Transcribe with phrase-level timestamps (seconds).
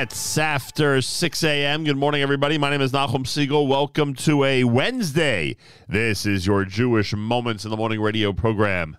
[0.00, 1.84] minutes after 6 a.m.
[1.84, 2.56] Good morning, everybody.
[2.56, 3.68] My name is Nachum Segal.
[3.68, 5.58] Welcome to a Wednesday.
[5.90, 8.96] This is your Jewish Moments in the Morning radio program.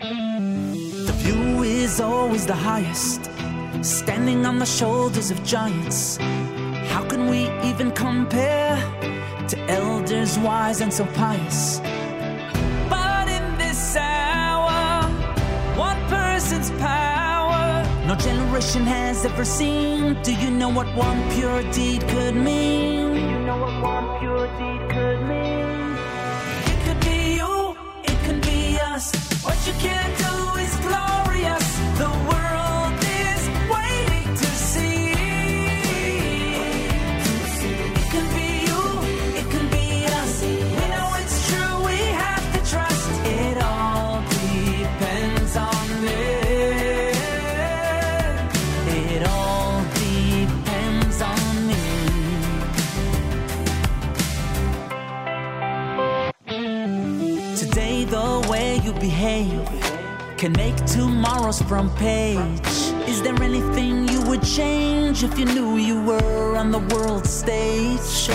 [0.00, 3.30] The view is always the highest,
[3.84, 6.18] standing on the shoulders of giants.
[6.92, 8.76] How can we even compare?
[9.50, 11.80] to elders wise and so pious.
[12.88, 15.02] But in this hour,
[15.76, 20.20] one person's power no generation has ever seen.
[20.22, 22.99] Do you know what one pure deed could mean?
[60.56, 62.60] Make tomorrow's front page.
[63.08, 68.28] Is there anything you would change if you knew you were on the world stage?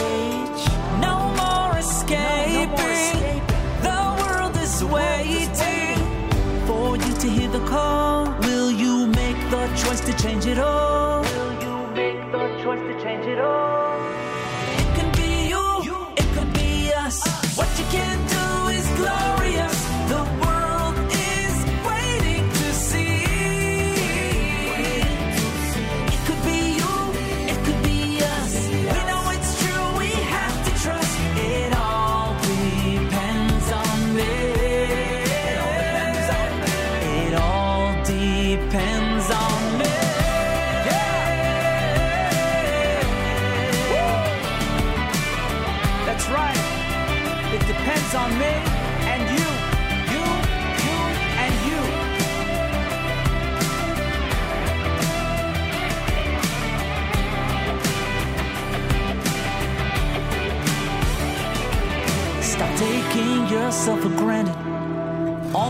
[1.02, 3.42] No more escaping.
[3.82, 5.98] The world is waiting
[6.68, 8.26] for you to hear the call.
[8.42, 11.22] Will you make the choice to change it all?
[11.22, 14.00] Will you make the choice to change it all?
[14.82, 17.18] It can be you, it could be us.
[17.58, 18.25] What you can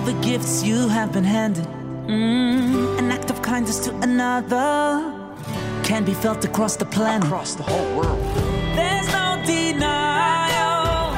[0.05, 1.65] the gifts you have been handed.
[2.05, 5.11] Mm, an act of kindness to another
[5.83, 7.27] can be felt across the planet.
[7.27, 8.21] across the whole world.
[8.75, 11.11] There's no denial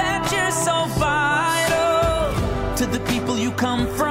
[0.00, 4.09] that you're so vital to the people you come from.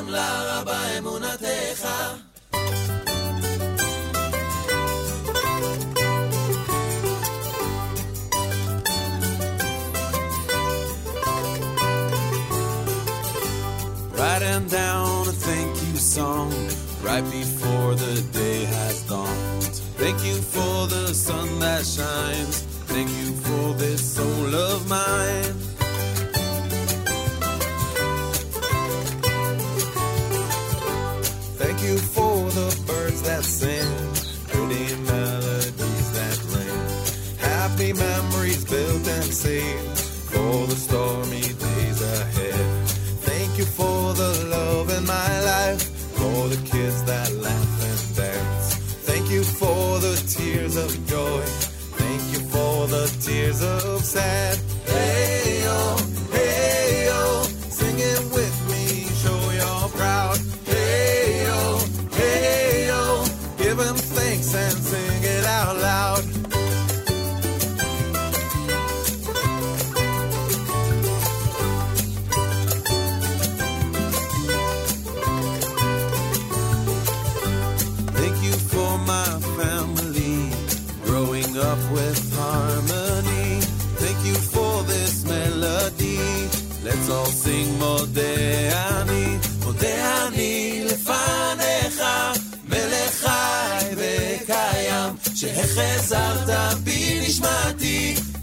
[0.00, 1.88] בחמלה רבה אמונתך.
[14.18, 16.50] Writing down a thank you song
[17.06, 19.74] right before the day has dawned.
[20.02, 22.56] Thank you for the sun that shines.
[22.92, 25.59] Thank you for this soul of mine.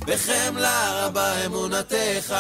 [0.09, 2.35] בחמלה רבה אמונתך.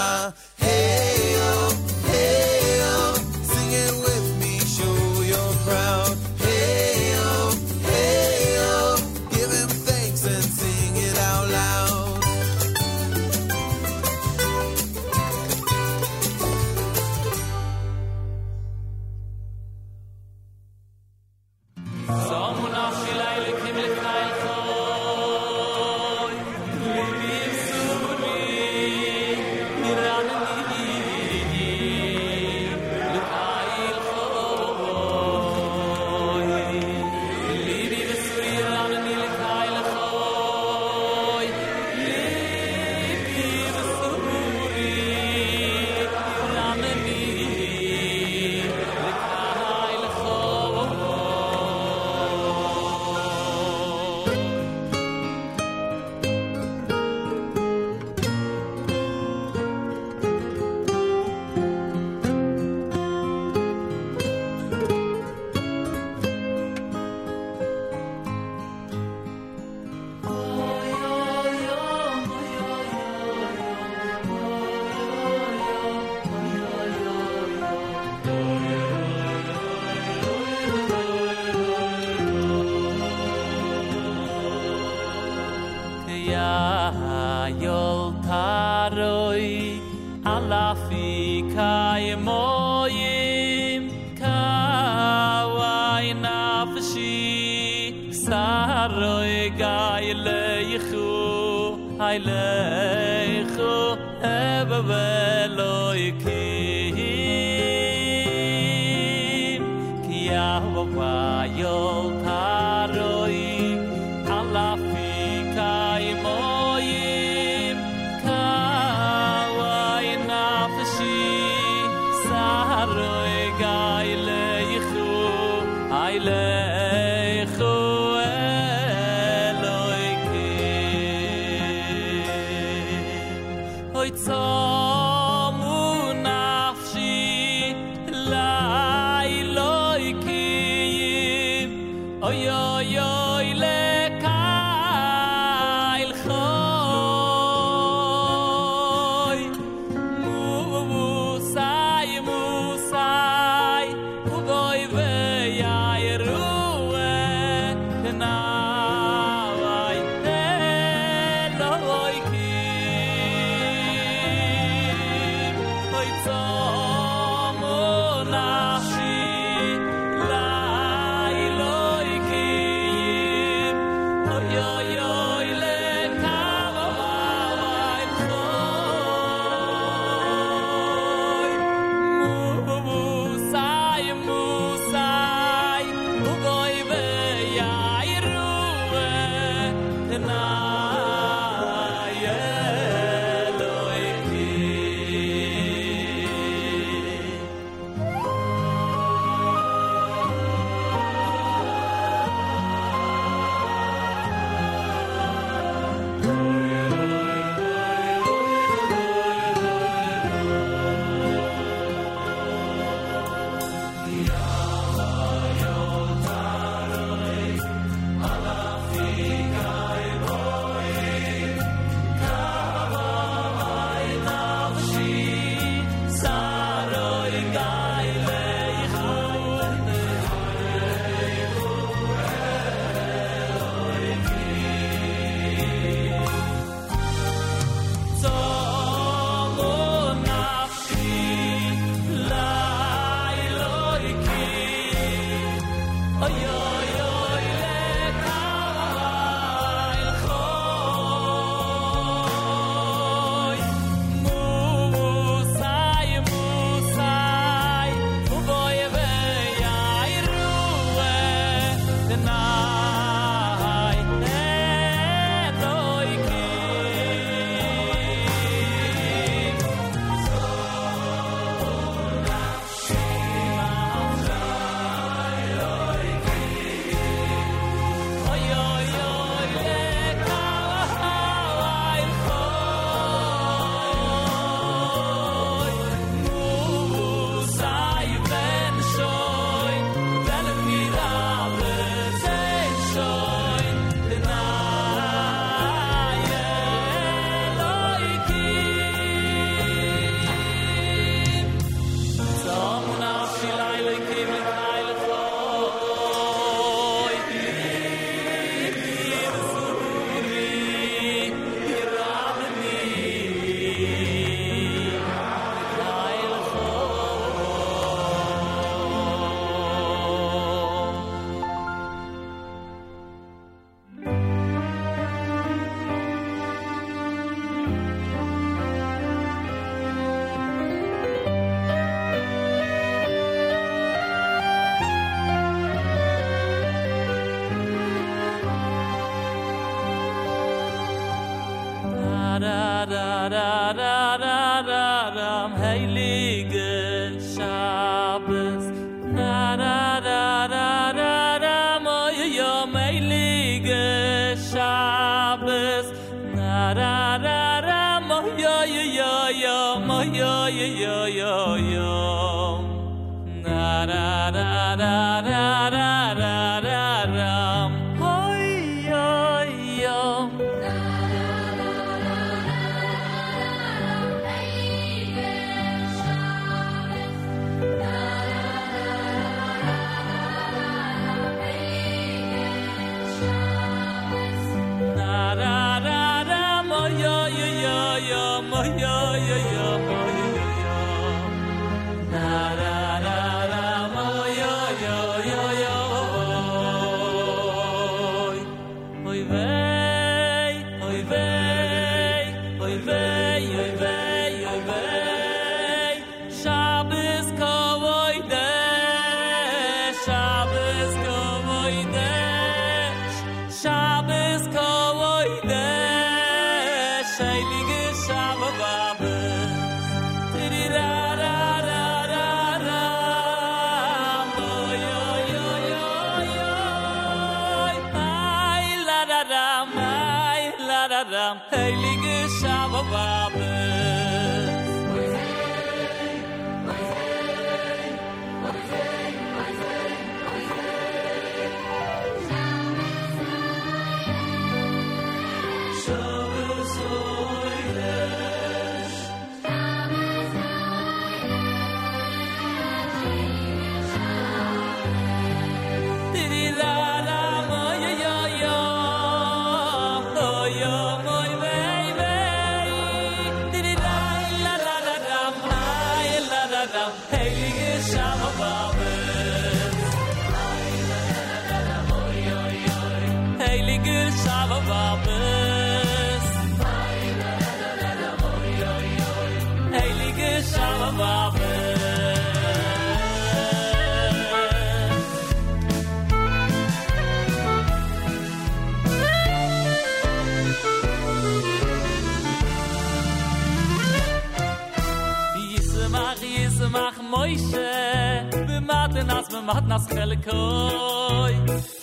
[499.48, 501.34] mat nas khalkoy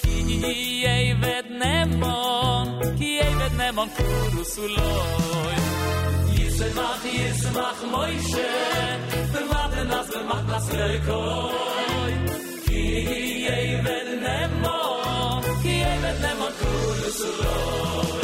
[0.01, 0.17] ki
[0.95, 5.58] ey vet nemon ki ey vet nemon kuru suloy
[6.43, 8.51] is et mat is et mat moyshe
[9.93, 10.67] nas be mat nas
[12.67, 12.84] ki
[13.58, 18.23] ey vet nemon ki ey vet nemon kuru suloy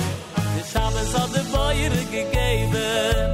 [0.71, 3.29] Shabbos shabes od de boyre gegeben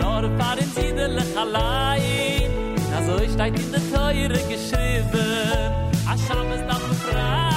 [0.00, 2.29] nor parin zidel Lechalai
[3.10, 5.60] so steht in der Teure geschrieben.
[6.06, 7.49] A Shabbos darf man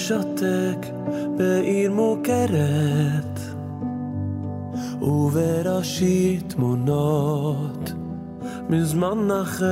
[0.00, 0.86] ושותק
[1.36, 3.40] בעיר מוכרת
[5.02, 7.92] ובראשי תמונות
[8.68, 9.68] מזמן אחר.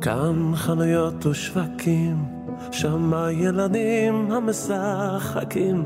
[0.00, 2.24] כאן חנויות ושווקים
[2.70, 5.84] שם הילדים המשחקים.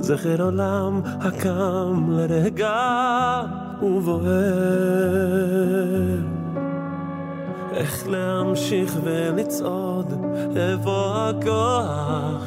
[0.00, 2.76] זכר עולם הקם לרגע
[3.82, 5.18] ובוער
[7.78, 10.12] איך להמשיך ולצעוד,
[10.56, 12.44] איפה הכוח?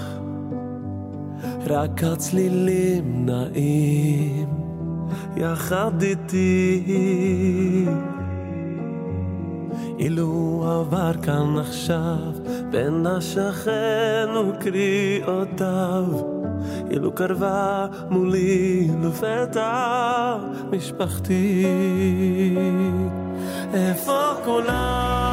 [1.68, 4.50] רק הצלילים נעים
[5.38, 6.84] יחד איתי.
[10.00, 12.34] אילו עבר כאן עכשיו
[12.72, 16.04] בין השכן וקריאותיו,
[16.92, 20.38] אילו קרבה מולי לפתע
[20.72, 21.66] משפחתי.
[23.74, 25.31] איפה קולה?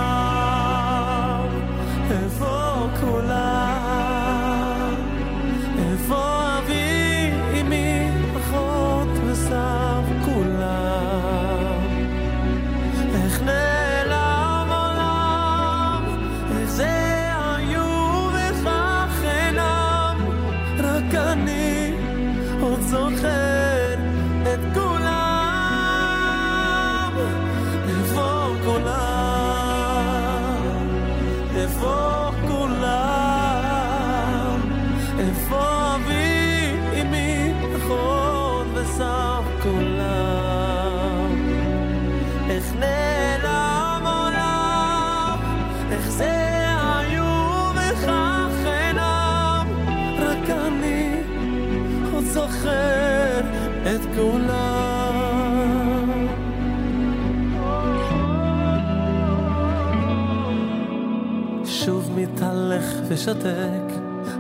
[63.09, 63.93] ושתק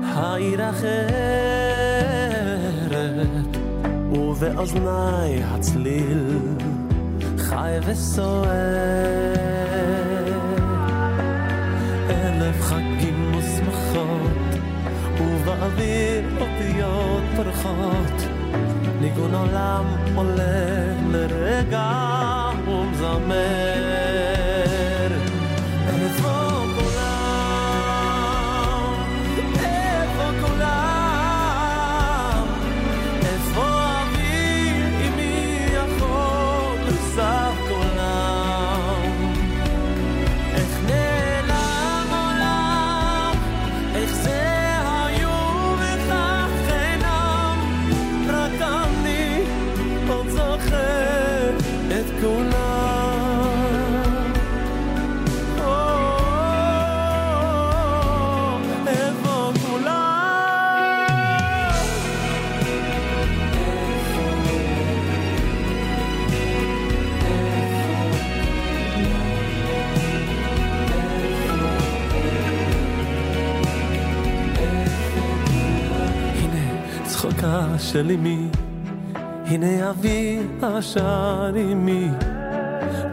[0.02, 1.18] העיר אחרת
[4.12, 6.38] ובאוזניי הצליל
[7.38, 8.48] חי וסוער.
[12.10, 14.60] אלף חגים ושמחות
[15.20, 18.22] ובאוויר אותיות פורחות
[19.00, 21.92] ניגון עולם עולה לרגע
[22.66, 23.97] ומזמר
[77.92, 78.48] של אמי,
[79.46, 82.08] הנה אבי אשר אמי,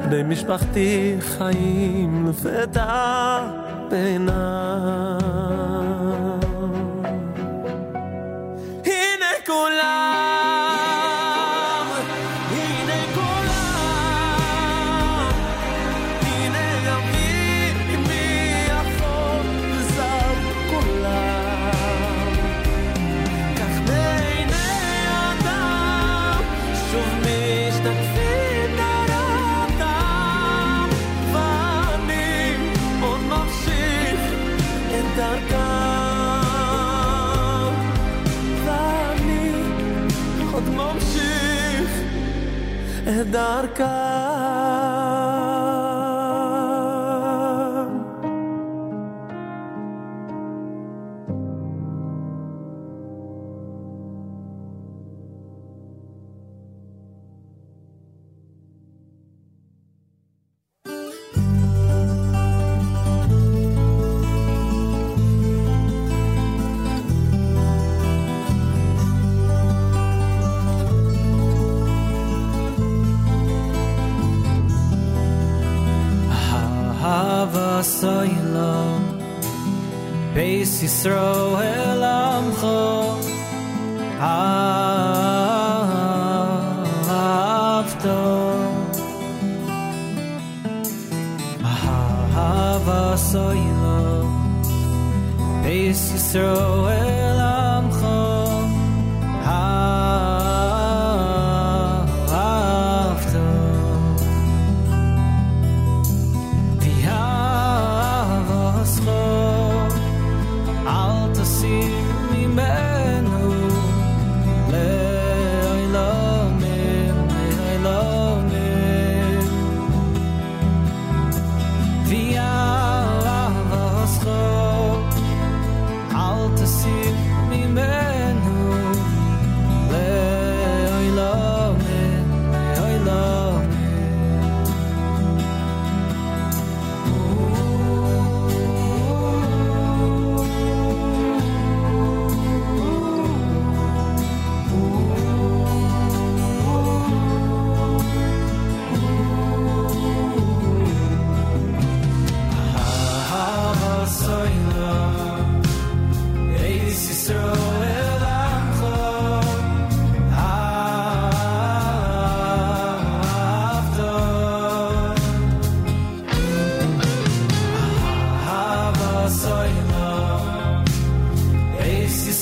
[0.10, 3.40] בני משפחתי חיים לפתע
[3.90, 5.15] בעיניי.
[43.26, 44.05] dar cara.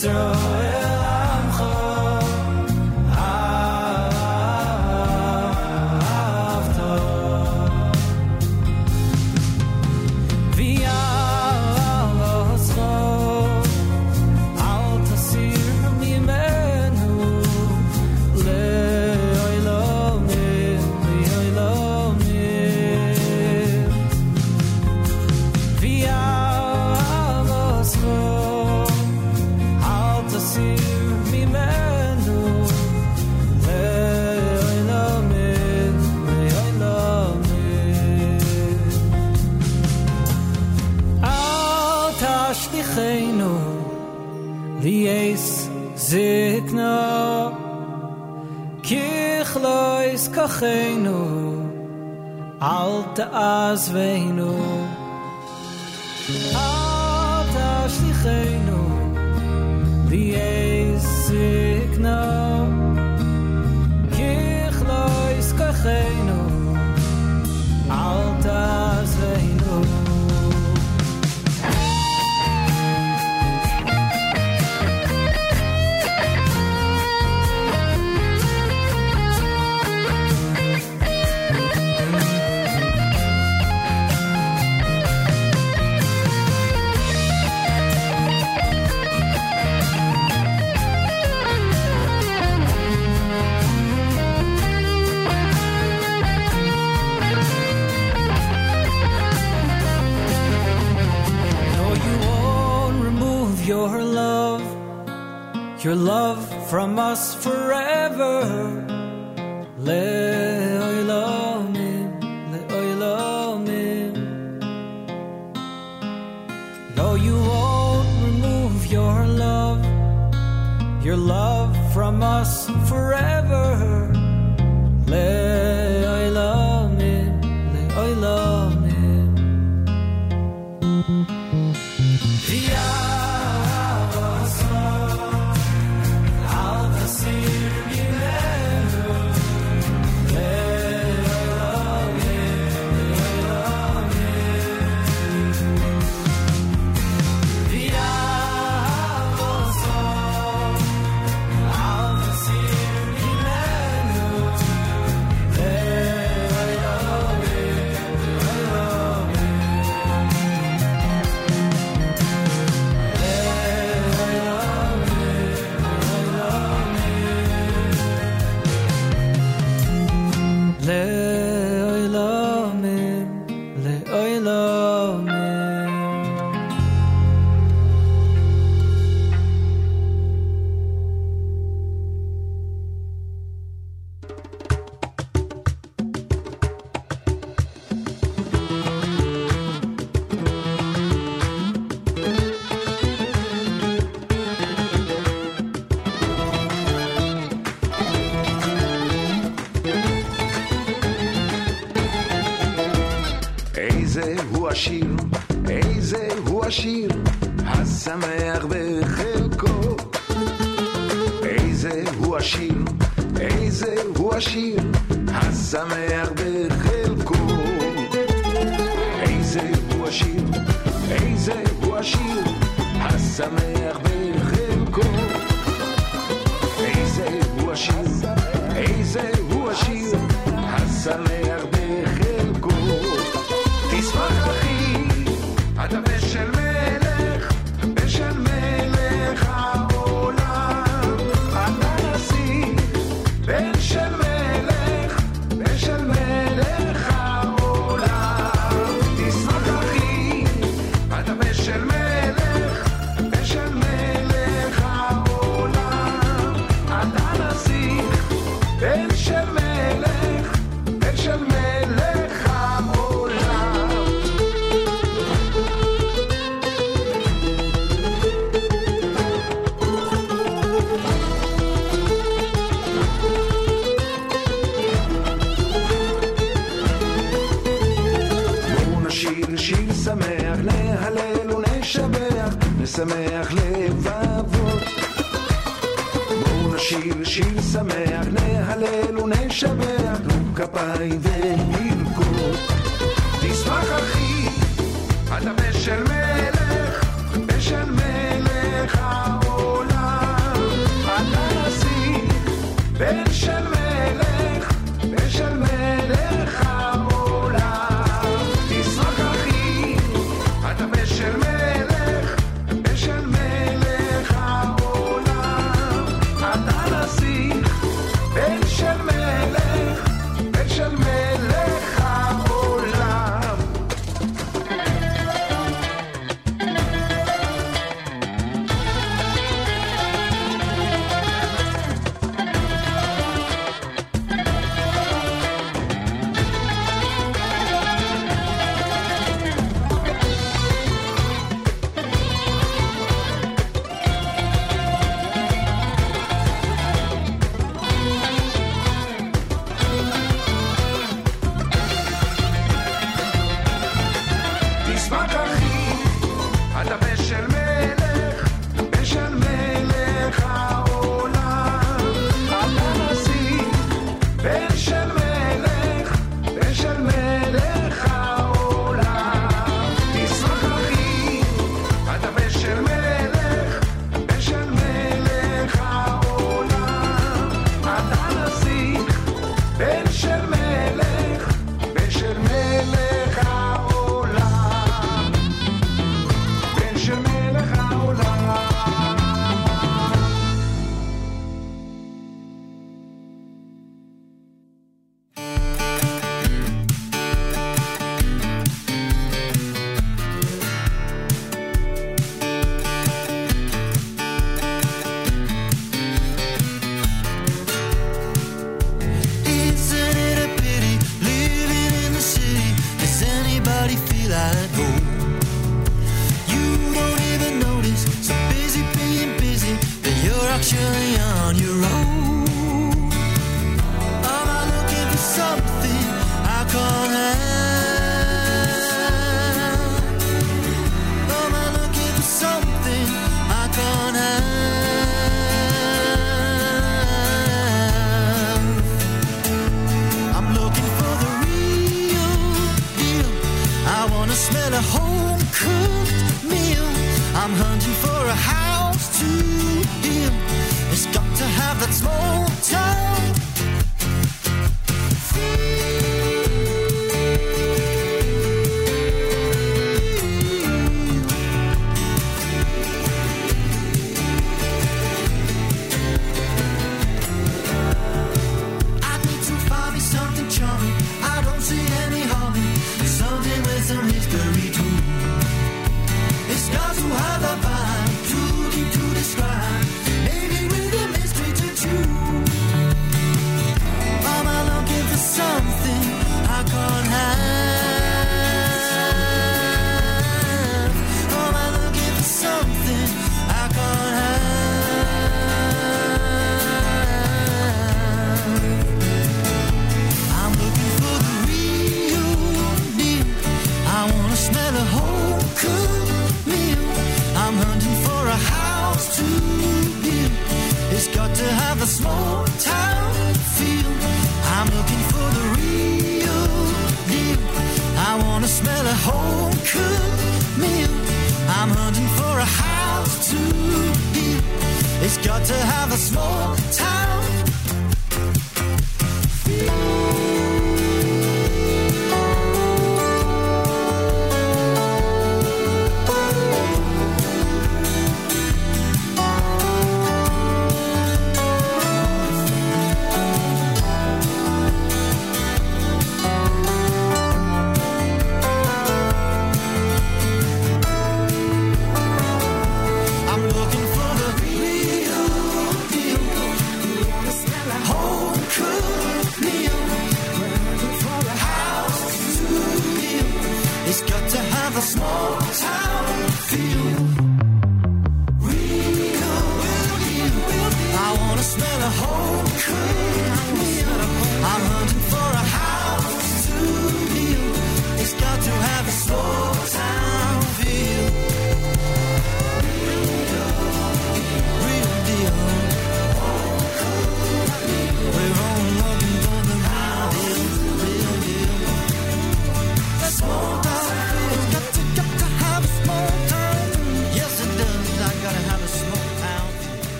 [0.00, 0.49] through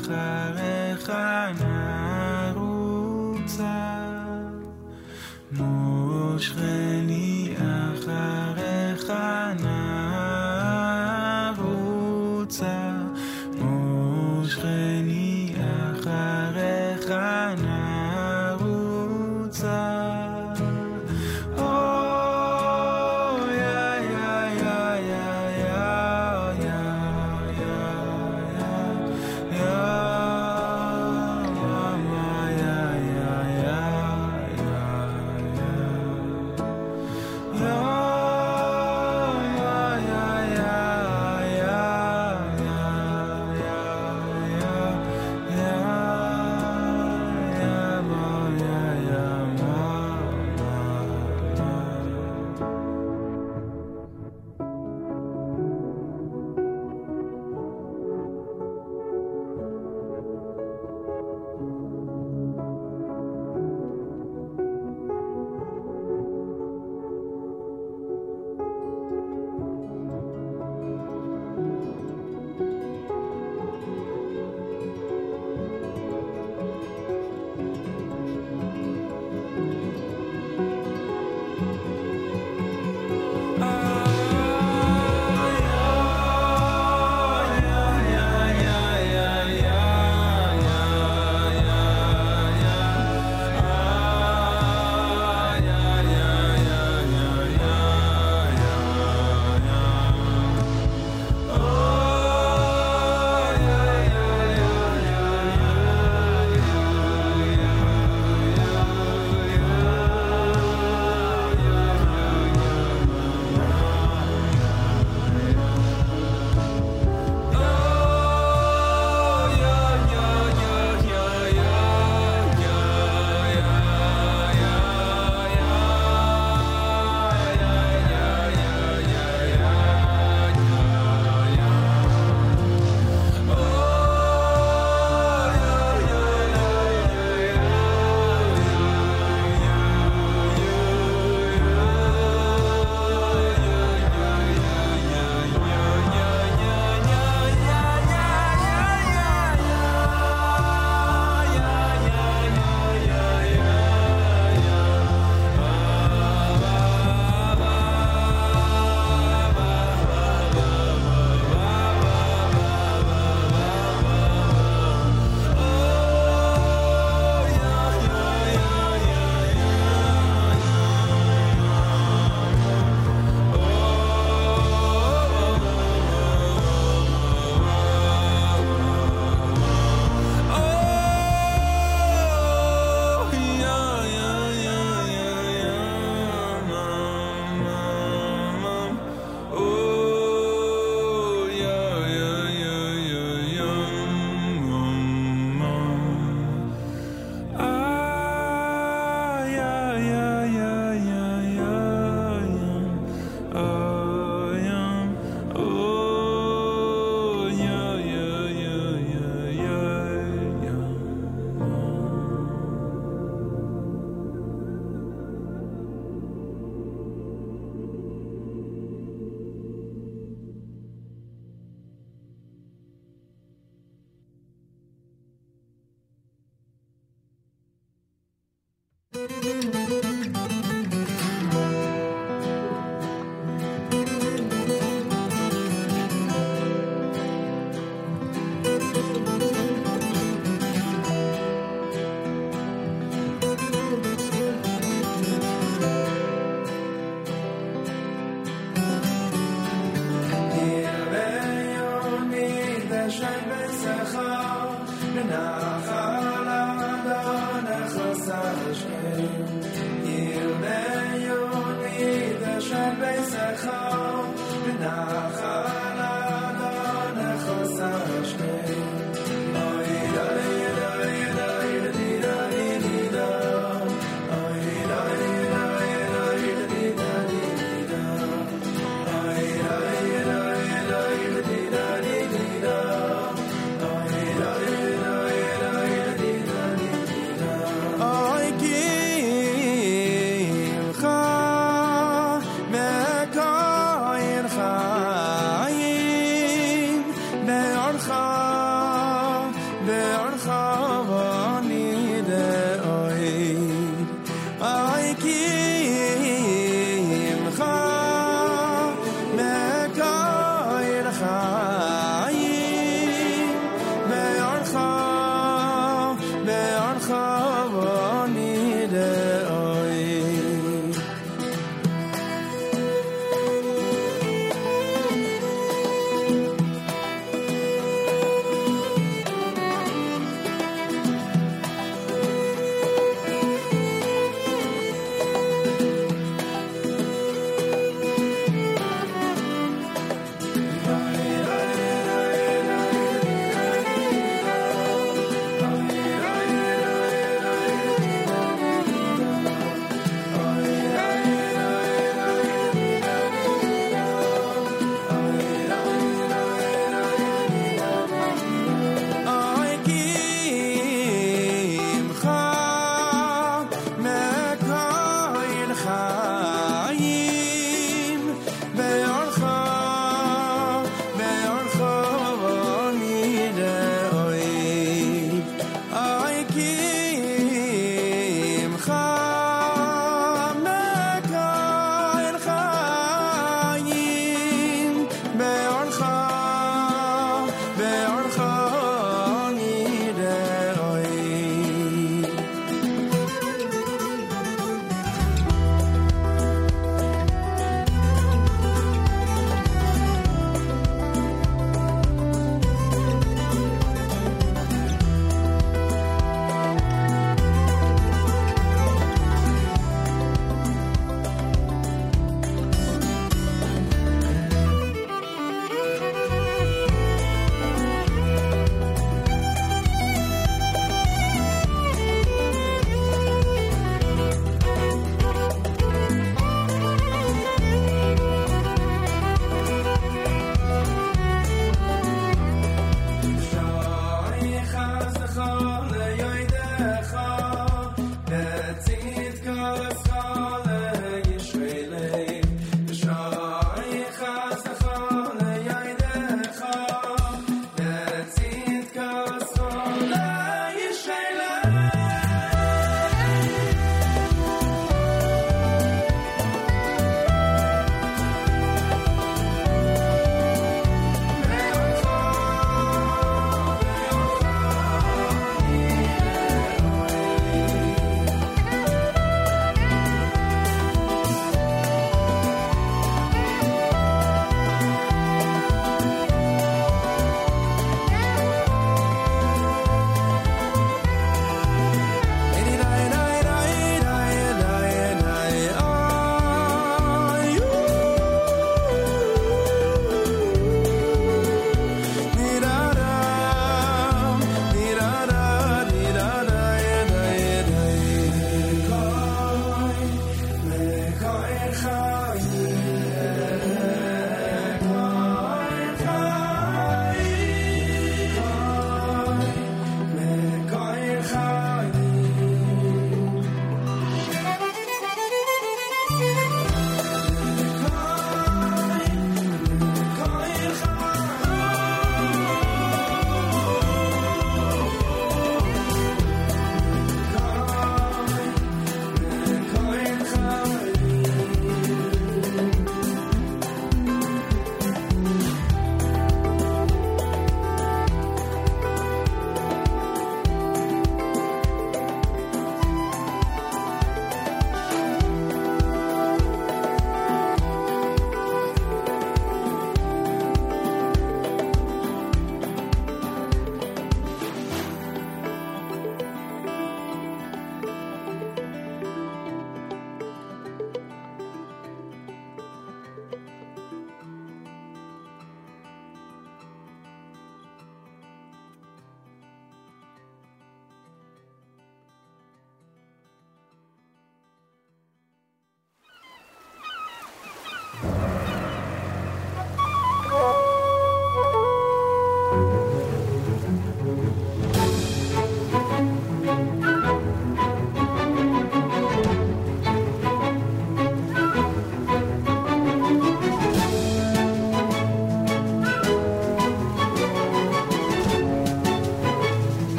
[0.00, 1.12] אחריך
[2.54, 3.74] נרוצה
[5.52, 6.89] מושכם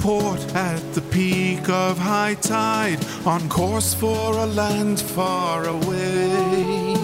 [0.00, 6.96] port at the peak of high tide, on course for a land far away.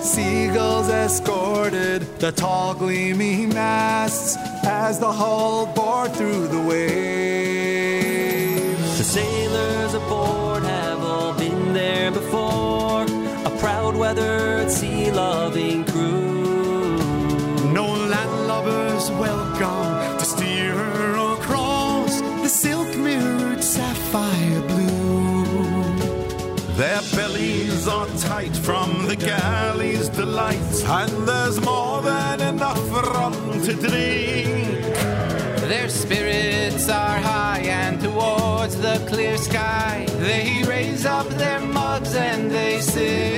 [0.00, 6.96] Seagulls escorted the tall gleaming masts as the hull bore through the waves.
[8.98, 13.04] The sailors aboard have all been there before.
[13.44, 15.95] A proud weathered sea loving crew.
[28.18, 34.82] Tight from the galley's delight, and there's more than enough rum to drink.
[35.68, 42.50] Their spirits are high, and towards the clear sky, they raise up their mugs and
[42.50, 43.35] they sing.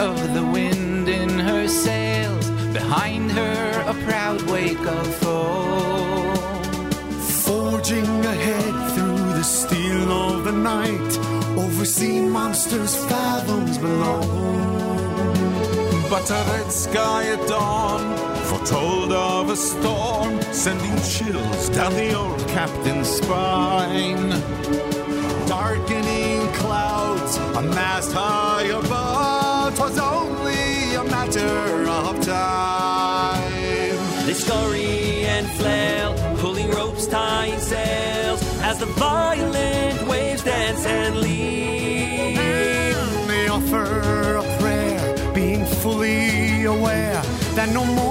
[0.00, 2.48] Of the wind in her sails.
[2.72, 6.36] Behind her, a proud wake of foam.
[7.44, 11.12] Forging ahead through the steel of the night,
[11.58, 14.22] over sea monsters fathoms below.
[16.08, 18.02] But a red sky at dawn
[18.48, 24.30] foretold of a storm, sending chills down the old captain's spine.
[25.46, 29.39] Darkening clouds, a mast high above,
[29.80, 33.96] 'twas only a matter of time.
[34.26, 42.38] They scurry and flail, pulling ropes, tying sails, as the violent waves dance and leave.
[42.38, 43.86] And they offer
[44.44, 47.22] a prayer, being fully aware
[47.56, 48.09] that no mortal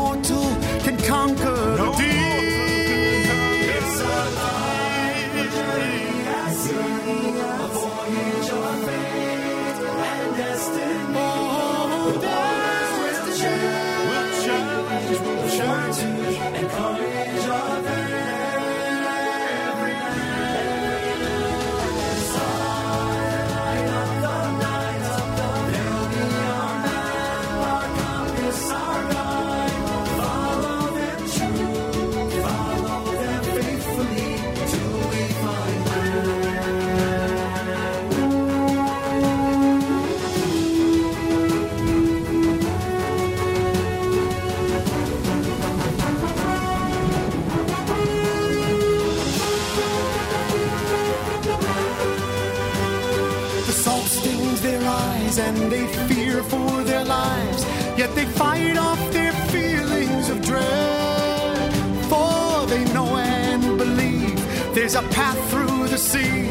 [57.99, 61.73] yet they fight off their feelings of dread.
[62.09, 64.39] For they know and believe
[64.73, 66.47] there's a path through the sea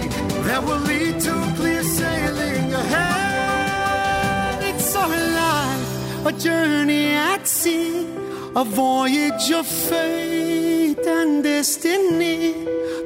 [0.47, 4.63] that will lead to clear sailing ahead.
[4.71, 5.09] It's our
[5.45, 8.07] life, a journey at sea,
[8.55, 12.53] a voyage of fate and destiny.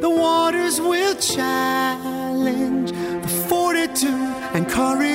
[0.01, 5.11] The waters will challenge the fortitude and courage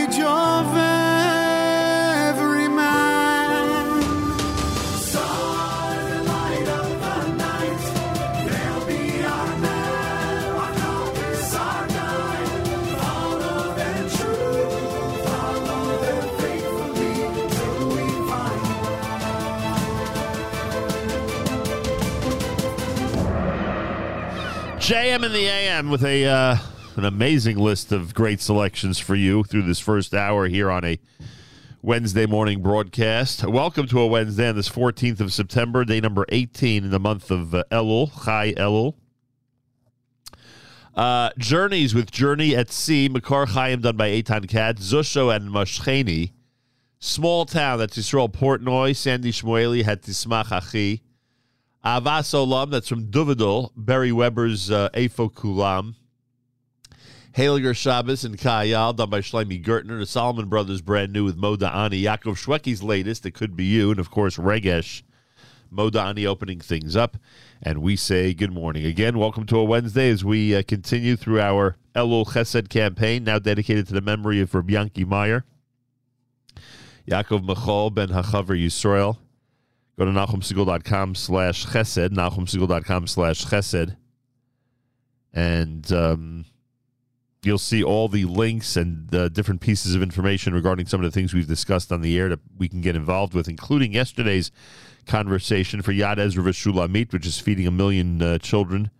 [25.18, 26.58] JM in the AM with a uh,
[26.96, 31.00] an amazing list of great selections for you through this first hour here on a
[31.82, 33.44] Wednesday morning broadcast.
[33.44, 37.32] Welcome to a Wednesday on this 14th of September, day number 18 in the month
[37.32, 38.94] of uh, Elul, Chai Elul.
[40.94, 46.34] Uh, Journeys with Journey at Sea, Makar Chaim done by Eitan Katz, Zusha and Mashcheni.
[47.00, 51.02] Small Town, that's Yisrael Portnoy, Sandy Shmueli, had Tismach Achi.
[51.88, 55.96] Avas Olam, that's from Duvidal, Barry Weber's uh, Efo Kulam.
[57.34, 59.98] Shabbos and Kayal, done by Shlomi Gertner.
[59.98, 62.02] The Solomon Brothers, brand new with Moda Ani.
[62.02, 63.92] Yaakov Shwecki's latest, It Could Be You.
[63.92, 65.04] And of course, Regesh
[65.74, 67.16] Modani opening things up,
[67.64, 69.18] and we say good morning again.
[69.18, 73.88] Welcome to a Wednesday as we uh, continue through our Elul Chesed campaign, now dedicated
[73.88, 75.46] to the memory of Rabbi Yanki Meyer,
[77.10, 79.20] Yaakov Michal ben Hachaver Yisrael.
[79.98, 83.98] Go to nachumsegal.com slash chesed, nachumsegal.com slash chesed,
[85.34, 86.46] and um,
[87.42, 91.12] you'll see all the links and uh, different pieces of information regarding some of the
[91.12, 94.52] things we've discussed on the air that we can get involved with, including yesterday's
[95.08, 98.92] conversation for Yad Ezra Veshulamit, which is feeding a million uh, children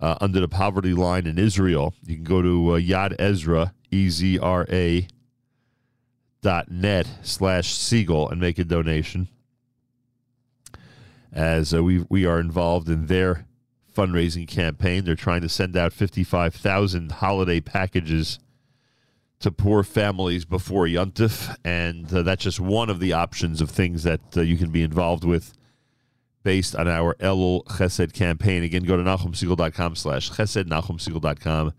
[0.00, 1.94] uh, under the poverty line in Israel.
[2.04, 5.06] You can go to uh, Yad Ezra, E-Z-R-A,
[6.42, 9.28] dot net slash Segal and make a donation
[11.34, 13.46] as uh, we we are involved in their
[13.94, 15.04] fundraising campaign.
[15.04, 18.38] They're trying to send out 55,000 holiday packages
[19.40, 24.02] to poor families before Yontif, and uh, that's just one of the options of things
[24.04, 25.52] that uh, you can be involved with
[26.42, 28.62] based on our Elul Chesed campaign.
[28.62, 31.72] Again, go to NachumSegal.com slash Chesed, NachumSegal.com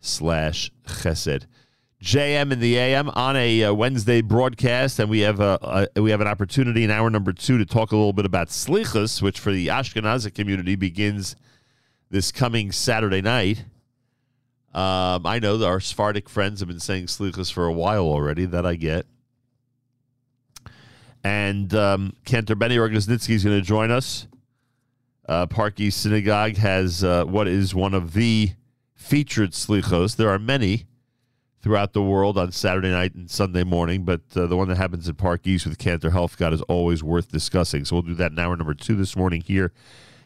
[0.00, 1.46] slash Chesed.
[2.02, 6.10] JM in the AM on a uh, Wednesday broadcast, and we have a, a, we
[6.10, 9.40] have an opportunity in hour number two to talk a little bit about Slichus, which
[9.40, 11.34] for the Ashkenazi community begins
[12.08, 13.64] this coming Saturday night.
[14.72, 18.44] Um, I know our Sephardic friends have been saying Slichus for a while already.
[18.44, 19.06] That I get.
[21.24, 24.28] And um, Cantor Benny Rognitsky is going to join us.
[25.28, 25.46] Uh,
[25.90, 28.52] Synagogue has uh, what is one of the
[28.94, 30.16] featured Slichos.
[30.16, 30.86] There are many
[31.68, 35.06] throughout the world on Saturday night and Sunday morning, but uh, the one that happens
[35.06, 37.84] at Park East with Cantor Helfgot is always worth discussing.
[37.84, 39.70] So we'll do that in hour number two this morning here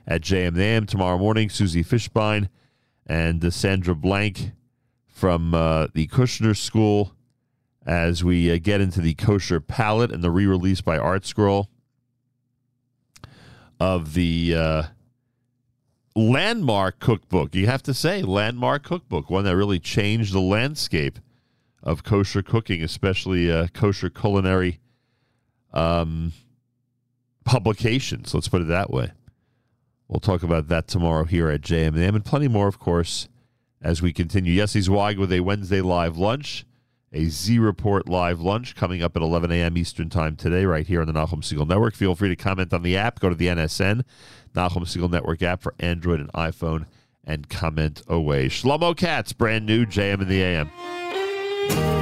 [0.07, 0.87] at JMAM.
[0.87, 2.49] Tomorrow morning, Susie Fishbein
[3.09, 4.53] and uh, Sandra Blank
[5.09, 7.13] from uh, the Kushner School
[7.85, 11.67] as we uh, get into the kosher palette and the re-release by ArtScroll
[13.81, 14.83] of the uh,
[16.15, 17.53] landmark cookbook.
[17.57, 21.19] You have to say landmark cookbook, one that really changed the landscape
[21.83, 24.79] of kosher cooking, especially uh, kosher culinary
[25.73, 26.33] um,
[27.45, 28.35] publications.
[28.35, 29.13] Let's put it that way.
[30.09, 33.29] We'll talk about that tomorrow here at JMM and plenty more, of course,
[33.81, 34.61] as we continue.
[34.61, 36.67] Yossi Zweig with a Wednesday live lunch,
[37.13, 39.77] a Z Report live lunch coming up at 11 a.m.
[39.77, 41.95] Eastern Time today, right here on the Nachum Segal Network.
[41.95, 43.21] Feel free to comment on the app.
[43.21, 44.03] Go to the NSN,
[44.55, 46.85] Nachum Segal Network app for Android and iPhone,
[47.25, 48.49] and comment away.
[48.49, 50.71] Shlomo Katz, brand new JM in the AM.
[51.69, 52.02] Bye.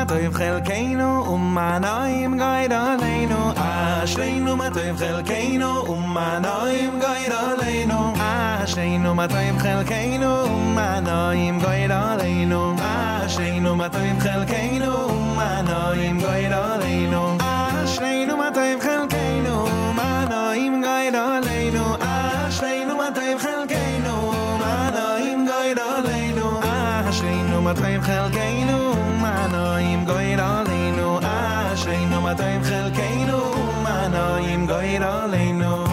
[0.00, 6.28] ma toyf khelkeinu um ma noym geir aleinu a shleinu ma toyf khelkeinu um ma
[6.44, 7.98] noym geir aleinu
[8.28, 12.94] a shleinu ma toyf khelkeinu um ma noym geir aleinu a
[13.34, 19.56] shleinu ma toyf khelkeinu um ma noym geir aleinu a ma toyf khelkeinu
[19.98, 21.84] ma noym geir aleinu
[22.14, 22.16] a
[23.02, 24.16] ma toyf khelkeinu
[24.64, 29.09] ma noym geir aleinu a ma toyf khelkeinu
[30.12, 35.84] גויר עלינו אשרינו 200 חלקנו ומנועים גויר עלינו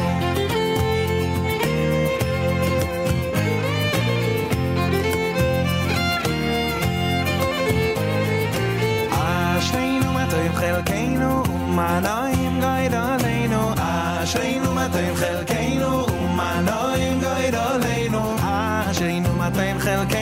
[9.11, 18.35] אשרינו 200 חלקנו ומנועים גויר עלינו אשרינו 200 חלקנו ומנועים גויר עלינו
[18.89, 20.16] אשרינו 200 חלקנו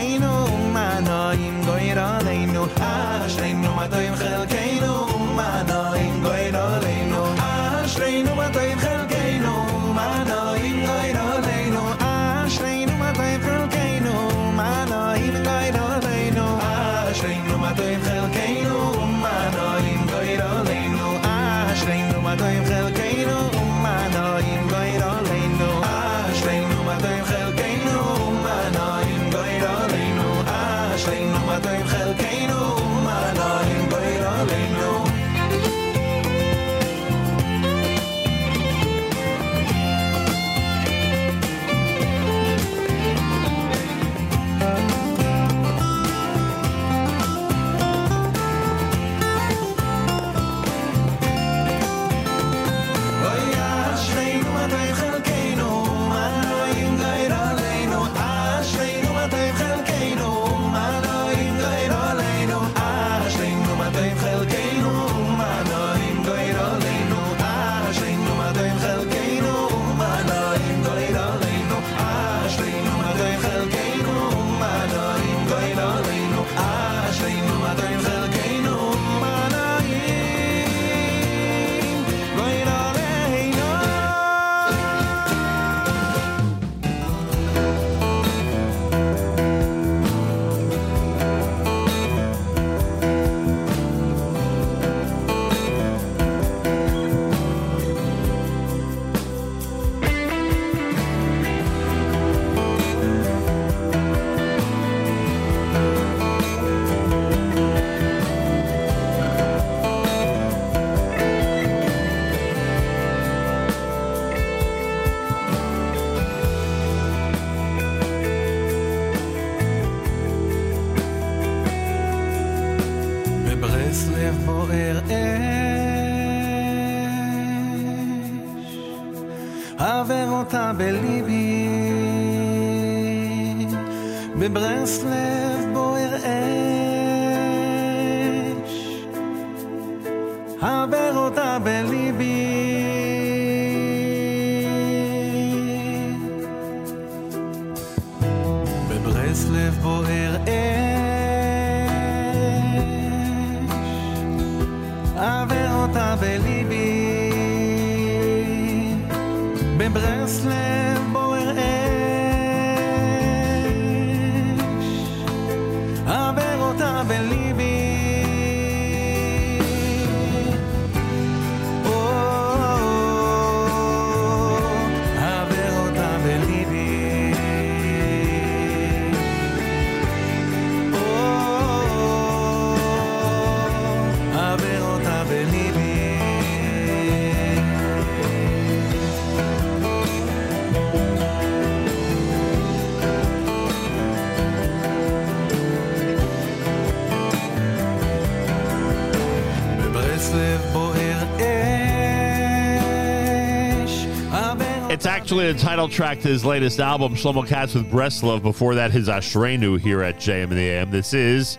[205.35, 208.41] actually the title track to his latest album, Shlomo Katz with Breslov.
[208.41, 210.91] Before that, his Ashrenu here at JM in the AM.
[210.91, 211.57] This is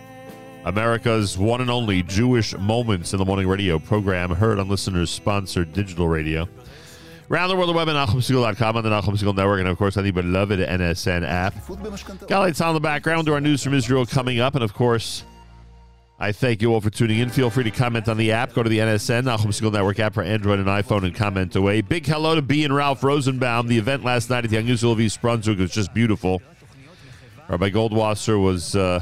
[0.65, 5.73] America's one and only Jewish Moments in the Morning Radio program, heard on listeners sponsored
[5.73, 6.49] digital radio.
[7.29, 9.95] Around the world, the web at NachumSegal.com on the Nachum Segal Network, and of course
[9.95, 11.53] on the beloved NSN app.
[11.53, 15.23] Galites on the background to our news from Israel coming up, and of course,
[16.19, 17.29] I thank you all for tuning in.
[17.29, 18.53] Feel free to comment on the app.
[18.53, 21.81] Go to the NSN, Nachum Segal Network app for Android and iPhone and comment away.
[21.81, 23.67] Big hello to B and Ralph Rosenbaum.
[23.67, 26.41] The event last night at the Israel of East Brunswick was just beautiful.
[27.47, 29.01] Rabbi Goldwasser was uh,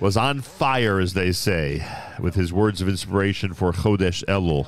[0.00, 1.86] was on fire, as they say,
[2.18, 4.66] with his words of inspiration for Chodesh Elul.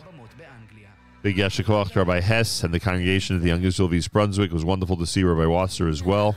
[1.22, 4.50] Big Yeshikoach to Rabbi Hess and the congregation of the Israel of East Brunswick.
[4.50, 6.36] It was wonderful to see Rabbi Wasser as well.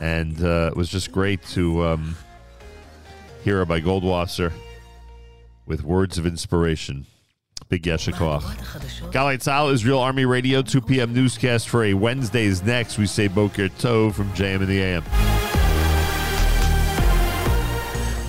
[0.00, 2.16] And uh, it was just great to um,
[3.45, 4.51] hear Rabbi Goldwasser
[5.65, 7.05] with words of inspiration.
[7.69, 8.43] Big Yeshikoach.
[9.11, 11.13] Galay Tzal, Israel Army Radio, 2 p.m.
[11.13, 12.97] newscast for a Wednesday's next.
[12.97, 15.03] We say Boker Tov from JM in the AM.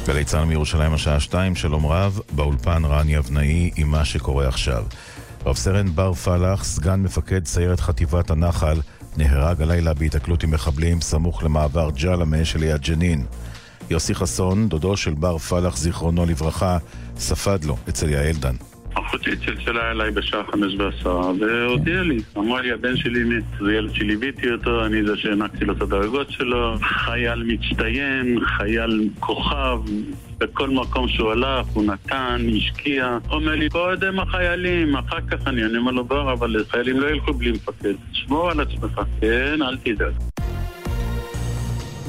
[0.06, 4.84] גלי צה"ל מירושלים השעה שתיים, שלום רב, באולפן רני אבנאי עם מה שקורה עכשיו.
[5.46, 8.80] רב סרן בר פלח, סגן מפקד סיירת חטיבת הנחל,
[9.16, 13.26] נהרג הלילה בהיתקלות עם מחבלים סמוך למעבר ג'למה שליד ג'נין.
[13.89, 16.77] יוסי חסון, דודו של בר פלח, זיכרונו לברכה,
[17.17, 18.55] ספד לו אצל יעל דן.
[18.93, 23.93] אחותי צלצלה אליי בשעה חמש ועשרה והודיעה לי, אמרה לי הבן שלי מת, זה ילד
[23.93, 29.79] שליוויתי אותו, אני זה שהענקתי לו את הדרגות שלו, חייל מצטיין, חייל כוכב,
[30.37, 35.77] בכל מקום שהוא הלך הוא נתן, השקיע, אומר לי קודם החיילים, אחר כך אני, אני
[35.77, 40.13] אומר לו בר, אבל חיילים לא ילכו בלי מפקד, שמור על עצמך, כן, אל תדאג.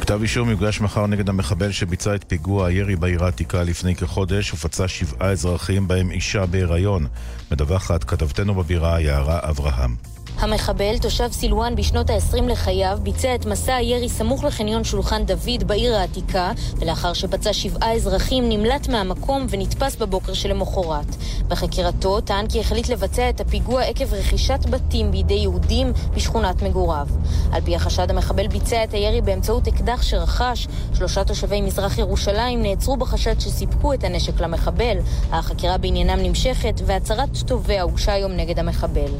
[0.08, 4.88] כתב אישום יוגש מחר נגד המחבל שביצע את פיגוע הירי בעיר העתיקה לפני כחודש ופצע
[4.88, 7.06] שבעה אזרחים בהם אישה בהיריון.
[7.50, 9.96] מדווחת כתבתנו בבירה יערה אברהם.
[10.40, 15.96] המחבל, תושב סילואן בשנות ה-20 לחייו, ביצע את מסע הירי סמוך לחניון שולחן דוד בעיר
[15.96, 21.16] העתיקה, ולאחר שפצע שבעה אזרחים נמלט מהמקום ונתפס בבוקר שלמחרת.
[21.48, 27.06] בחקירתו טען כי החליט לבצע את הפיגוע עקב רכישת בתים בידי יהודים בשכונת מגוריו.
[27.52, 30.68] על פי החשד המחבל ביצע את הירי באמצעות אקדח שרכש.
[30.94, 34.96] שלושה תושבי מזרח ירושלים נעצרו בחשד שסיפקו את הנשק למחבל.
[35.32, 39.10] החקירה בעניינם נמשכת והצהרת תובע הוגשה היום נגד המחבל.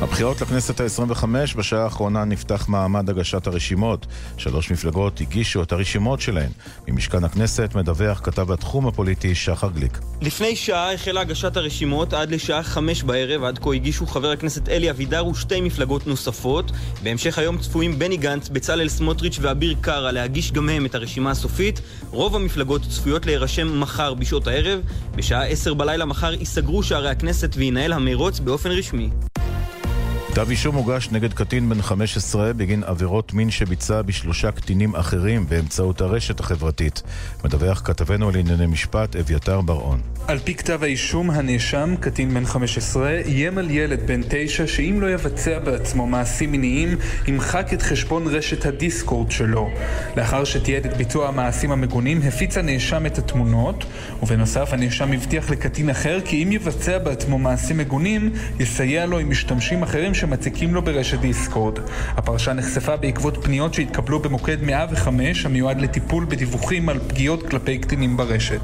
[0.00, 1.24] הבחירות לכנסת ה-25,
[1.56, 4.06] בשעה האחרונה נפתח מעמד הגשת הרשימות.
[4.36, 6.50] שלוש מפלגות הגישו את הרשימות שלהן.
[6.88, 9.98] ממשכן הכנסת מדווח כתב התחום הפוליטי שחר גליק.
[10.20, 14.90] לפני שעה החלה הגשת הרשימות עד לשעה חמש בערב, עד כה הגישו חבר הכנסת אלי
[14.90, 16.72] אבידר ושתי מפלגות נוספות.
[17.02, 21.80] בהמשך היום צפויים בני גנץ, בצלאל סמוטריץ' ואביר קארה להגיש גם הם את הרשימה הסופית.
[22.10, 24.80] רוב המפלגות צפויות להירשם מחר בשעות הערב.
[25.14, 29.10] בשעה עשר בלילה מחר ייסגרו שערי הכנסת וינהל המרוץ באופן רשמי.
[30.36, 36.00] כתב אישום הוגש נגד קטין בן 15 בגין עבירות מין שביצע בשלושה קטינים אחרים באמצעות
[36.00, 37.02] הרשת החברתית.
[37.44, 40.00] מדווח כתבנו לענייני משפט אביתר בר-און.
[40.28, 45.10] על פי כתב האישום, הנאשם, קטין בן 15, איים על ילד בן 9 שאם לא
[45.10, 46.88] יבצע בעצמו מעשים מיניים,
[47.26, 49.70] ימחק את חשבון רשת הדיסקורד שלו.
[50.16, 53.84] לאחר שתיעד את ביצוע המעשים המגונים, הפיץ הנאשם את התמונות,
[54.22, 59.82] ובנוסף הנאשם הבטיח לקטין אחר כי אם יבצע בעצמו מעשים מגונים, יסייע לו עם משתמשים
[59.82, 61.78] אחרים שמציקים לו ברשת דיסקורד.
[62.16, 68.60] הפרשה נחשפה בעקבות פניות שהתקבלו במוקד 105 המיועד לטיפול בדיווחים על פגיעות כלפי קטינים ברשת.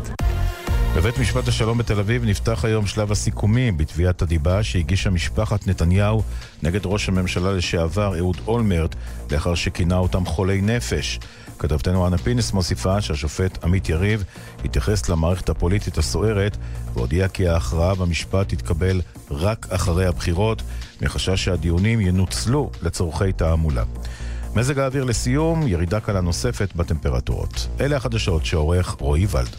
[0.97, 6.23] בבית משפט השלום בתל אביב נפתח היום שלב הסיכומים בתביעת הדיבה שהגישה משפחת נתניהו
[6.63, 8.95] נגד ראש הממשלה לשעבר אהוד אולמרט
[9.31, 11.19] לאחר שכינה אותם חולי נפש.
[11.63, 14.25] כתבתנו אנה פינס מוסיפה שהשופט עמית יריב
[14.65, 16.57] התייחס למערכת הפוליטית הסוערת
[16.95, 19.01] והודיע כי ההכרעה במשפט תתקבל
[19.31, 20.63] רק אחרי הבחירות,
[21.03, 23.85] מחשש שהדיונים ינוצלו לצורכי תעמולה.
[24.55, 27.69] מזג האוויר לסיום, ירידה קלה נוספת בטמפרטורות.
[27.81, 29.57] אלה החדשות שעורך רועי ולד.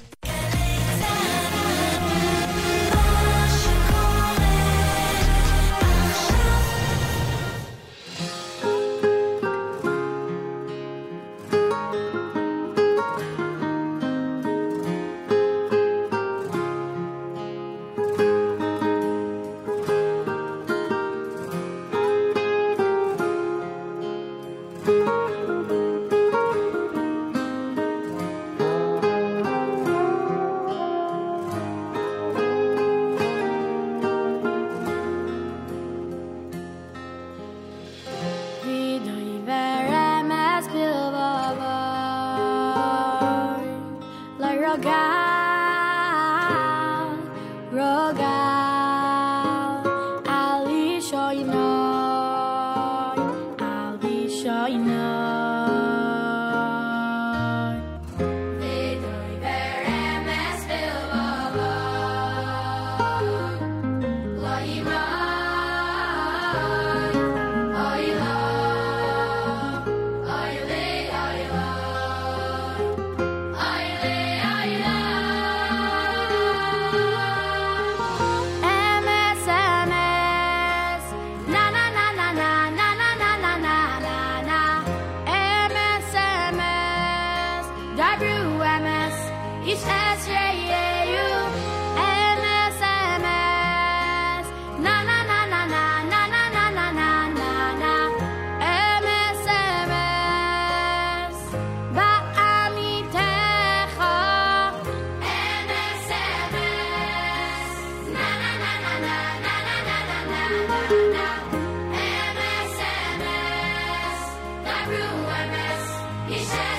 [116.34, 116.72] He.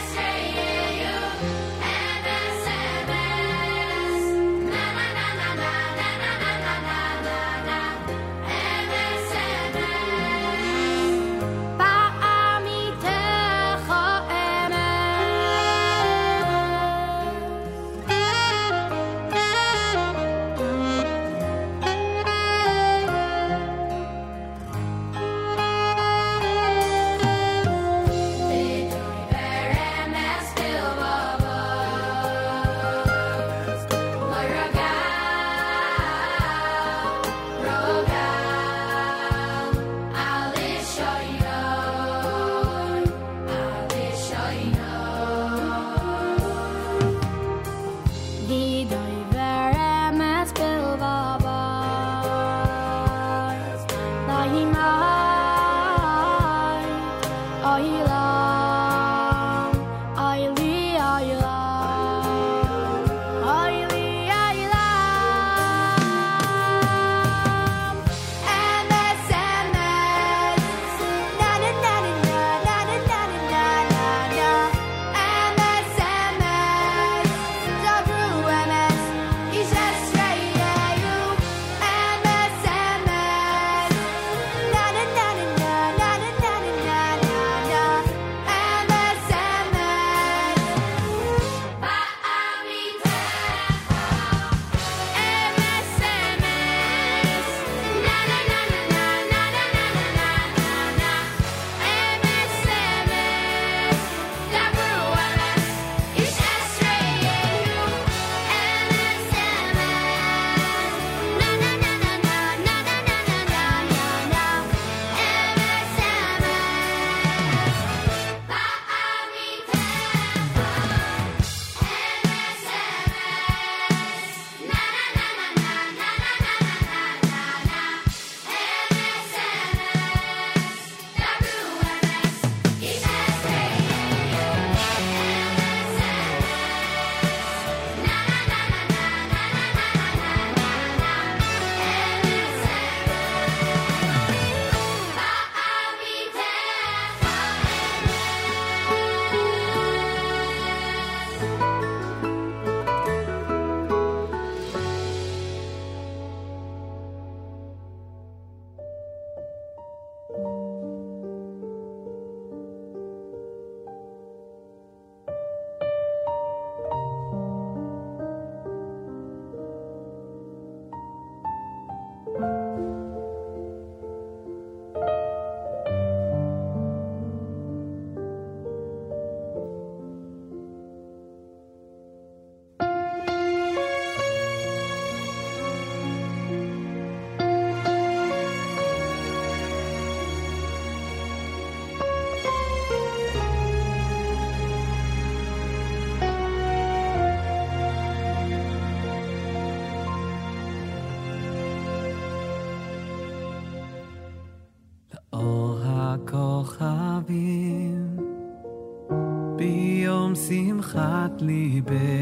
[211.44, 212.13] sleep it.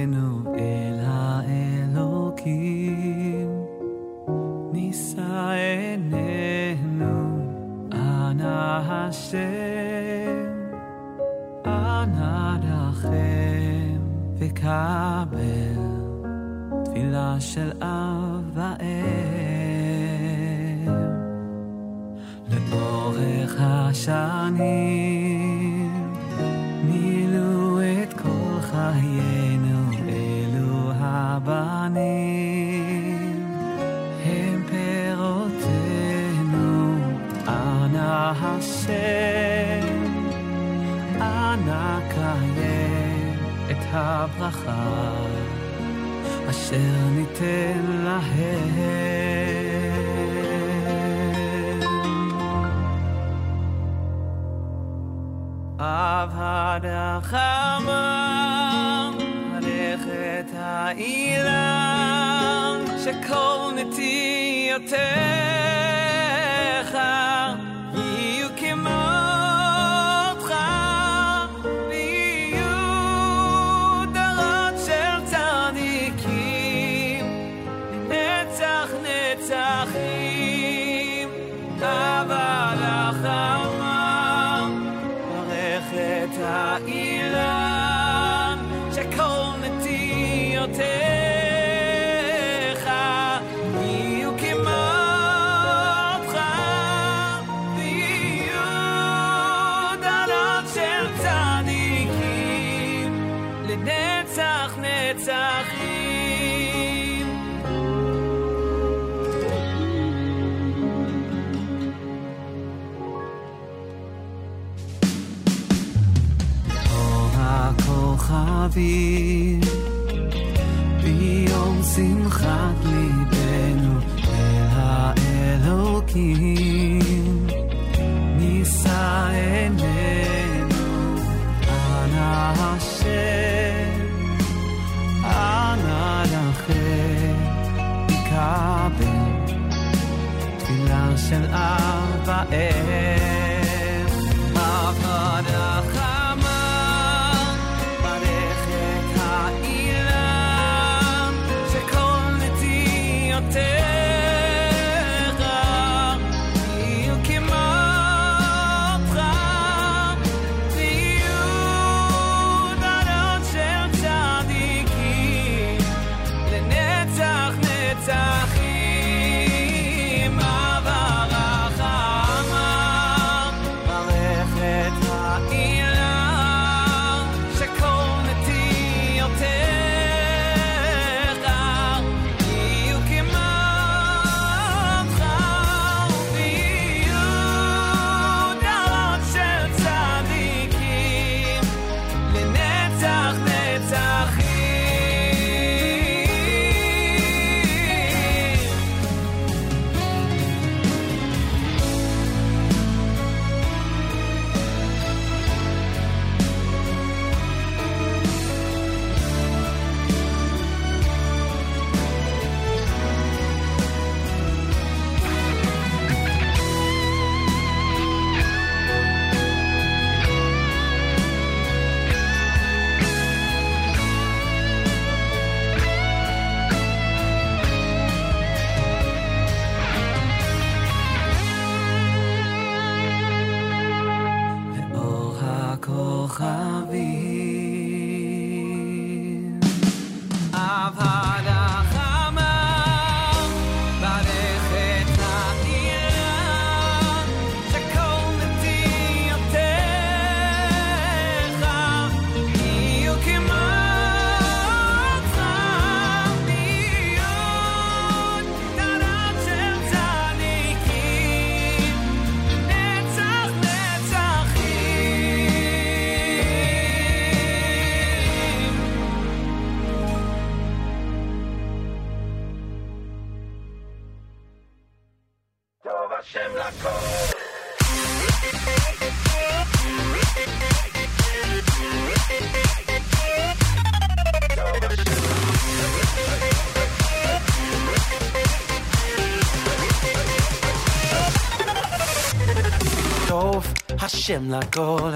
[294.32, 295.12] טוב השם לכל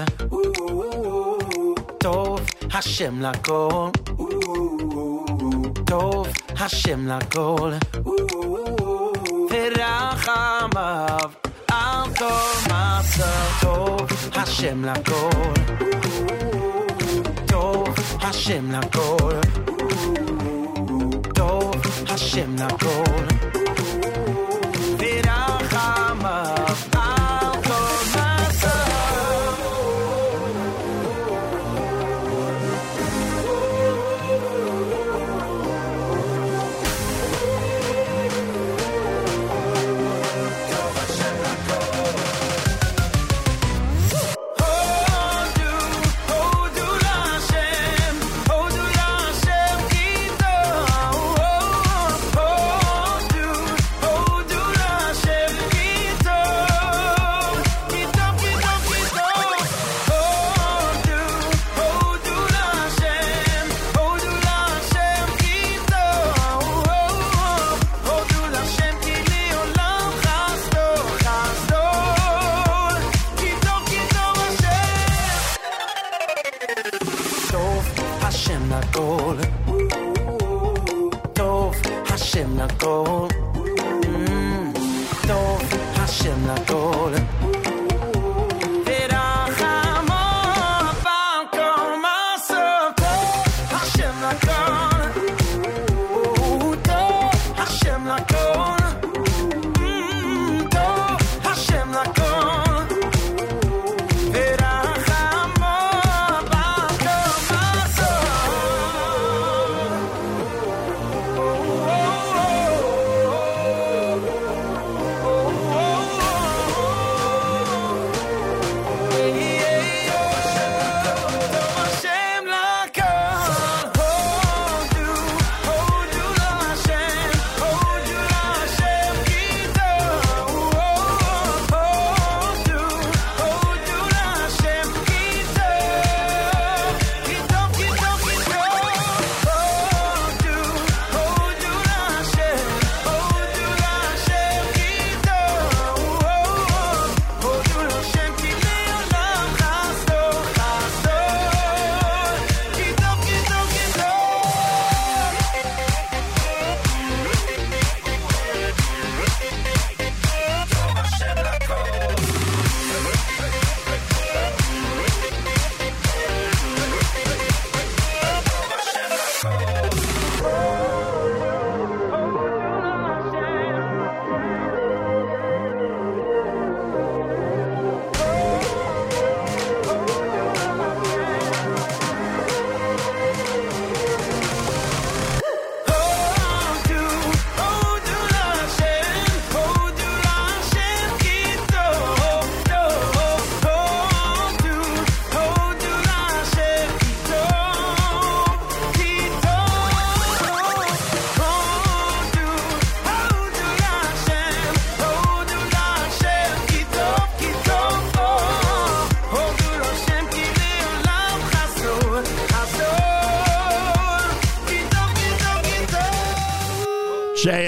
[1.98, 2.40] טוב
[2.72, 3.92] Hashem lakol.
[5.84, 6.26] Tov
[6.56, 7.76] Hashem lakol.
[9.50, 11.30] Verachamav
[11.68, 13.48] al kol masav.
[13.60, 15.52] Tov Hashem lakol.
[17.50, 17.92] Tov
[18.24, 19.36] Hashem lakol.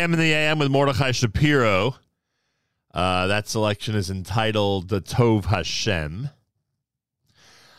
[0.09, 1.95] JM in the AM with Mordechai Shapiro.
[2.91, 6.29] Uh, that selection is entitled The Tov Hashem.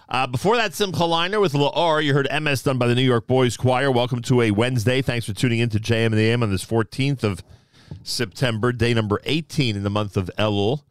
[0.08, 2.02] Uh, before that, Simcha Leiner with La'ar.
[2.02, 3.90] You heard MS done by the New York Boys Choir.
[3.90, 5.02] Welcome to a Wednesday.
[5.02, 7.42] Thanks for tuning in to JM in the AM on this 14th of
[8.04, 10.82] September, day number 18 in the month of Elul.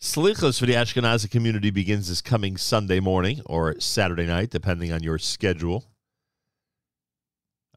[0.00, 5.02] Slichos for the Ashkenazi community begins this coming Sunday morning or Saturday night, depending on
[5.02, 5.86] your schedule.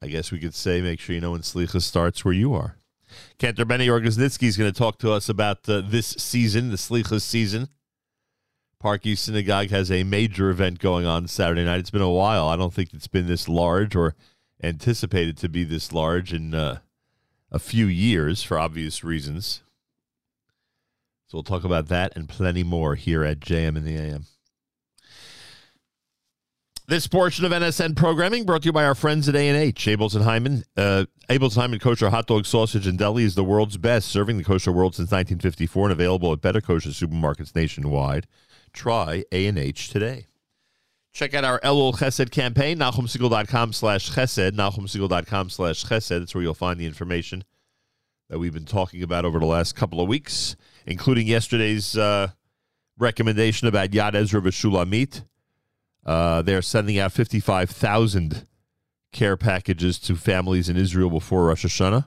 [0.04, 2.78] I guess we could say make sure you know when Slicha starts where you are.
[3.38, 7.22] Cantor Benny Rogosnitzky is going to talk to us about uh, this season, the Slichas
[7.22, 7.70] season.
[8.80, 11.80] Park East Synagogue has a major event going on Saturday night.
[11.80, 12.48] It's been a while.
[12.48, 14.16] I don't think it's been this large or
[14.62, 16.80] anticipated to be this large in uh,
[17.52, 19.64] a few years for obvious reasons.
[21.28, 24.26] So we'll talk about that and plenty more here at JM in the AM.
[26.90, 29.88] This portion of NSN programming brought to you by our friends at A&H.
[29.88, 30.64] Abeles and Heymann.
[30.78, 34.38] Uh, Abeles and Heymann Kosher Hot Dog Sausage and Deli is the world's best, serving
[34.38, 38.26] the kosher world since 1954 and available at better kosher supermarkets nationwide.
[38.72, 40.28] Try A&H today.
[41.12, 46.20] Check out our Elul Chesed campaign, NachumSegal.com slash Chesed, NachumSegal.com slash Chesed.
[46.20, 47.44] That's where you'll find the information
[48.30, 50.56] that we've been talking about over the last couple of weeks,
[50.86, 52.30] including yesterday's uh,
[52.98, 55.24] recommendation about Yad Ezra V'Shulamit.
[56.08, 58.48] Uh, they're sending out 55,000
[59.12, 62.06] care packages to families in Israel before Rosh Hashanah.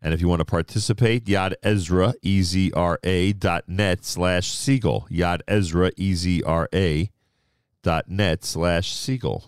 [0.00, 5.08] And if you want to participate, Yad Ezra, E-Z-R-A dot net slash Segal.
[5.08, 7.10] Yad Ezra, E-Z-R-A
[7.82, 9.44] dot net slash Segal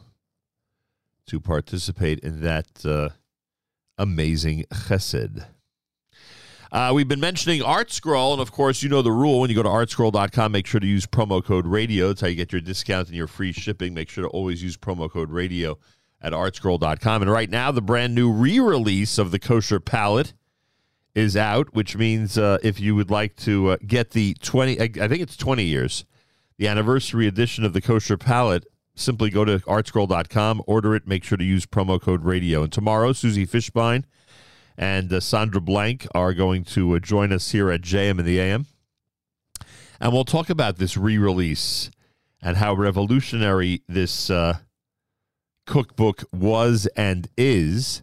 [1.26, 3.08] to participate in that uh,
[3.98, 5.44] amazing chesed.
[6.74, 9.38] Uh, we've been mentioning ArtScroll, and of course, you know the rule.
[9.38, 12.08] When you go to artscroll.com, make sure to use promo code radio.
[12.08, 13.94] That's how you get your discount and your free shipping.
[13.94, 15.78] Make sure to always use promo code radio
[16.20, 17.22] at artscroll.com.
[17.22, 20.32] And right now, the brand new re release of the Kosher Palette
[21.14, 24.90] is out, which means uh, if you would like to uh, get the 20, I
[25.00, 26.04] I think it's 20 years,
[26.56, 31.38] the anniversary edition of the Kosher Palette, simply go to artscroll.com, order it, make sure
[31.38, 32.64] to use promo code radio.
[32.64, 34.02] And tomorrow, Susie Fishbein
[34.76, 38.40] and uh, Sandra Blank are going to uh, join us here at JM in the
[38.40, 38.66] AM.
[40.00, 41.90] And we'll talk about this re release
[42.42, 44.58] and how revolutionary this uh,
[45.66, 48.02] cookbook was and is,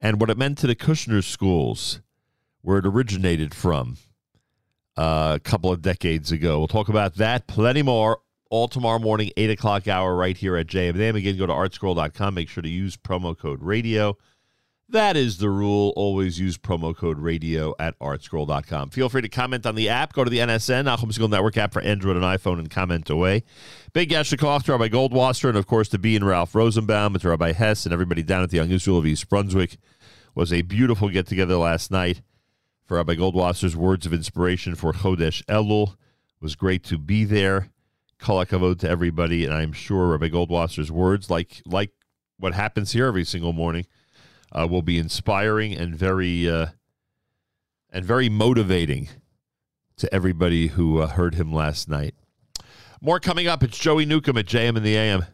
[0.00, 2.00] and what it meant to the Kushner schools,
[2.60, 3.96] where it originated from
[4.96, 6.58] uh, a couple of decades ago.
[6.58, 8.20] We'll talk about that, plenty more,
[8.50, 11.16] all tomorrow morning, 8 o'clock hour, right here at JM.
[11.16, 12.34] Again, go to artscroll.com.
[12.34, 14.16] Make sure to use promo code radio.
[14.92, 15.94] That is the rule.
[15.96, 18.90] Always use promo code radio at artscroll.com.
[18.90, 20.12] Feel free to comment on the app.
[20.12, 23.42] Go to the NSN, Nachum Segal Network app for Android and iPhone, and comment away.
[23.94, 27.52] Big Yashikoff to Rabbi Goldwasser, and of course to B and Ralph Rosenbaum, to Rabbi
[27.52, 29.78] Hess, and everybody down at the Young Israel of East Brunswick.
[30.34, 32.20] was a beautiful get together last night
[32.84, 35.92] for Rabbi Goldwasser's words of inspiration for Chodesh Elul.
[35.92, 37.70] It was great to be there.
[38.18, 41.92] Kol hakavod to everybody, and I'm sure Rabbi Goldwasser's words, like like
[42.36, 43.86] what happens here every single morning,
[44.52, 46.66] uh, will be inspiring and very uh,
[47.90, 49.08] and very motivating
[49.96, 52.14] to everybody who uh, heard him last night.
[53.00, 53.62] More coming up.
[53.62, 55.24] It's Joey Newcomb at JM in the AM.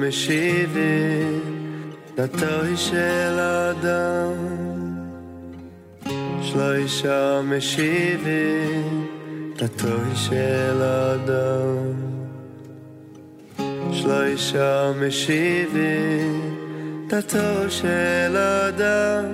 [0.00, 1.40] משיבים
[2.18, 4.32] לתוי של אדם
[6.42, 9.06] שלושה משיבים
[9.60, 11.94] לתוי של אדם
[13.92, 16.56] שלושה משיבים
[17.12, 19.24] לתוי של אדם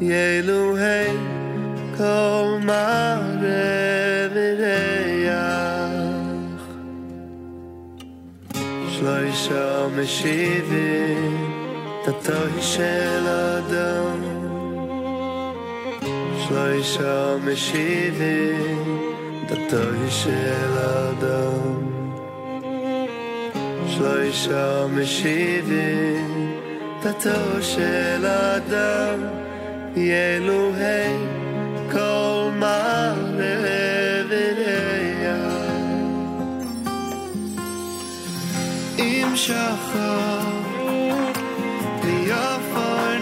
[0.00, 1.06] ילוהי
[1.98, 4.32] כל מערב
[9.06, 11.52] וריח שלושה משיבים
[12.04, 14.20] תתוי של אדם
[16.38, 19.00] שלושה משיבים
[19.46, 21.92] תתוי של אדם
[23.86, 26.52] שלושה משיבים
[27.00, 29.20] תתוי של אדם
[29.96, 31.16] ילוהי
[31.92, 32.35] כל
[39.36, 40.40] אם שחר
[42.02, 43.12] ויעבור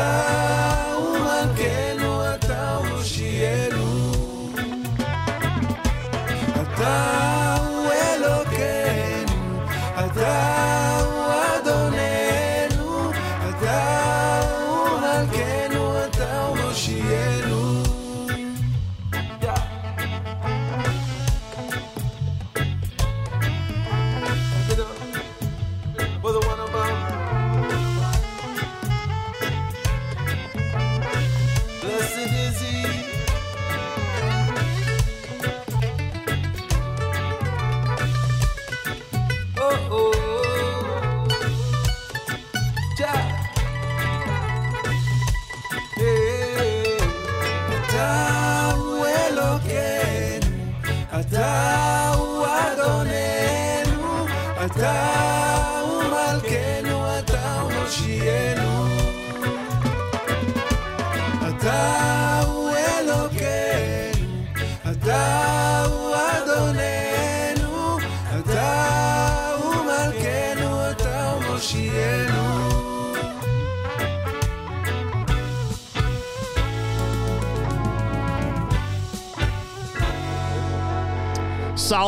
[0.00, 0.29] run.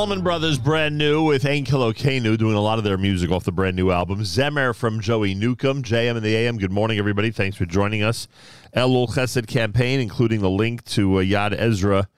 [0.02, 3.52] Solomon Brothers, brand new with Ain Kilokenu, doing a lot of their music off the
[3.52, 4.22] brand new album.
[4.22, 6.58] Zemer from Joey Newcomb, JM and the AM.
[6.58, 7.30] Good morning, everybody.
[7.30, 8.26] Thanks for joining us.
[8.74, 12.08] Elul Chesed campaign, including the link to uh, Yad Ezra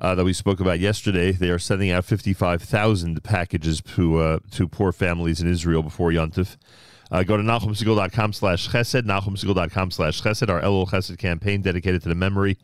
[0.00, 1.30] uh, that we spoke about yesterday.
[1.30, 6.56] They are sending out 55,000 packages to, uh, to poor families in Israel before Yontif.
[7.12, 12.08] Uh, go to NachumSegal.com slash chesed, NachumSegal.com slash chesed, our Elul Chesed campaign dedicated to
[12.08, 12.58] the memory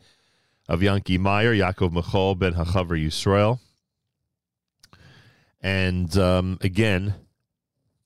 [0.67, 3.59] of Yanki Meyer, Yaakov Michal, Ben Hachaver Yisrael.
[5.61, 7.15] And um, again,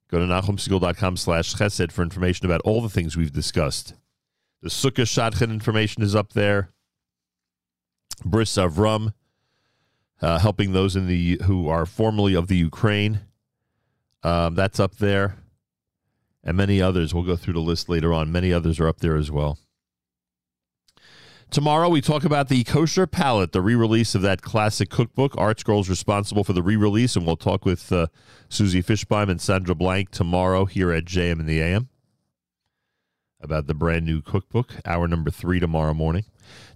[0.09, 3.93] go to NachumSegal.com slash chesed for information about all the things we've discussed.
[4.61, 6.69] The Sukkah Shadchan information is up there.
[8.23, 9.13] Bris Avram,
[10.21, 13.21] uh, helping those in the who are formerly of the Ukraine.
[14.23, 15.37] Um, that's up there.
[16.43, 17.13] And many others.
[17.13, 18.31] We'll go through the list later on.
[18.31, 19.59] Many others are up there as well.
[21.53, 25.33] Tomorrow, we talk about the Kosher Palette, the re release of that classic cookbook.
[25.33, 28.07] ArtScroll's responsible for the re release, and we'll talk with uh,
[28.49, 31.89] Susie Fishbein and Sandra Blank tomorrow here at JM in the AM
[33.39, 34.77] about the brand new cookbook.
[34.83, 36.25] Hour number three tomorrow morning.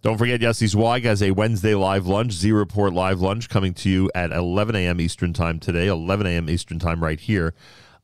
[0.03, 3.89] Don't forget, Yossi Zweig has a Wednesday live lunch, Z Report live lunch, coming to
[3.89, 5.01] you at 11 a.m.
[5.01, 6.51] Eastern Time today, 11 a.m.
[6.51, 7.55] Eastern Time, right here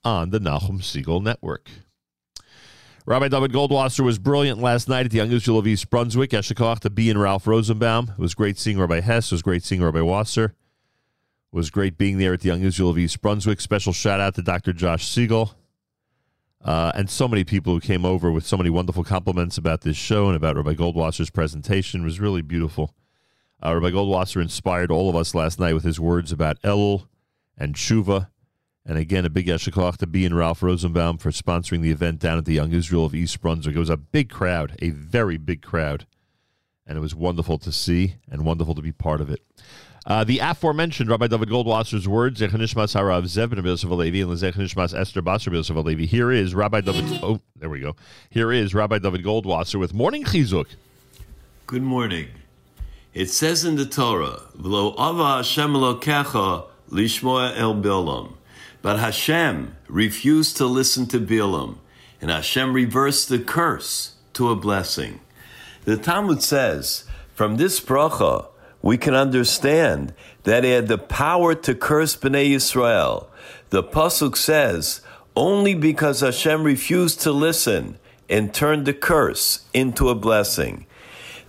[0.03, 1.69] on the Nachum Segal Network.
[3.05, 6.29] Rabbi David Goldwasser was brilliant last night at the Young Israel of East Brunswick.
[6.29, 8.11] Eshikoch to be and Ralph Rosenbaum.
[8.11, 9.25] It was great seeing Rabbi Hess.
[9.25, 10.45] It was great seeing Rabbi Wasser.
[10.45, 10.53] It
[11.51, 13.59] was great being there at the Young Israel of East Brunswick.
[13.59, 14.71] Special shout out to Dr.
[14.71, 15.53] Josh Siegel.
[16.63, 19.97] Uh, and so many people who came over with so many wonderful compliments about this
[19.97, 22.95] show and about Rabbi Goldwasser's presentation it was really beautiful.
[23.61, 27.07] Uh, Rabbi Goldwasser inspired all of us last night with his words about Elul
[27.57, 28.29] and Tshuva.
[28.85, 32.37] And again, a big eshikoch to B and Ralph Rosenbaum for sponsoring the event down
[32.37, 33.75] at the Young Israel of East Brunswick.
[33.75, 36.05] It was a big crowd, a very big crowd.
[36.85, 39.41] And it was wonderful to see and wonderful to be part of it.
[40.05, 44.93] Uh, the aforementioned Rabbi David Goldwasser's words, Zechanishmas Harav Zev ben Yosef Alevi and Zechanishmas
[44.93, 46.05] Esther Basar Yosef Alevi.
[46.05, 47.19] Here is Rabbi David.
[47.23, 47.95] Oh, there we go.
[48.29, 50.65] Here is Rabbi David Goldwasser with Morning Chizuk.
[51.67, 52.27] Good morning.
[53.13, 58.33] It says in the Torah, "V'lo ava Hashem lishmoa el Bilam,"
[58.83, 61.77] but Hashem refused to listen to Bilam,
[62.21, 65.21] and Hashem reversed the curse to a blessing.
[65.85, 68.47] The Talmud says, from this bracha,
[68.81, 73.27] we can understand that he had the power to curse Bnei Yisrael.
[73.69, 74.99] The pasuk says,
[75.35, 77.97] only because Hashem refused to listen
[78.29, 80.85] and turned the curse into a blessing.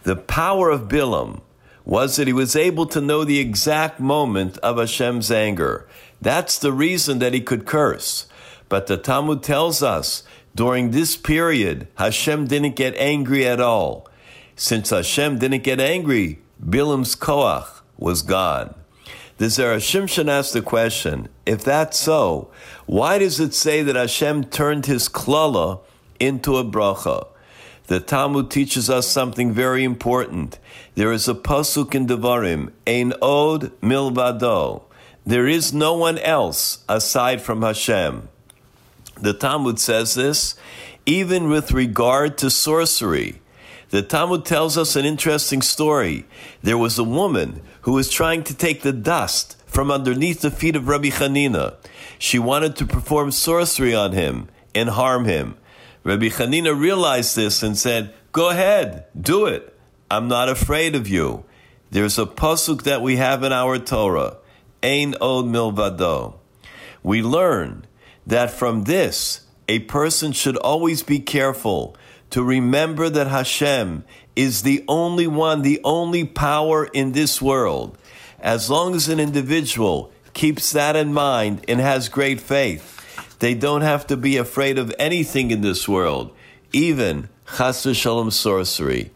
[0.05, 1.41] The power of Bilam
[1.85, 5.87] was that he was able to know the exact moment of Hashem's anger.
[6.25, 8.27] That's the reason that he could curse.
[8.71, 10.23] But the Talmud tells us
[10.55, 14.09] during this period, Hashem didn't get angry at all.
[14.57, 18.75] Since Hashem didn't get angry, Bilam's koach was gone.
[19.37, 22.51] The Zera Shimshon asked the question, if that's so,
[22.87, 25.81] why does it say that Hashem turned his klala
[26.19, 27.27] into a bracha?
[27.89, 30.59] The Talmud teaches us something very important.
[30.95, 34.85] There is a pasuk in Devarim, ein od milvado.
[35.27, 38.29] There is no one else aside from Hashem.
[39.21, 40.57] The Talmud says this
[41.07, 43.41] even with regard to sorcery.
[43.91, 46.27] The Talmud tells us an interesting story.
[46.63, 50.77] There was a woman who was trying to take the dust from underneath the feet
[50.77, 51.75] of Rabbi Hanina.
[52.19, 55.57] She wanted to perform sorcery on him and harm him.
[56.03, 59.77] Rabbi Hanina realized this and said, Go ahead, do it.
[60.11, 61.45] I'm not afraid of you.
[61.91, 64.39] There's a pasuk that we have in our Torah,
[64.85, 66.35] Ein od milvado.
[67.03, 67.87] We learn
[68.27, 71.97] that from this, a person should always be careful
[72.29, 74.05] to remember that Hashem
[74.37, 77.97] is the only one, the only power in this world.
[78.41, 83.81] As long as an individual keeps that in mind and has great faith, they don't
[83.81, 86.31] have to be afraid of anything in this world,
[86.75, 89.11] even chas v'shalom sorcery.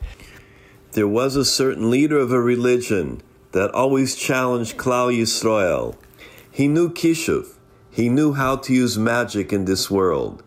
[0.92, 3.20] There was a certain leader of a religion
[3.52, 5.96] that always challenged Klal Yisrael.
[6.50, 7.56] He knew Kishuv.
[7.90, 10.42] He knew how to use magic in this world.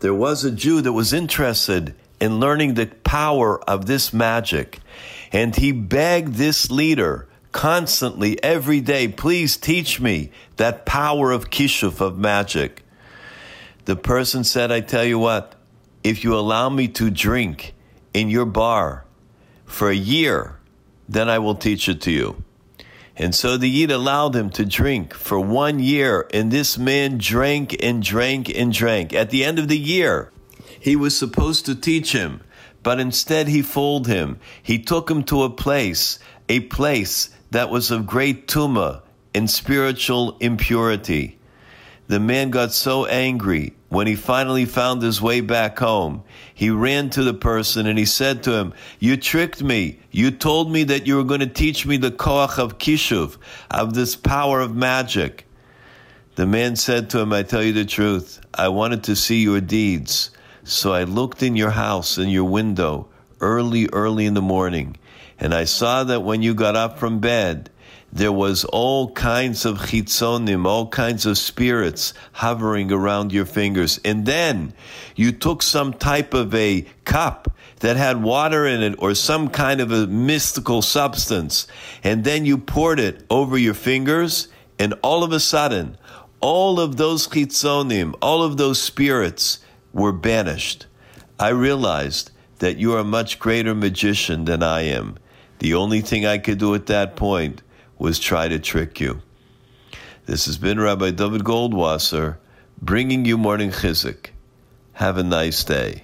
[0.00, 4.80] There was a Jew that was interested in learning the power of this magic,
[5.32, 12.00] and he begged this leader constantly, every day, please teach me that power of Kishuv,
[12.00, 12.82] of magic.
[13.84, 15.54] The person said, I tell you what,
[16.02, 17.72] if you allow me to drink
[18.12, 19.04] in your bar
[19.64, 20.58] for a year,
[21.08, 22.42] then I will teach it to you.
[23.16, 27.76] And so the Yid allowed him to drink for one year, and this man drank
[27.80, 29.12] and drank and drank.
[29.12, 30.32] At the end of the year,
[30.80, 32.40] he was supposed to teach him,
[32.82, 34.40] but instead he fooled him.
[34.62, 36.18] He took him to a place,
[36.48, 39.02] a place that was of great tumah
[39.32, 41.38] and spiritual impurity.
[42.08, 46.24] The man got so angry when he finally found his way back home.
[46.52, 50.00] He ran to the person and he said to him, You tricked me.
[50.10, 53.36] You told me that you were going to teach me the koach of kishuv,
[53.70, 55.46] of this power of magic.
[56.34, 58.40] The man said to him, I tell you the truth.
[58.52, 60.30] I wanted to see your deeds.
[60.64, 63.08] So I looked in your house, in your window,
[63.40, 64.96] early, early in the morning,
[65.38, 67.70] and I saw that when you got up from bed,
[68.14, 73.98] there was all kinds of chitzonim, all kinds of spirits hovering around your fingers.
[74.04, 74.72] And then
[75.16, 79.80] you took some type of a cup that had water in it or some kind
[79.80, 81.66] of a mystical substance.
[82.04, 84.46] And then you poured it over your fingers.
[84.78, 85.98] And all of a sudden,
[86.40, 89.58] all of those chitzonim, all of those spirits
[89.92, 90.86] were banished.
[91.40, 92.30] I realized
[92.60, 95.16] that you are a much greater magician than I am.
[95.58, 97.60] The only thing I could do at that point
[97.98, 99.22] was try to trick you.
[100.26, 102.38] This has been Rabbi David Goldwasser
[102.80, 104.30] bringing you morning chizuk.
[104.94, 106.03] Have a nice day.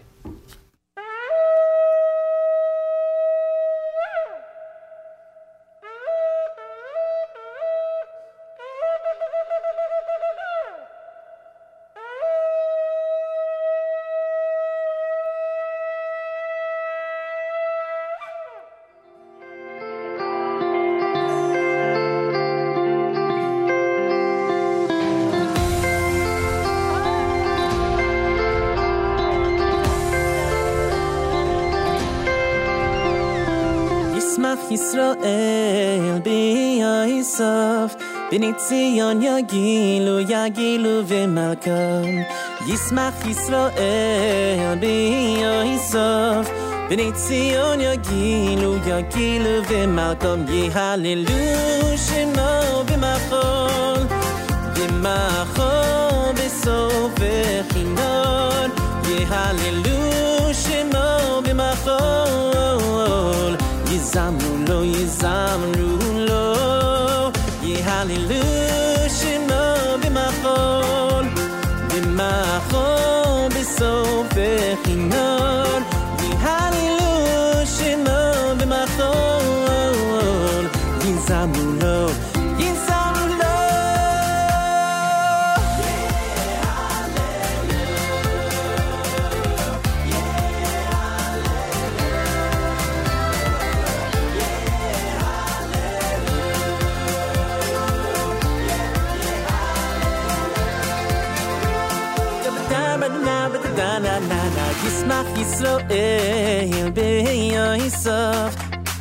[38.31, 42.03] ביוסף בני ציון יגילו יגילו ומלכם
[42.67, 46.51] ישמח ישראל ביוסף
[46.91, 54.07] בני ציון יגילו יגילו ומלכם יהללו שמו במחול
[54.77, 58.71] במחול בסוף וכינון
[59.09, 62.71] יהללו שמו במחול
[63.91, 66.70] יזמרו לו יזמרו לו
[68.00, 68.46] יהללו
[69.10, 71.26] שמו במחול
[71.96, 74.28] במחול בסוף
[105.61, 108.53] Yisroel be'yasav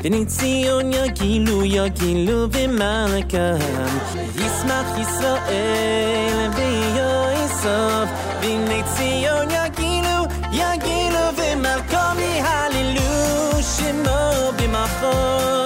[0.03, 3.93] V'nitzion yagilu yagilu v'malakam
[4.39, 8.07] Yismach Yisroel be'yasav
[8.41, 10.17] V'nitzion yagilu
[10.61, 13.07] yagilu v'malakam Hallelu
[13.71, 14.19] shemo
[14.57, 15.58] b'machor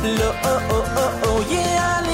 [0.00, 2.07] Low, oh, oh, oh, oh, yeah.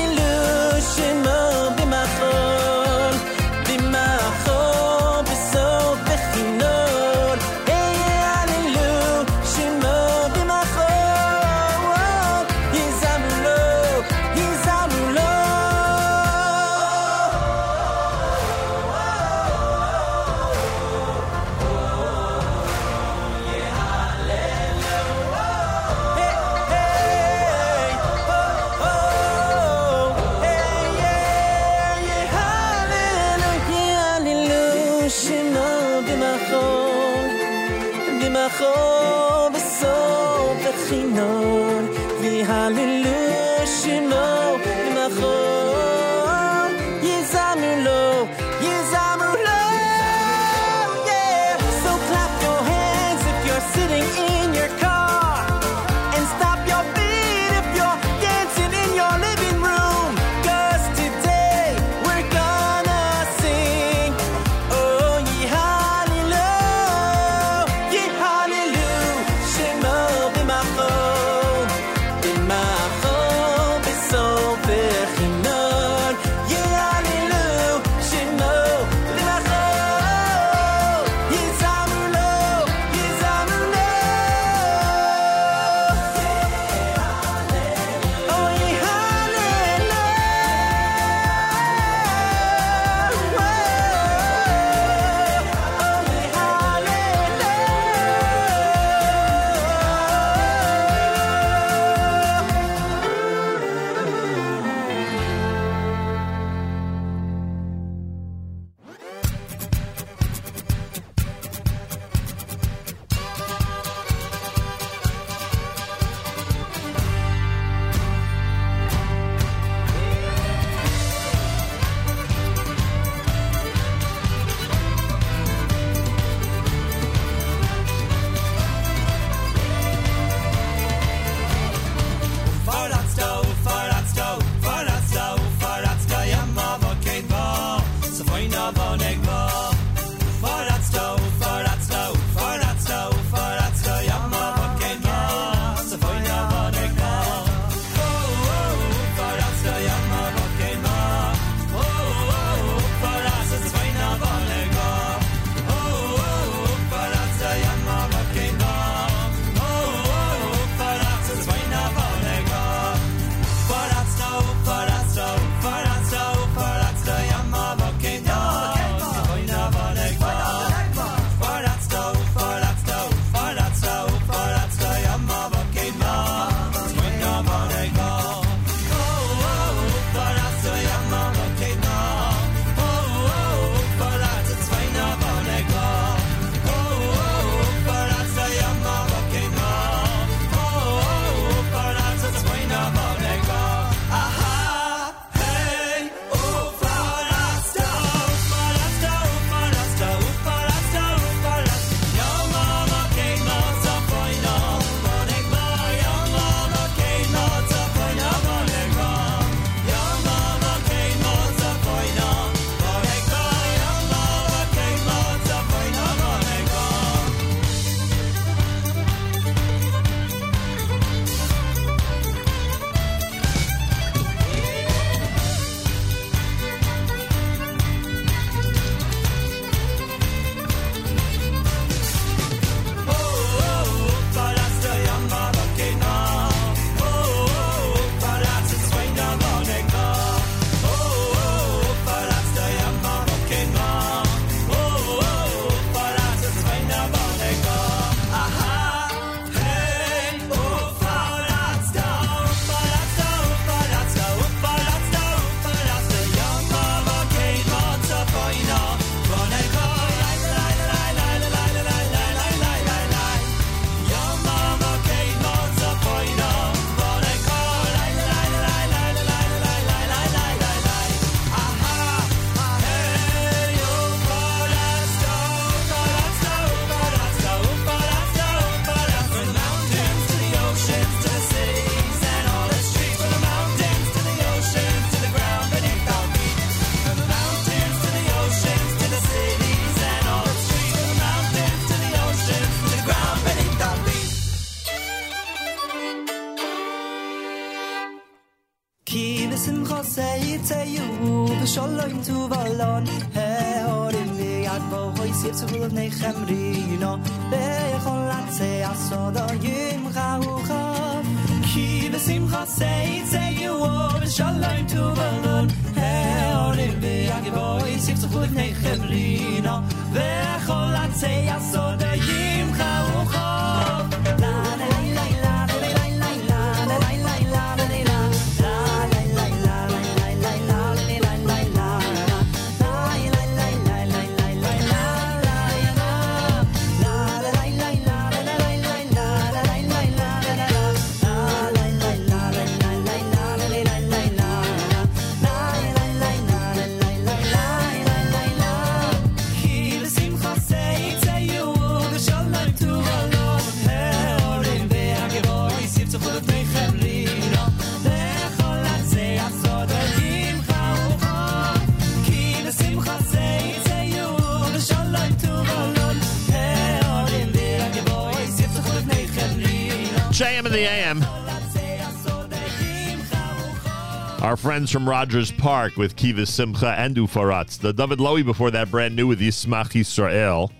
[374.64, 377.78] Friends from Rogers Park with Kiva Simcha and Ufaratz.
[377.78, 380.70] The David Lowy before that, brand new with Yismach Yisrael.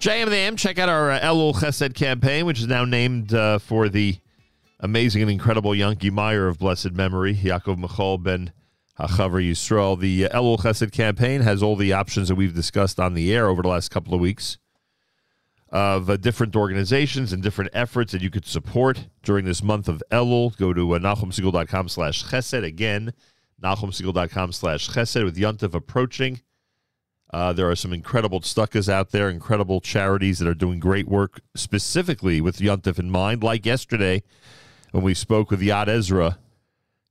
[0.00, 3.60] JM the AM, check out our uh, Elul Chesed campaign, which is now named uh,
[3.60, 4.18] for the
[4.80, 8.52] amazing and incredible Yanki Meyer of blessed memory, Yaakov Michal ben
[8.98, 9.96] Hachavar Yisrael.
[9.96, 13.46] The uh, Elul Chesed campaign has all the options that we've discussed on the air
[13.46, 14.58] over the last couple of weeks
[15.76, 20.02] of uh, different organizations and different efforts that you could support during this month of
[20.10, 20.56] Elul.
[20.56, 22.64] Go to uh, NachumSegal.com slash chesed.
[22.64, 23.12] Again,
[23.62, 26.40] NachumSegal.com slash chesed with Yontif approaching.
[27.30, 31.42] Uh, there are some incredible stuckas out there, incredible charities that are doing great work
[31.54, 33.42] specifically with Yontif in mind.
[33.42, 34.22] Like yesterday
[34.92, 36.38] when we spoke with Yad Ezra,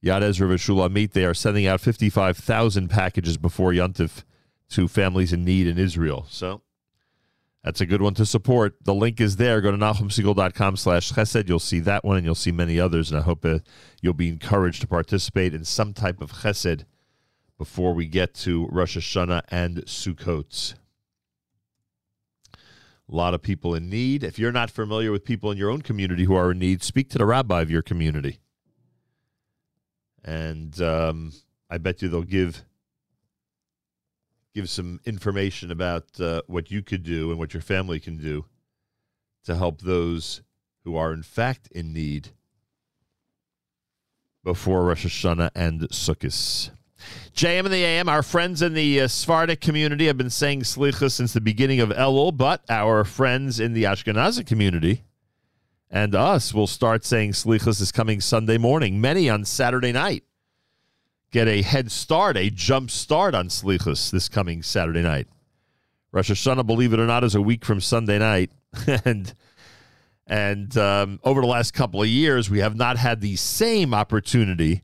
[0.03, 4.23] Yad Ezra Veshulamit, they are sending out 55,000 packages before Yontif
[4.69, 6.25] to families in need in Israel.
[6.29, 6.61] So
[7.65, 8.75] that's a good one to support.
[8.83, 9.59] The link is there.
[9.59, 11.49] Go to NachumSegal.com slash chesed.
[11.49, 13.09] You'll see that one and you'll see many others.
[13.09, 13.57] And I hope uh,
[14.03, 16.85] you'll be encouraged to participate in some type of chesed
[17.57, 20.75] before we get to Rosh Hashanah and Sukkot.
[22.53, 22.57] A
[23.07, 24.23] lot of people in need.
[24.23, 27.09] If you're not familiar with people in your own community who are in need, speak
[27.09, 28.37] to the rabbi of your community.
[30.23, 31.33] And um,
[31.67, 32.63] I bet you they'll give
[34.56, 38.45] give some information about uh, what you could do and what your family can do
[39.44, 40.41] to help those
[40.86, 42.30] who are in fact in need
[44.44, 46.72] before Rosh Hashanah and Sukkot.
[47.34, 51.11] JM and the AM, our friends in the uh, Sephardic community have been saying Slicha
[51.11, 55.03] since the beginning of Elul, but our friends in the Ashkenazi community
[55.90, 59.02] and us will start saying Slichas this coming Sunday morning.
[59.02, 60.23] Many on Saturday night
[61.36, 65.28] get a head start, a jump start on Slichas this coming Saturday night.
[66.14, 68.52] Rosh Hashanah, believe it or not, is a week from Sunday night,
[69.03, 69.34] and
[70.26, 74.84] and um, over the last couple of years, we have not had the same opportunity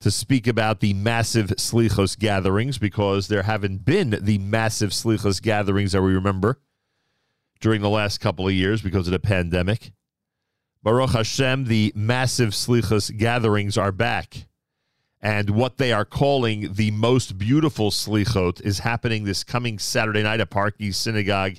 [0.00, 5.92] to speak about the massive Slichos gatherings because there haven't been the massive Slichos gatherings
[5.92, 6.60] that we remember
[7.58, 9.92] during the last couple of years because of the pandemic.
[10.82, 14.46] Baruch Hashem, the massive Slichos gatherings are back.
[15.26, 20.38] And what they are calling the most beautiful Slichot is happening this coming Saturday night
[20.38, 21.56] at Park East Synagogue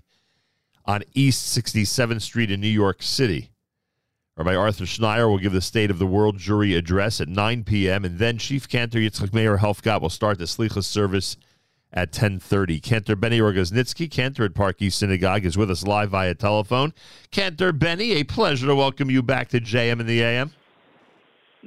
[0.86, 3.52] on East 67th Street in New York City.
[4.38, 8.06] Rabbi Arthur Schneier will give the State of the World Jewry address at 9 p.m.
[8.06, 11.36] And then Chief Cantor Yitzchak Meir Helfgot will start the slichot service
[11.92, 12.82] at 10.30.
[12.82, 16.94] Cantor Benny Rogosnitzky, Cantor at Park East Synagogue, is with us live via telephone.
[17.32, 20.54] Cantor Benny, a pleasure to welcome you back to JM and the AM.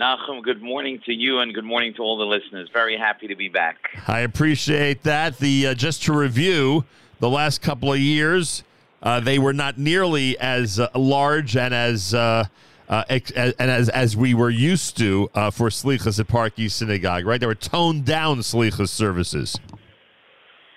[0.00, 2.70] Nachum, good morning to you and good morning to all the listeners.
[2.72, 3.76] Very happy to be back.
[4.08, 5.36] I appreciate that.
[5.36, 6.86] The uh, Just to review,
[7.18, 8.64] the last couple of years,
[9.02, 12.14] uh, they were not nearly as uh, large and as...
[12.14, 12.46] Uh,
[12.88, 16.76] uh, ex- and as as we were used to uh, for slichas at Park East
[16.76, 17.38] Synagogue, right?
[17.38, 19.60] They were toned down slichas services.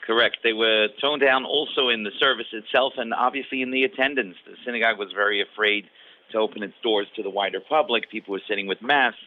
[0.06, 0.38] Correct.
[0.44, 4.36] They were toned down also in the service itself and obviously in the attendance.
[4.46, 5.86] The synagogue was very afraid
[6.34, 8.10] to open its doors to the wider public.
[8.10, 9.20] People were sitting with masks.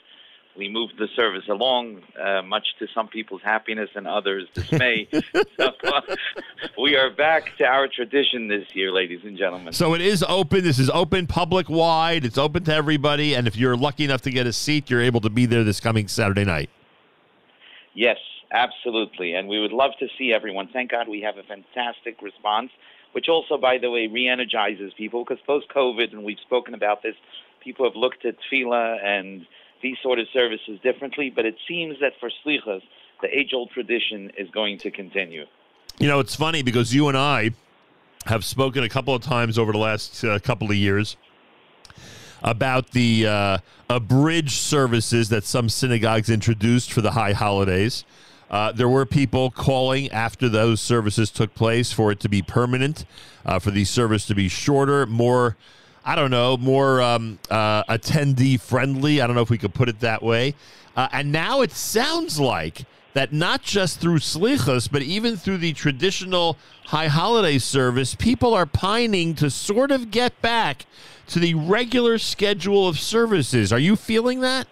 [0.56, 5.06] We moved the service along, uh, much to some people's happiness and others' dismay.
[5.12, 6.00] so, uh,
[6.80, 9.74] we are back to our tradition this year, ladies and gentlemen.
[9.74, 10.64] So it is open.
[10.64, 12.24] This is open public wide.
[12.24, 13.34] It's open to everybody.
[13.34, 15.78] And if you're lucky enough to get a seat, you're able to be there this
[15.78, 16.70] coming Saturday night.
[17.94, 18.18] Yes,
[18.50, 19.34] absolutely.
[19.34, 20.68] And we would love to see everyone.
[20.72, 22.70] Thank God we have a fantastic response,
[23.12, 27.02] which also, by the way, re energizes people because post COVID, and we've spoken about
[27.02, 27.14] this,
[27.62, 29.46] people have looked at tefillah and
[29.82, 31.32] these sort of services differently.
[31.34, 32.82] But it seems that for slichas,
[33.22, 35.44] the age old tradition is going to continue.
[35.98, 37.50] You know, it's funny because you and I
[38.26, 41.16] have spoken a couple of times over the last uh, couple of years
[42.42, 43.58] about the uh,
[43.88, 48.04] abridged services that some synagogues introduced for the high holidays.
[48.50, 53.04] Uh, there were people calling after those services took place for it to be permanent,
[53.44, 55.56] uh, for the service to be shorter, more,
[56.04, 59.20] I don't know, more um, uh, attendee friendly.
[59.20, 60.54] I don't know if we could put it that way.
[60.96, 65.72] Uh, and now it sounds like that not just through slichas, but even through the
[65.72, 70.86] traditional high holiday service, people are pining to sort of get back
[71.28, 73.72] to the regular schedule of services.
[73.72, 74.68] Are you feeling that?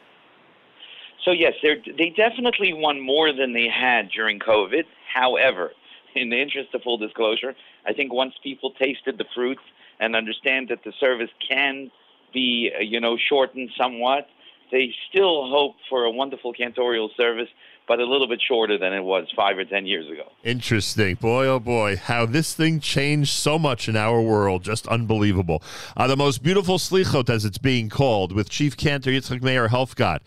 [1.25, 4.85] So yes, they definitely won more than they had during COVID.
[5.13, 5.73] However,
[6.15, 7.55] in the interest of full disclosure,
[7.87, 9.63] I think once people tasted the fruits
[10.01, 11.91] and understand that the service can
[12.33, 14.27] be, uh, you know, shortened somewhat,
[14.71, 17.49] they still hope for a wonderful cantorial service,
[17.87, 20.33] but a little bit shorter than it was five or ten years ago.
[20.43, 21.15] Interesting.
[21.15, 24.65] Boy, oh boy, how this thing changed so much in our world.
[24.65, 25.63] Just unbelievable.
[25.97, 30.21] Uh, the most beautiful slichot, as it's being called, with Chief Cantor Yitzchak Meir Helfgot.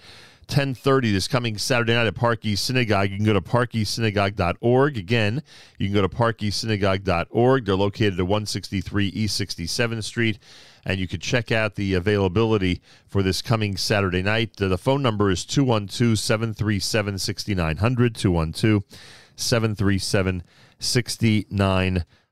[0.49, 3.11] 1030 this coming Saturday night at Park East Synagogue.
[3.11, 4.97] You can go to parkeastsynagogue.org.
[4.97, 5.43] Again,
[5.77, 7.65] you can go to parkeastsynagogue.org.
[7.65, 10.39] They're located at 163 East 67th Street.
[10.85, 14.61] And you can check out the availability for this coming Saturday night.
[14.61, 17.33] Uh, the phone number is 212 737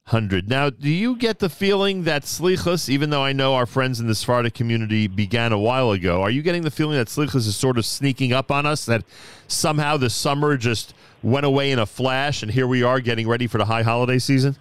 [0.08, 0.48] 6900.
[0.48, 0.50] 212 737 6900.
[0.50, 4.08] Now, do you get the feeling that Slichus, even though I know our friends in
[4.08, 7.56] the Sephardic community began a while ago, are you getting the feeling that Slichus is
[7.56, 8.86] sort of sneaking up on us?
[8.86, 9.04] That
[9.48, 13.48] somehow the summer just went away in a flash and here we are getting ready
[13.48, 14.56] for the high holiday season?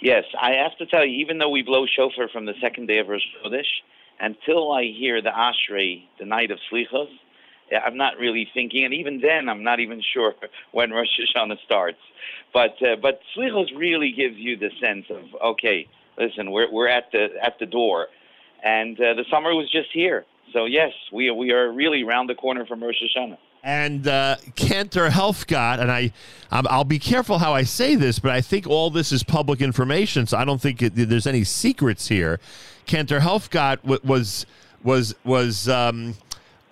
[0.00, 2.98] Yes, I have to tell you, even though we blow shofar from the second day
[2.98, 3.62] of Rosh Chodesh,
[4.20, 7.08] until I hear the Ashrei, the night of Slichos,
[7.72, 10.34] I'm not really thinking, and even then, I'm not even sure
[10.72, 11.98] when Rosh Hashanah starts.
[12.54, 17.10] But uh, but Slichos really gives you the sense of okay, listen, we're we're at
[17.12, 18.06] the at the door,
[18.62, 20.24] and uh, the summer was just here.
[20.52, 23.38] So yes, we we are really round the corner from Rosh Hashanah.
[23.64, 26.12] And uh, Cantor Helfgot, and I,
[26.52, 29.62] um, I'll be careful how I say this, but I think all this is public
[29.62, 32.40] information, so I don't think it, there's any secrets here.
[32.84, 34.44] Cantor Helfgot w- was
[34.82, 36.14] was was um,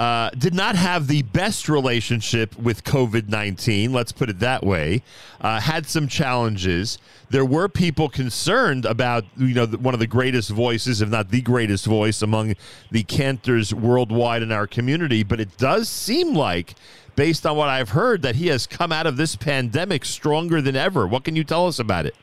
[0.03, 5.01] uh, did not have the best relationship with COVID 19, let's put it that way,
[5.41, 6.99] uh, had some challenges.
[7.31, 11.41] There were people concerned about, you know, one of the greatest voices, if not the
[11.41, 12.57] greatest voice among
[12.91, 15.23] the cantors worldwide in our community.
[15.23, 16.75] But it does seem like,
[17.15, 20.75] based on what I've heard, that he has come out of this pandemic stronger than
[20.75, 21.07] ever.
[21.07, 22.17] What can you tell us about it?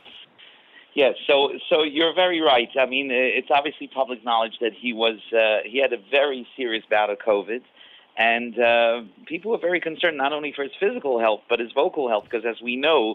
[1.00, 2.68] Yes, so so you're very right.
[2.78, 6.84] I mean, it's obviously public knowledge that he was uh, he had a very serious
[6.90, 7.62] bout of COVID,
[8.18, 12.10] and uh, people were very concerned not only for his physical health but his vocal
[12.10, 13.14] health because, as we know,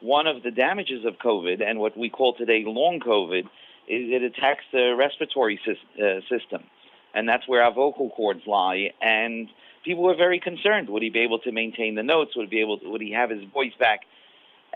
[0.00, 3.44] one of the damages of COVID and what we call today long COVID
[3.86, 6.64] is it attacks the respiratory sys- uh, system,
[7.12, 8.92] and that's where our vocal cords lie.
[9.02, 9.50] And
[9.84, 12.34] people were very concerned: would he be able to maintain the notes?
[12.34, 12.78] Would he be able?
[12.78, 14.06] To, would he have his voice back?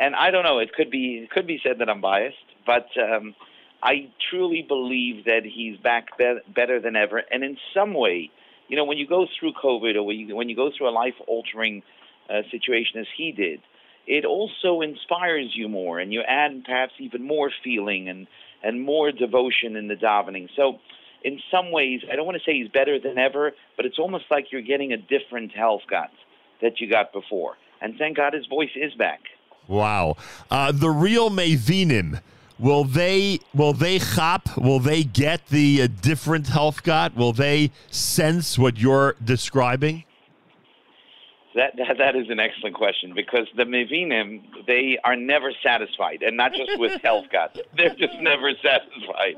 [0.01, 0.59] and I don't know.
[0.59, 3.35] It could be it could be said that I'm biased, but um,
[3.83, 7.23] I truly believe that he's back be- better than ever.
[7.31, 8.31] And in some way,
[8.69, 10.91] you know, when you go through COVID or when you, when you go through a
[10.91, 11.83] life altering
[12.29, 13.61] uh, situation as he did,
[14.07, 18.27] it also inspires you more, and you add perhaps even more feeling and
[18.63, 20.49] and more devotion in the davening.
[20.57, 20.79] So.
[21.23, 24.25] In some ways, I don't want to say he's better than ever, but it's almost
[24.31, 26.09] like you're getting a different Helfgot
[26.63, 27.59] that you got before.
[27.83, 29.21] And thank God his voice is back.
[29.69, 30.17] Wow.
[30.51, 32.21] Uh, the real Mavinim,
[32.61, 34.57] will they will they chop?
[34.57, 37.17] Will they get the uh, different Helfgot?
[37.17, 40.05] Will they sense what you're describing?
[41.57, 46.37] That, that that is an excellent question because the Mevinim they are never satisfied, and
[46.37, 47.59] not just with health gods.
[47.77, 49.37] They're just never satisfied,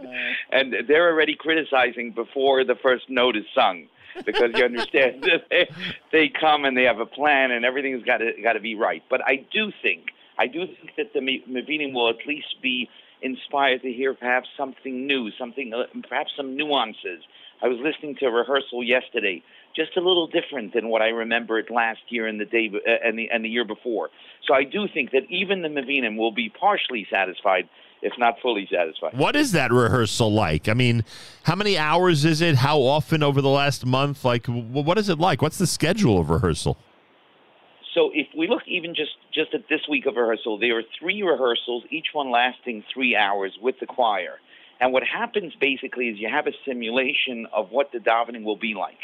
[0.50, 3.86] and they're already criticizing before the first note is sung
[4.26, 5.68] because you understand that they,
[6.12, 9.02] they come and they have a plan and everything's got to got to be right.
[9.08, 10.08] But I do think
[10.38, 12.88] I do think that the Mevinim will at least be
[13.22, 17.22] inspired to hear perhaps something new, something uh, perhaps some nuances.
[17.62, 19.42] I was listening to a rehearsal yesterday,
[19.76, 23.18] just a little different than what I remembered last year and the day uh, and
[23.18, 24.10] the and the year before.
[24.46, 27.68] So I do think that even the Mevinim will be partially satisfied,
[28.02, 29.16] if not fully satisfied.
[29.16, 30.68] What is that rehearsal like?
[30.68, 31.04] I mean,
[31.44, 32.56] how many hours is it?
[32.56, 34.24] How often over the last month?
[34.24, 35.40] Like, what is it like?
[35.40, 36.76] What's the schedule of rehearsal?
[37.94, 41.22] So if we look even just just at this week of rehearsal, there are three
[41.22, 44.38] rehearsals, each one lasting three hours with the choir.
[44.80, 48.74] And what happens basically is you have a simulation of what the davening will be
[48.74, 48.98] like.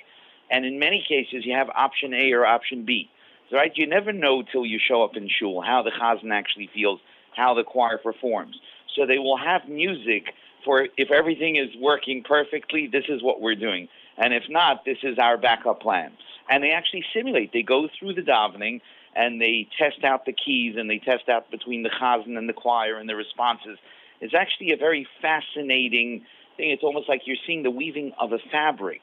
[0.50, 3.10] And in many cases, you have option A or option B.
[3.52, 3.72] Right?
[3.74, 7.00] You never know till you show up in shul how the chazan actually feels,
[7.34, 8.56] how the choir performs.
[8.94, 10.34] So they will have music
[10.64, 13.88] for if everything is working perfectly, this is what we're doing.
[14.18, 16.12] And if not, this is our backup plan.
[16.48, 17.52] And they actually simulate.
[17.52, 18.80] They go through the davening
[19.14, 22.52] and they test out the keys and they test out between the chazan and the
[22.52, 23.78] choir and the responses.
[24.20, 26.24] It's actually a very fascinating
[26.56, 26.70] thing.
[26.70, 29.02] It's almost like you're seeing the weaving of a fabric.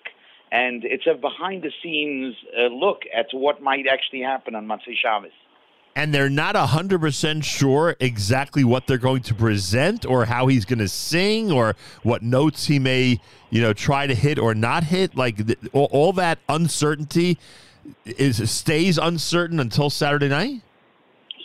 [0.51, 4.95] And it's a behind the scenes uh, look at what might actually happen on Matzei
[4.95, 5.31] Shabbos.
[5.97, 10.79] And they're not 100% sure exactly what they're going to present or how he's going
[10.79, 15.15] to sing or what notes he may, you know, try to hit or not hit.
[15.15, 15.37] Like
[15.71, 17.37] all, all that uncertainty
[18.05, 20.61] is stays uncertain until Saturday night?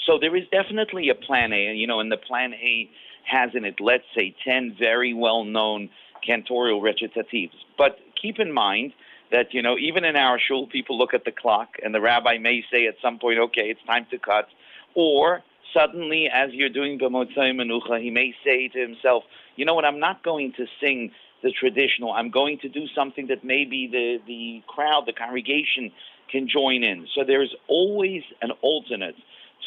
[0.06, 2.90] So there is definitely a plan A, you know, and the plan A
[3.24, 5.90] has in it, let's say, 10 very well known
[6.28, 7.52] cantorial recitatives.
[7.78, 8.92] But keep in mind
[9.30, 12.38] that, you know, even in our shul, people look at the clock and the rabbi
[12.38, 14.48] may say at some point, okay, it's time to cut.
[14.94, 15.42] Or
[15.72, 19.24] suddenly, as you're doing B'motzai Menucha, he may say to himself,
[19.56, 21.12] you know what, I'm not going to sing
[21.42, 22.12] the traditional.
[22.12, 25.92] I'm going to do something that maybe the, the crowd, the congregation
[26.30, 27.06] can join in.
[27.14, 29.16] So there's always an alternate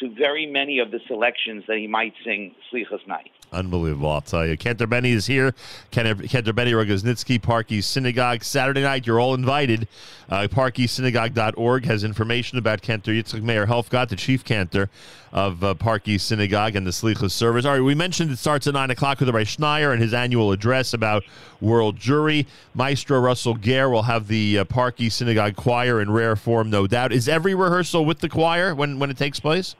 [0.00, 3.30] to very many of the selections that he might sing Slichas Night.
[3.52, 4.56] Unbelievable, I'll tell you.
[4.56, 5.54] Cantor Benny is here.
[5.90, 8.42] Cantor Benny Rogosnitzky, Parky Synagogue.
[8.42, 9.86] Saturday night, you're all invited.
[10.28, 14.90] Uh, ParkEastSynagogue.org has information about Cantor Yitzchak Meir Helfgot, the chief cantor
[15.32, 17.64] of uh, Park East Synagogue and the Slichas service.
[17.64, 20.52] All right, we mentioned it starts at 9 o'clock with Rabbi Schneier and his annual
[20.52, 21.24] address about
[21.60, 22.46] World Jewry.
[22.74, 26.86] Maestro Russell Ger will have the uh, Park East Synagogue choir in rare form, no
[26.86, 27.12] doubt.
[27.12, 29.76] Is every rehearsal with the choir when, when it takes place?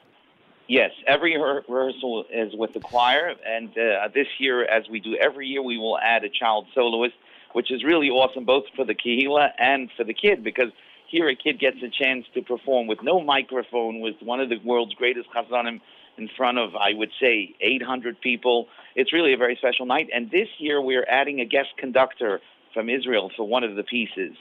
[0.67, 5.47] Yes, every rehearsal is with the choir, and uh, this year, as we do every
[5.47, 7.15] year, we will add a child soloist,
[7.53, 10.71] which is really awesome both for the kehila and for the kid because
[11.11, 14.57] here a kid gets a chance to perform with no microphone with one of the
[14.65, 15.81] world's greatest chazanim
[16.17, 18.69] in front of, I would say, 800 people.
[18.97, 22.41] It's really a very special night, and this year we're adding a guest conductor
[22.73, 24.35] from Israel for one of the pieces.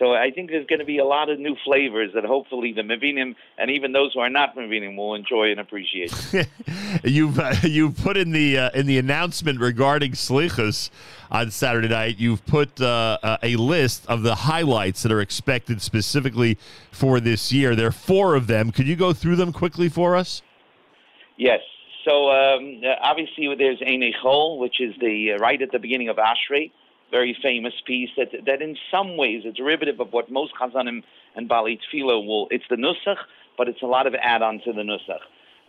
[0.00, 2.80] So I think there's going to be a lot of new flavors that hopefully the
[2.80, 6.10] Mavinim and even those who are not Mavinim will enjoy and appreciate.
[7.04, 10.88] you've uh, you've put in the uh, in the announcement regarding slichas
[11.30, 12.18] on Saturday night.
[12.18, 16.56] You've put uh, uh, a list of the highlights that are expected specifically
[16.90, 17.76] for this year.
[17.76, 18.72] There are four of them.
[18.72, 20.40] Could you go through them quickly for us?
[21.36, 21.60] Yes.
[22.08, 26.16] So um, obviously there's Ein Chol, which is the uh, right at the beginning of
[26.16, 26.72] Ashrei,
[27.10, 31.02] very famous piece that that in some ways a derivative of what most Chazanim
[31.34, 32.48] and Bali Tfilo will.
[32.50, 33.18] It's the Nusach,
[33.56, 35.20] but it's a lot of add-on to the Nusach.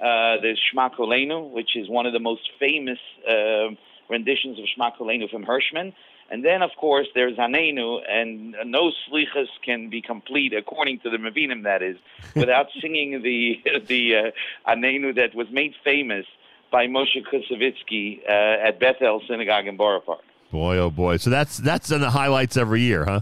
[0.02, 2.98] Uh, there's Shema Kolenu, which is one of the most famous
[3.30, 3.68] uh,
[4.10, 5.94] renditions of Shema Kolenu from Hirschman.
[6.32, 11.18] And then, of course, there's Anenu, and no slichas can be complete, according to the
[11.18, 11.98] Mavinim, that is,
[12.36, 16.26] without singing the the uh, Anenu that was made famous
[16.72, 20.24] by Moshe Koussevitzky uh, at Bethel Synagogue in Borough Park.
[20.52, 21.18] Boy, oh boy!
[21.18, 23.22] So that's that's in the highlights every year, huh?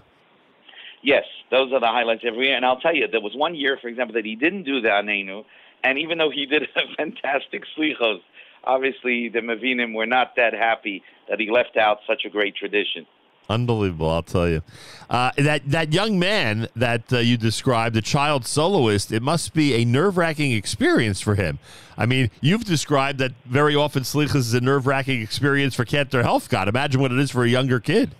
[1.03, 2.55] Yes, those are the highlights every year.
[2.55, 4.89] And I'll tell you, there was one year, for example, that he didn't do the
[4.89, 5.45] Anenu,
[5.83, 8.21] and even though he did a fantastic slichos,
[8.63, 13.05] obviously the Mavinim were not that happy that he left out such a great tradition.
[13.49, 14.61] Unbelievable, I'll tell you.
[15.09, 19.73] Uh, that that young man that uh, you described, the child soloist, it must be
[19.73, 21.57] a nerve wracking experience for him.
[21.97, 26.21] I mean, you've described that very often Slichas is a nerve wracking experience for Cantor
[26.21, 26.67] Helfgot.
[26.67, 28.13] Imagine what it is for a younger kid.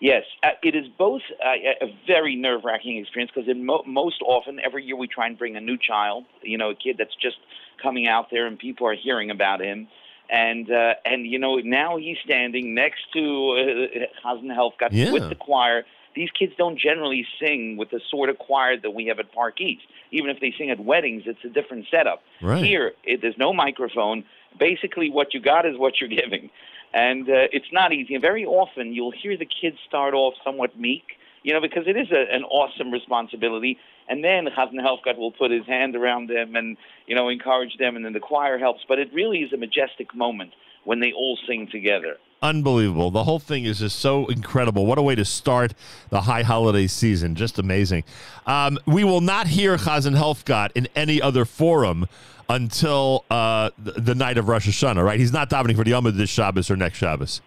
[0.00, 4.60] Yes, uh, it is both uh, a very nerve wracking experience because mo- most often,
[4.64, 7.36] every year we try and bring a new child, you know, a kid that's just
[7.82, 9.88] coming out there and people are hearing about him.
[10.30, 15.12] And uh, and you know now he's standing next to uh, Helfgot Yeah.
[15.12, 15.84] with the choir.
[16.14, 19.60] These kids don't generally sing with the sort of choir that we have at Park
[19.60, 19.84] East.
[20.10, 22.22] Even if they sing at weddings, it's a different setup.
[22.42, 22.64] Right.
[22.64, 24.24] Here, it, there's no microphone.
[24.58, 26.50] Basically, what you got is what you're giving,
[26.92, 28.14] and uh, it's not easy.
[28.14, 31.96] And very often, you'll hear the kids start off somewhat meek, you know, because it
[31.96, 33.78] is a, an awesome responsibility.
[34.08, 37.96] And then Chazan Helfgot will put his hand around them and, you know, encourage them,
[37.96, 38.80] and then the choir helps.
[38.88, 40.52] But it really is a majestic moment
[40.84, 42.16] when they all sing together.
[42.40, 43.10] Unbelievable.
[43.10, 44.86] The whole thing is just so incredible.
[44.86, 45.74] What a way to start
[46.10, 47.34] the high holiday season.
[47.34, 48.04] Just amazing.
[48.46, 52.06] Um, we will not hear Chazan Helfgot in any other forum
[52.48, 55.18] until uh, the, the night of Rosh Hashanah, right?
[55.18, 57.42] He's not davening for the Yom this Shabbos or next Shabbos.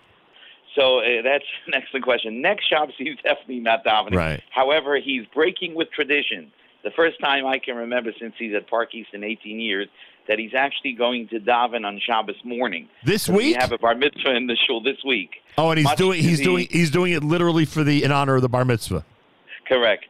[0.76, 2.42] So uh, that's an excellent question.
[2.42, 4.16] Next Shabbos, he's definitely not davening.
[4.16, 4.42] Right.
[4.52, 6.52] However, he's breaking with tradition.
[6.84, 9.88] The first time I can remember since he's at Park East in 18 years
[10.28, 12.88] that he's actually going to daven on Shabbos morning.
[13.04, 13.62] This So We week?
[13.62, 15.30] have a bar mitzvah in the shul this week.
[15.58, 18.12] Oh, and he's Much doing he's the- doing he's doing it literally for the in
[18.12, 19.04] honor of the bar mitzvah.
[19.68, 20.06] Correct.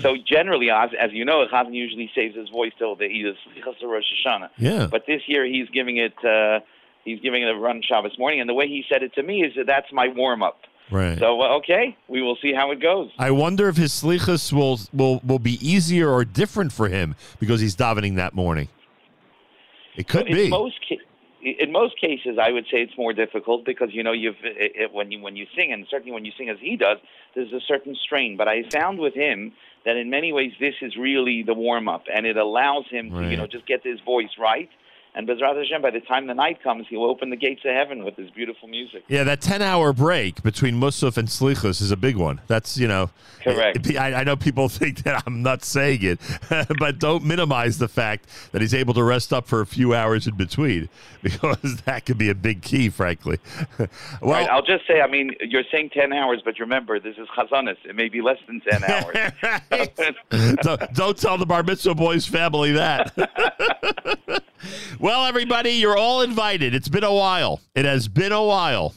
[0.00, 3.82] So generally, as, as you know, Chazan usually saves his voice till the either Slichas
[3.82, 4.48] or Rosh Hashanah.
[4.58, 4.86] Yeah.
[4.90, 6.60] But this year he's giving it uh,
[7.04, 9.42] he's giving it a run Shabbos morning, and the way he said it to me
[9.42, 10.58] is that that's my warm up.
[10.90, 11.18] Right.
[11.18, 13.10] So uh, okay, we will see how it goes.
[13.18, 17.60] I wonder if his slichas will will will be easier or different for him because
[17.60, 18.68] he's davening that morning.
[19.96, 20.48] It could in be.
[20.48, 21.00] most ca-
[21.42, 24.92] in most cases, I would say it's more difficult because you know you've it, it,
[24.92, 26.98] when you when you sing, and certainly when you sing as he does,
[27.34, 28.36] there's a certain strain.
[28.36, 29.52] But I found with him
[29.84, 33.28] that in many ways this is really the warm up, and it allows him to
[33.28, 34.70] you know just get his voice right.
[35.14, 38.02] And Bezrat Hashem, by the time the night comes, he'll open the gates of heaven
[38.02, 39.04] with his beautiful music.
[39.08, 42.40] Yeah, that ten-hour break between Musaf and Slichas is a big one.
[42.46, 43.10] That's you know,
[43.42, 43.90] Correct.
[43.96, 46.20] I, I know people think that I'm not saying it,
[46.78, 50.26] but don't minimize the fact that he's able to rest up for a few hours
[50.26, 50.88] in between
[51.22, 53.38] because that could be a big key, frankly.
[53.78, 53.88] well,
[54.22, 57.76] right, I'll just say, I mean, you're saying 10 hours, but remember, this is Chazanis.
[57.84, 60.56] It may be less than 10 hours.
[60.62, 63.12] don't, don't tell the Bar Mitzvah Boys family that.
[65.02, 66.76] Well, everybody, you're all invited.
[66.76, 67.60] It's been a while.
[67.74, 68.94] It has been a while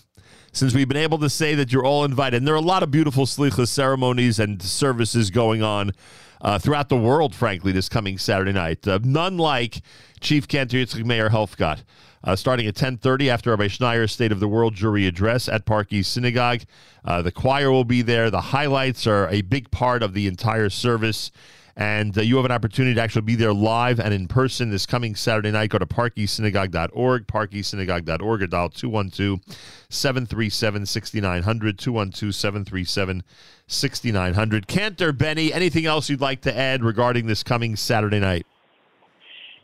[0.51, 2.37] since we've been able to say that you're all invited.
[2.37, 5.93] And there are a lot of beautiful slichas ceremonies and services going on
[6.41, 8.87] uh, throughout the world, frankly, this coming Saturday night.
[8.87, 9.81] Uh, none like
[10.19, 11.81] Chief Cantor Yitzchak Meir Helfgot.
[12.23, 15.91] Uh, starting at 10.30 after Rabbi Schneier's State of the World Jewry address at Park
[15.91, 16.61] East Synagogue.
[17.03, 18.29] Uh, the choir will be there.
[18.29, 21.31] The highlights are a big part of the entire service.
[21.77, 24.85] And uh, you have an opportunity to actually be there live and in person this
[24.85, 25.71] coming Saturday night.
[25.71, 29.41] Go to parkeastsynagogue.org, parkeastsynagogue.org, or dial 212
[29.89, 33.23] 737 6900, 212 737
[33.67, 34.67] 6900.
[34.67, 38.45] Cantor, Benny, anything else you'd like to add regarding this coming Saturday night?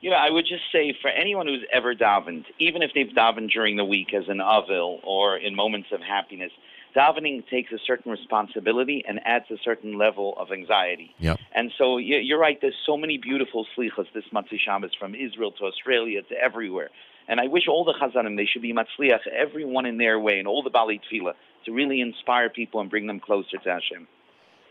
[0.02, 3.52] You know, I would just say for anyone who's ever davened, even if they've davened
[3.52, 6.52] during the week as an avel or in moments of happiness,
[6.96, 11.14] davening takes a certain responsibility and adds a certain level of anxiety.
[11.20, 11.40] Yep.
[11.56, 12.60] And so you- you're right.
[12.60, 16.90] There's so many beautiful slichas this Motzei Shabbos from Israel to Australia to everywhere.
[17.28, 20.48] And I wish all the Chazanim they should be matzliach, everyone in their way, and
[20.48, 21.34] all the Baalei Tefillah
[21.66, 24.08] to really inspire people and bring them closer to Hashem.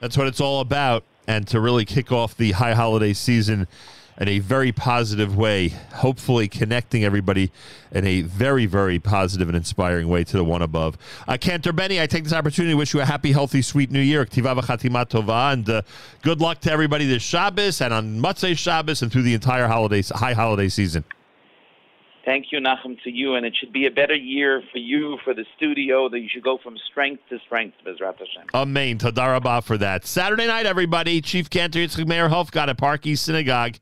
[0.00, 1.04] That's what it's all about.
[1.26, 3.68] And to really kick off the high holiday season
[4.18, 7.50] in a very positive way, hopefully connecting everybody
[7.92, 10.98] in a very, very positive and inspiring way to the one above.
[11.26, 14.00] Uh, Cantor Benny, I take this opportunity to wish you a happy, healthy, sweet new
[14.00, 14.26] year.
[14.30, 15.82] And uh,
[16.22, 20.02] good luck to everybody this Shabbos and on Motzei Shabbos and through the entire holiday,
[20.02, 21.04] high holiday season.
[22.30, 25.34] Thank you, Nachum, to you, and it should be a better year for you, for
[25.34, 28.44] the studio, that you should go from strength to strength, Bezrat Hashem.
[28.54, 28.98] Amen.
[28.98, 30.06] Tadarabah for that.
[30.06, 31.20] Saturday night, everybody.
[31.20, 33.78] Chief Cantor Yitzchak Meir Helfgot at Park East Synagogue.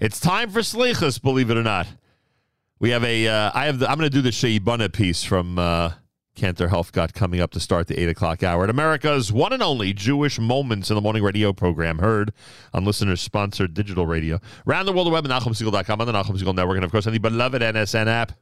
[0.00, 1.86] It's time for Slichas, believe it or not.
[2.80, 5.22] We have a, uh, I have the, I'm going to do the Shei Bana piece
[5.22, 5.92] from uh,
[6.38, 9.92] Cantor Helfgot coming up to start the 8 o'clock hour at America's one and only
[9.92, 12.32] Jewish Moments in the Morning radio program, heard
[12.72, 14.40] on listeners sponsored digital radio.
[14.66, 17.06] Around the world, the web at NachumSegal.com on the Nachum Segal Network, and of course,
[17.06, 18.32] on the beloved NSN app.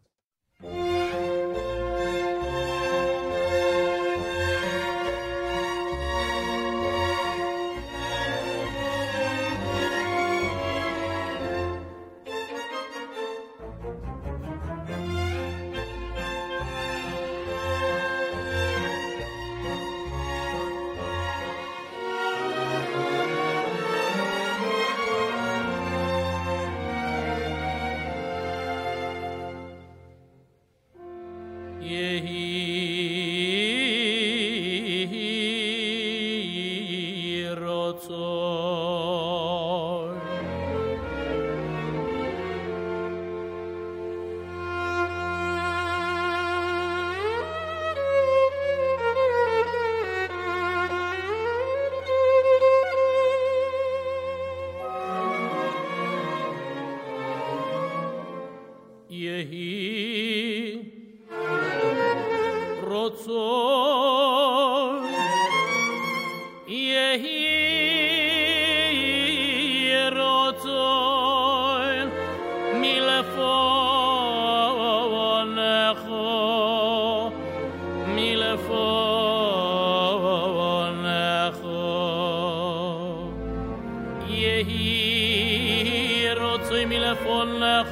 [87.15, 87.87] רצון מלפונך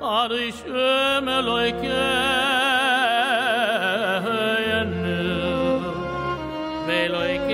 [0.00, 1.92] הרשם אלוהיכנו
[6.86, 7.52] ואלוהיקי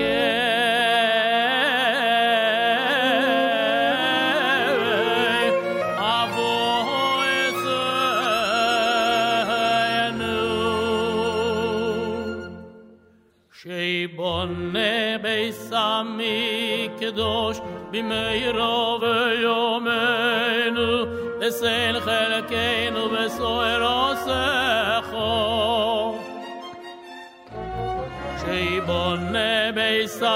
[9.99, 10.39] אבויסנו
[13.51, 17.57] שיבונה ביס המקדוש
[17.91, 18.72] במהירו
[23.36, 24.42] so erose
[25.10, 25.30] kho
[28.40, 30.34] Shei bon ne beisa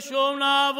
[0.00, 0.74] show Shomna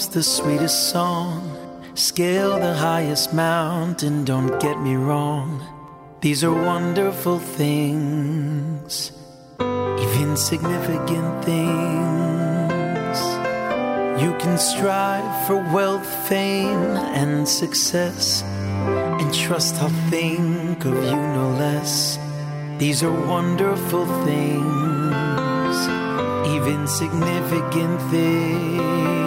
[0.00, 1.42] knows the sweetest song.
[1.94, 5.60] Scale the highest mountain, don't get me wrong.
[6.20, 9.12] These are wonderful things,
[9.60, 13.18] even significant things.
[14.22, 18.42] You can strive for wealth, fame, and success,
[19.20, 22.18] and trust I'll think of you no less.
[22.78, 25.76] These are wonderful things,
[26.54, 29.19] even significant things.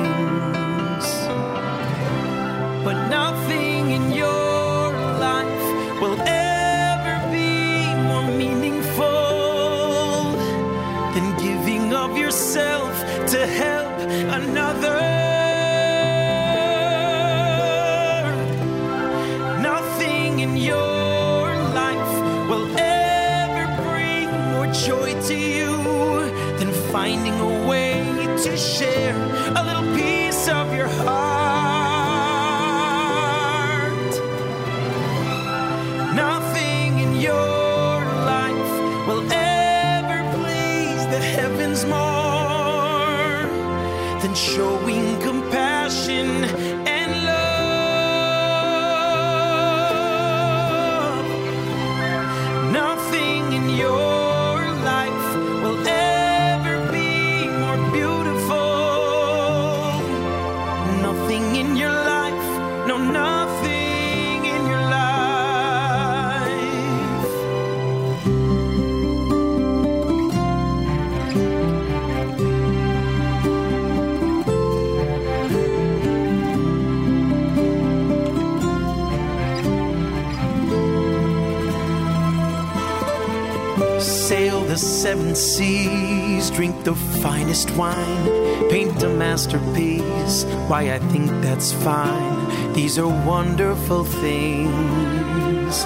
[85.36, 90.46] seven seas, drink the finest wine, paint a masterpiece.
[90.68, 92.74] Why, I think that's fine.
[92.74, 95.86] These are wonderful things,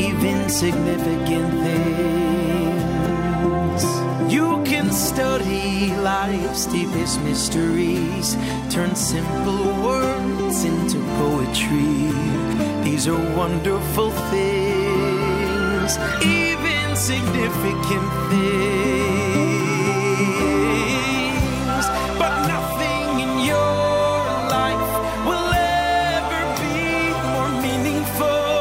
[0.00, 2.62] even significant things.
[4.32, 8.36] You can study life's deepest mysteries,
[8.70, 12.12] turn simple words into poetry.
[12.82, 15.98] These are wonderful things
[17.02, 18.46] insignificant things,
[22.16, 24.22] but nothing in your
[24.56, 24.92] life
[25.26, 28.54] will ever be more meaningful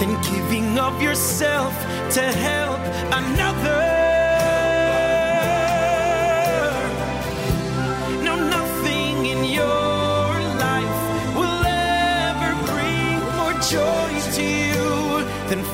[0.00, 1.74] than giving of yourself
[2.14, 2.80] to help
[3.12, 3.96] another.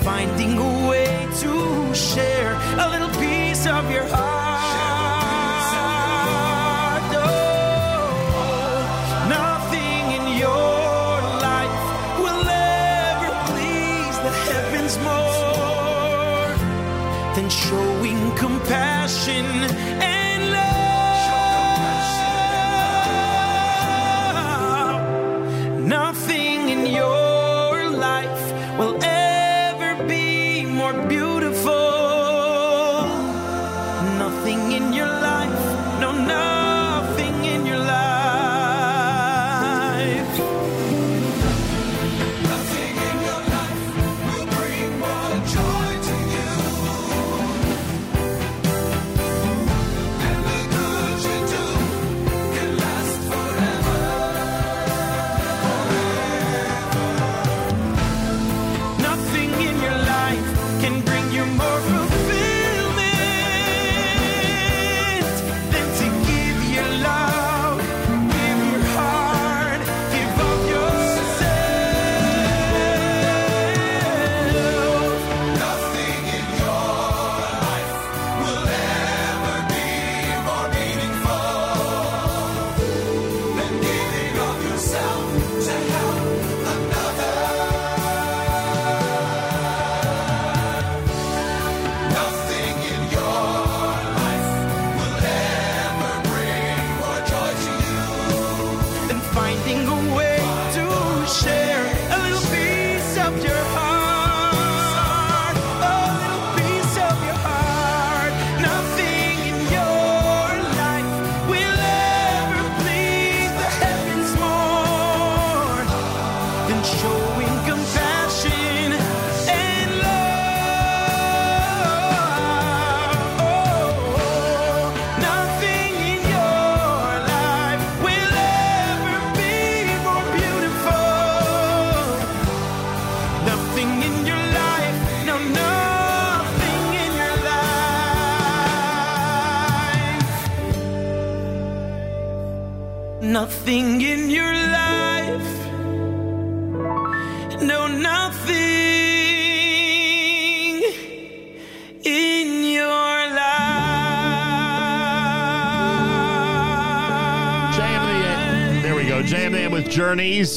[0.02, 0.58] finding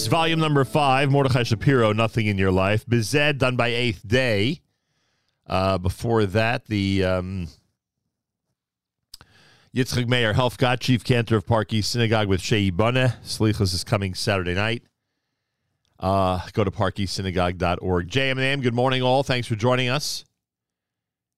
[0.08, 1.12] Volume number five.
[1.12, 2.86] Mordechai Shapiro, Nothing in Your Life.
[2.86, 4.62] Bized, done by Eighth Day.
[5.48, 7.48] Uh, before that, the um,
[9.76, 13.18] Yitzchak Meir Helfgot, Chief Cantor of Park East Synagogue with Shei Bana.
[13.24, 14.84] Slichas is coming Saturday night.
[16.00, 18.10] Uh, go to parkeastsynagogue.org.
[18.10, 19.24] JMM, good morning, all.
[19.24, 20.26] Thanks for joining us.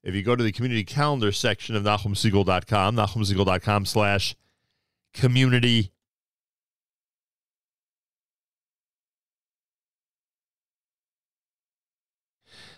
[0.04, 4.36] If you go to the community calendar section of NachumSegal.com, NachumSegal.com slash
[5.14, 5.92] community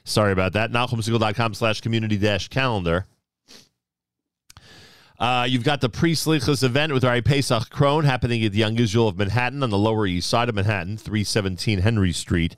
[0.09, 0.71] Sorry about that.
[0.71, 3.05] NachumSegal.com slash community dash calendar.
[5.19, 9.09] Uh, you've got the pre-Slichas event with our Pesach Krohn happening at the Young Israel
[9.09, 12.55] of Manhattan on the Lower East Side of Manhattan, 317 Henry Street.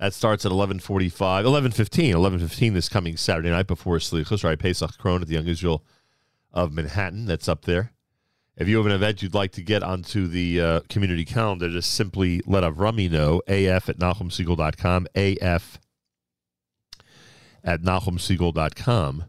[0.00, 4.58] That starts at 1145, 1115, 1115 this coming Saturday night before Slichas, right?
[4.58, 5.84] Pesach Krohn at the Young Israel
[6.52, 7.24] of Manhattan.
[7.24, 7.92] That's up there.
[8.56, 11.92] If you have an event you'd like to get onto the uh, community calendar, just
[11.92, 15.78] simply let Avrami know, af at NachumSegal.com, af
[17.66, 19.24] at NachumSegal.com.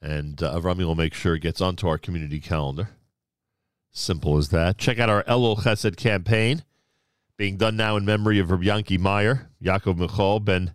[0.00, 2.90] And uh, will make sure it gets onto our community calendar.
[3.90, 4.78] Simple as that.
[4.78, 6.62] Check out our Elul Chesed campaign
[7.36, 10.74] being done now in memory of Rabbi Yanki Meyer, Yaakov Michal, Ben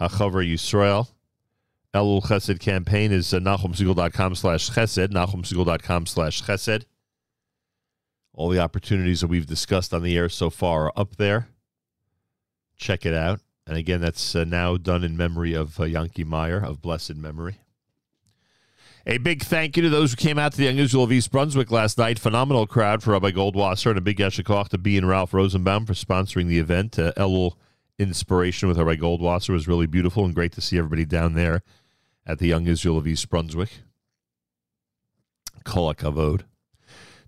[0.00, 1.08] Hachavar Yisrael.
[1.94, 6.84] Elul Chesed campaign is uh, NachumSegal.com slash Chesed, NachumSegal.com slash Chesed.
[8.34, 11.48] All the opportunities that we've discussed on the air so far are up there.
[12.76, 13.40] Check it out.
[13.68, 17.58] And again, that's uh, now done in memory of uh, Yanki Meyer of blessed memory.
[19.06, 21.70] A big thank you to those who came out to the Israel of East Brunswick
[21.70, 22.18] last night.
[22.18, 25.92] Phenomenal crowd for Rabbi Goldwasser and a big yeshikoch to B and Ralph Rosenbaum for
[25.92, 26.98] sponsoring the event.
[26.98, 27.52] Uh, Elul
[27.98, 31.62] Inspiration with Rabbi Goldwasser was really beautiful and great to see everybody down there
[32.26, 33.80] at the Young Israel of East Brunswick.
[35.64, 36.44] Kol HaKavod.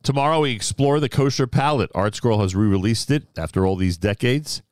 [0.02, 1.90] Tomorrow we explore the kosher palate.
[1.94, 4.62] Art Scroll has re-released it after all these decades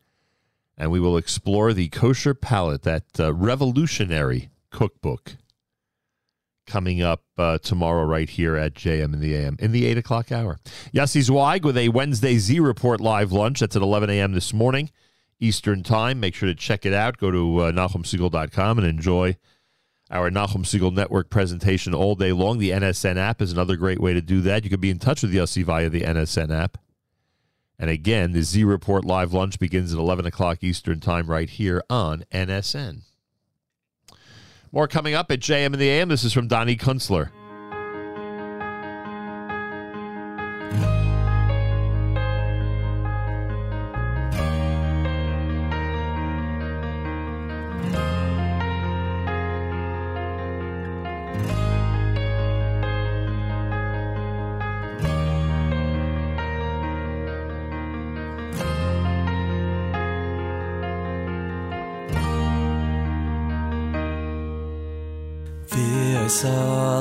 [0.78, 5.36] and we will explore the kosher palate, that uh, revolutionary cookbook,
[6.66, 10.30] coming up uh, tomorrow right here at JM in the AM in the 8 o'clock
[10.30, 10.58] hour.
[10.94, 13.60] Yossi Zweig with a Wednesday Z Report live lunch.
[13.60, 14.32] That's at 11 a.m.
[14.32, 14.90] this morning,
[15.40, 16.20] Eastern Time.
[16.20, 17.18] Make sure to check it out.
[17.18, 19.36] Go to uh, NachumSegal.com and enjoy
[20.10, 22.58] our Nachum Segal Network presentation all day long.
[22.58, 24.64] The NSN app is another great way to do that.
[24.64, 26.78] You can be in touch with Yossi via the NSN app.
[27.78, 31.82] And again, the Z Report live lunch begins at 11 o'clock Eastern Time right here
[31.88, 33.02] on NSN.
[34.72, 36.08] More coming up at JM in the AM.
[36.08, 37.30] This is from Donnie Kunstler.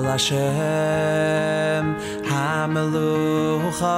[0.08, 1.86] Hashem
[2.30, 3.98] HaMelucha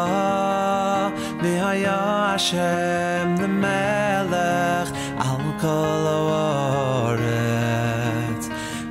[1.42, 2.00] V'haya
[2.32, 4.90] Hashem the Melech
[5.28, 6.06] Al kol
[7.10, 8.46] ha'aretz.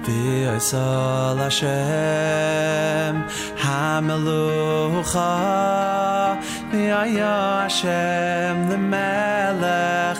[0.04, 3.14] V'yisol Hashem
[3.64, 5.32] HaMelucha
[6.70, 10.18] V'haya Hashem the Melech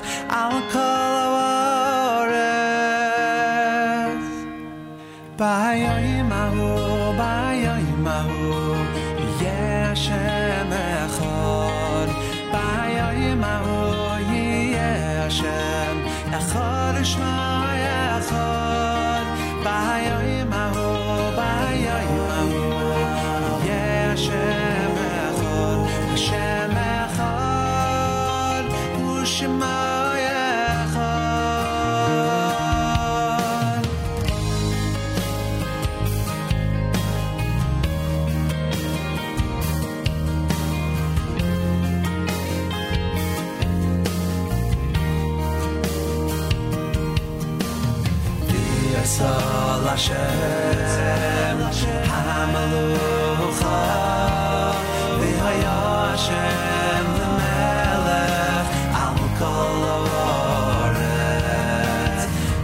[49.08, 51.58] Yisrael Hashem
[52.08, 53.80] HaMelucha
[55.20, 55.76] V'haya
[56.12, 58.68] Hashem L'melech
[59.04, 59.84] Al kol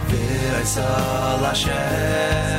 [0.09, 2.54] V'yisrael Hashem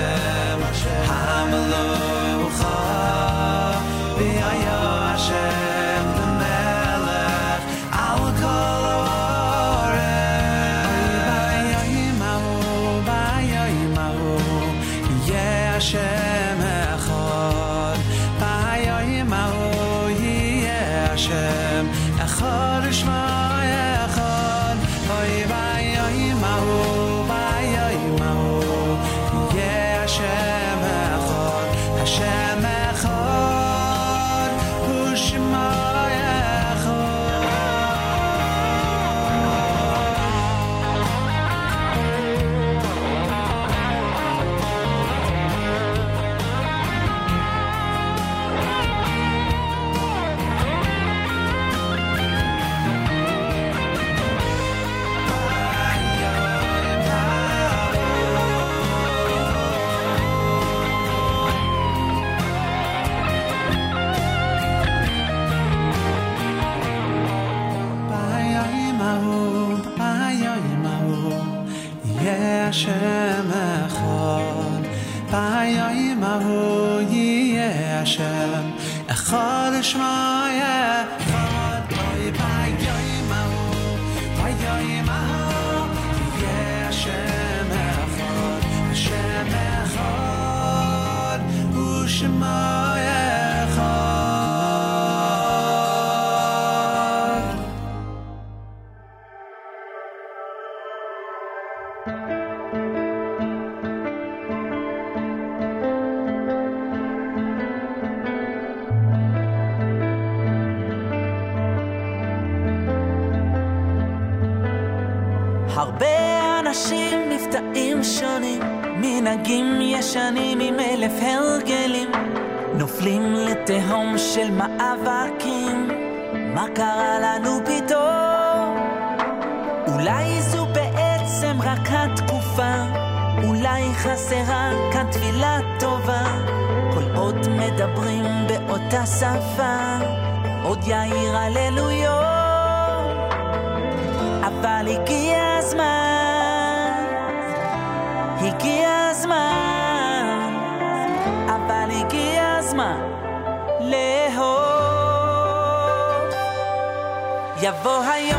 [157.88, 158.35] 我还有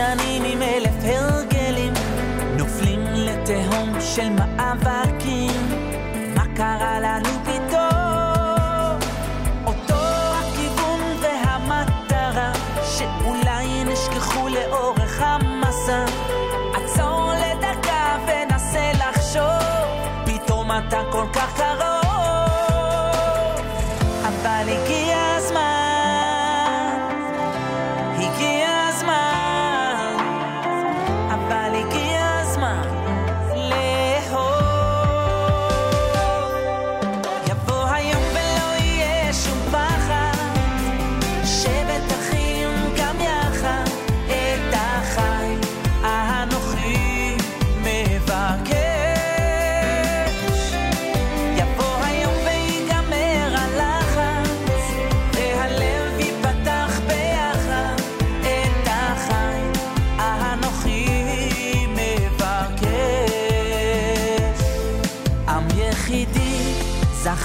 [0.00, 0.29] sunny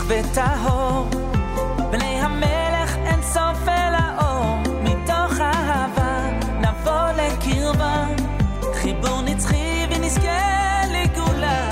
[0.07, 1.07] וטהור,
[1.91, 8.05] בני המלך אין סוף אל האור, מתוך אהבה נבוא לקרבה,
[8.73, 11.69] חיבור נצחי ונזכה לגאולה,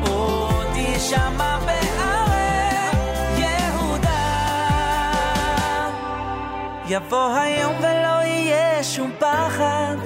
[0.00, 2.88] עוד תשמע בערי
[3.36, 4.40] יהודה.
[6.88, 9.96] יבוא היום ולא יהיה שום פחד,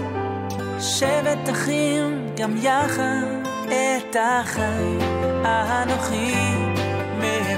[0.80, 5.00] שבט אחים גם יחד את החיים
[5.44, 6.55] אנוכי.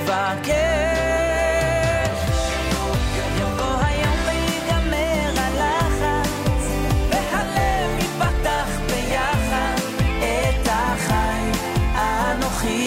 [0.09, 0.59] מבקש.
[3.41, 6.65] יבוא היום ויגמר הלחץ,
[7.11, 9.77] והלב ייפתח ביחד.
[10.19, 11.51] את החי
[11.95, 12.87] אנוכי,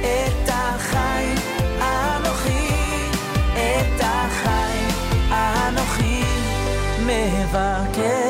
[0.00, 1.34] את החי
[1.80, 2.68] אנוכי,
[3.54, 4.78] את החי
[5.30, 6.22] אנוכי
[7.06, 8.27] מבקש.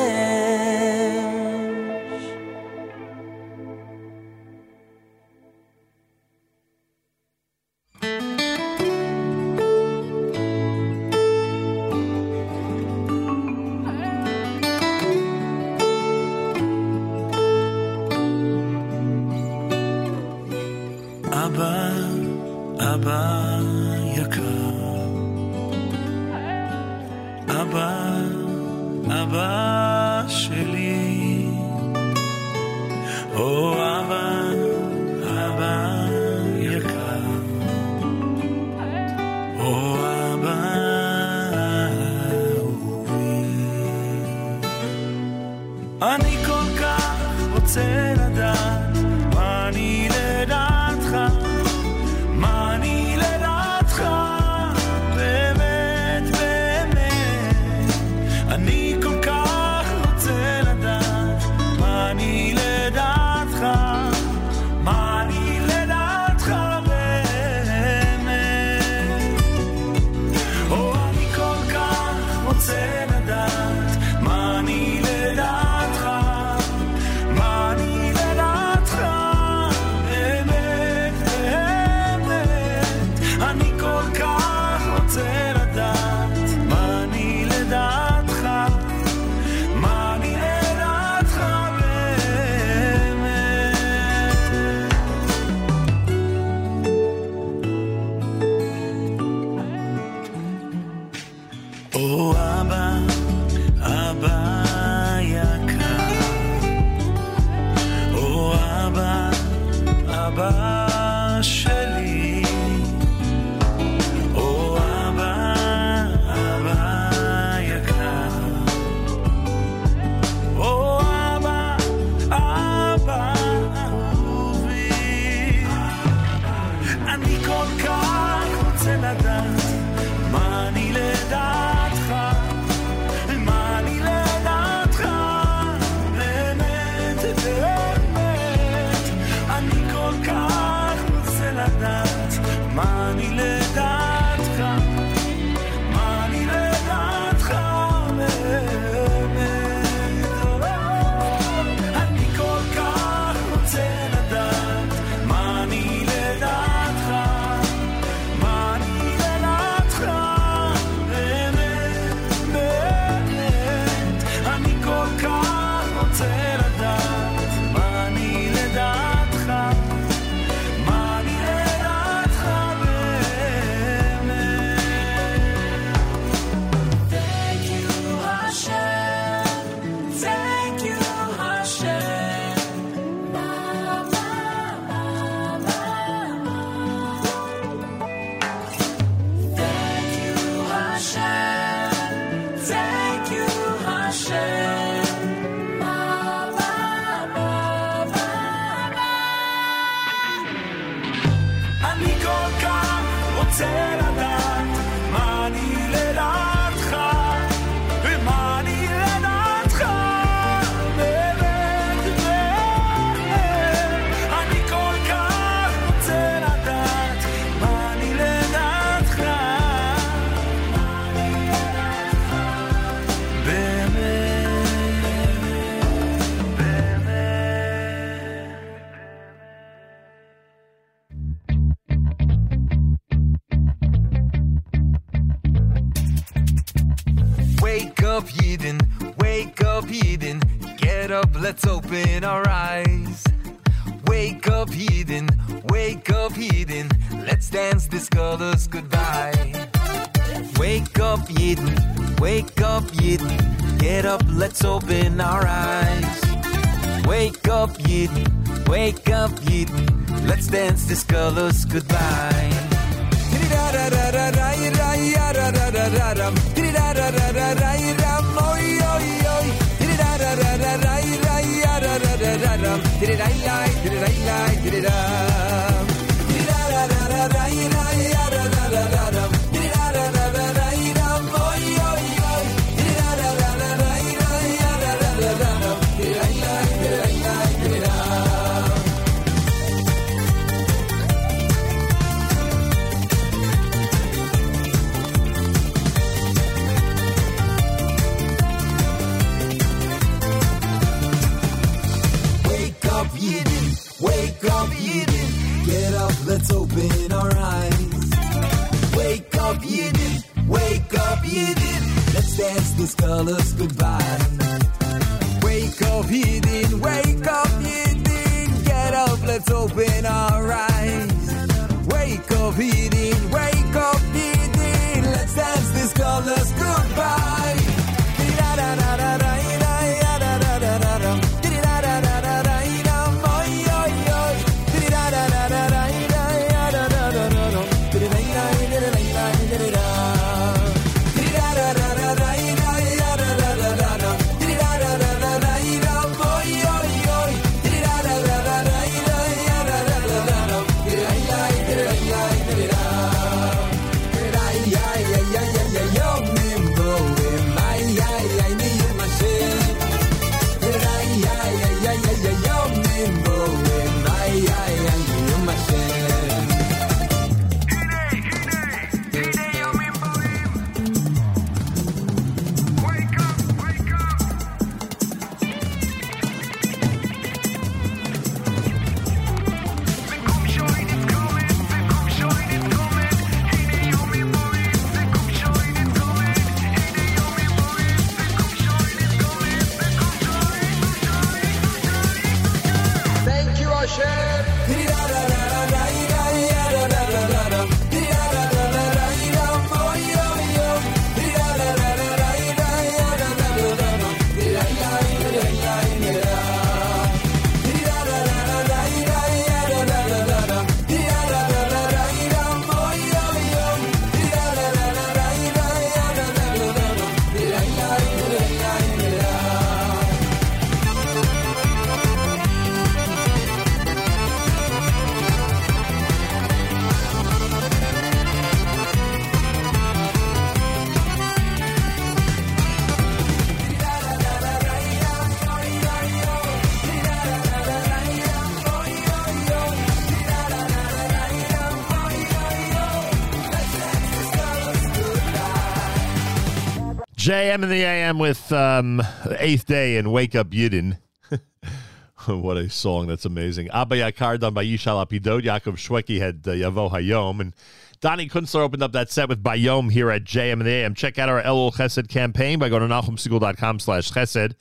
[447.49, 449.03] JM in the AM with um,
[449.39, 450.99] Eighth Day and Wake Up Yidden.
[452.27, 453.07] what a song.
[453.07, 453.71] That's amazing.
[453.71, 455.45] Abba Yakar done by Yishai Lapidot.
[455.45, 457.41] Yaakov Shweki had uh, Yavo Hayom.
[457.41, 457.55] And
[458.03, 460.95] Donnie Kunstler opened up that set with Bayom here at JM in the AM.
[460.95, 464.53] Check out our Elul Chesed campaign by going to NachumSegal.com slash Chesed.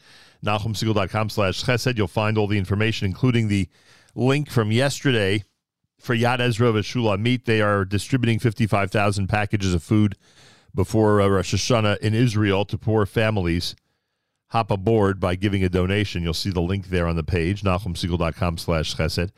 [0.45, 1.98] NachumSegal.com slash Chesed.
[1.98, 3.67] You'll find all the information, including the
[4.16, 5.43] link from yesterday
[5.99, 7.43] for Yad Ezra V'Shulamit.
[7.43, 10.16] They are distributing 55,000 packages of food
[10.77, 13.75] before uh, Rosh Hashanah in Israel to poor families.
[14.49, 16.22] Hop aboard by giving a donation.
[16.22, 19.31] You'll see the link there on the page, nachumsegal.com slash chesed.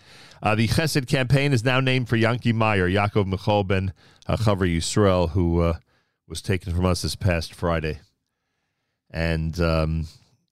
[0.44, 3.94] Uh, the chesed campaign is now named for Yanki Meyer, Yaakov Michal ben
[4.28, 5.78] Chavar Yisrael, who uh,
[6.28, 8.02] was taken from us this past Friday.
[9.10, 10.08] And um,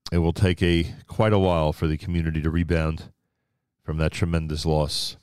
[0.09, 3.11] it will take a quite a while for the community to rebound
[3.83, 5.17] from that tremendous loss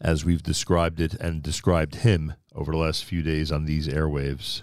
[0.00, 4.62] as we've described it and described him over the last few days on these airwaves.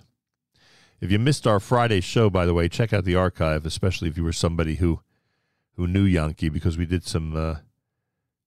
[1.02, 4.18] If you missed our Friday show, by the way, check out the archive, especially if
[4.18, 5.02] you were somebody who
[5.76, 7.56] who knew Yanki, because we did some uh,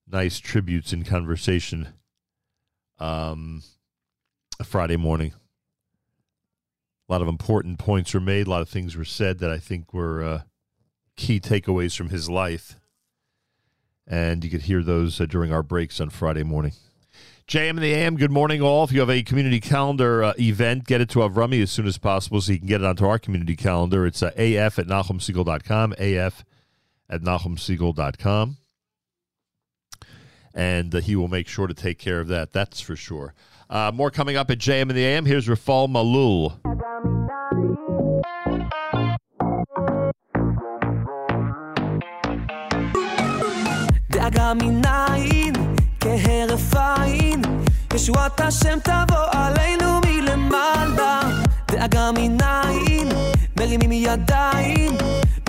[0.07, 1.87] nice tributes in conversation
[2.99, 3.63] um,
[4.63, 5.33] Friday morning.
[7.09, 8.45] A lot of important points were made.
[8.45, 10.41] A lot of things were said that I think were uh,
[11.15, 12.79] key takeaways from his life.
[14.05, 16.73] And you could hear those uh, during our breaks on Friday morning.
[17.47, 18.85] JM in the AM, good morning, all.
[18.85, 21.97] If you have a community calendar uh, event, get it to Avrami as soon as
[21.97, 24.05] possible so you can get it onto our community calendar.
[24.05, 26.45] It's uh, af at nachumsegal.com, af
[27.09, 28.57] at nachumsegal.com.
[30.53, 33.33] And uh, he will make sure to take care of that, that's for sure.
[33.69, 35.25] Uh, more coming up at JM in the AM.
[35.25, 36.59] Here's Rafal Malul.
[46.03, 47.41] כהרף עין,
[47.93, 51.21] ישועת השם תבוא עלינו מלמעלה.
[51.71, 53.09] דאגה מנין,
[53.59, 54.91] מרימים ידיים,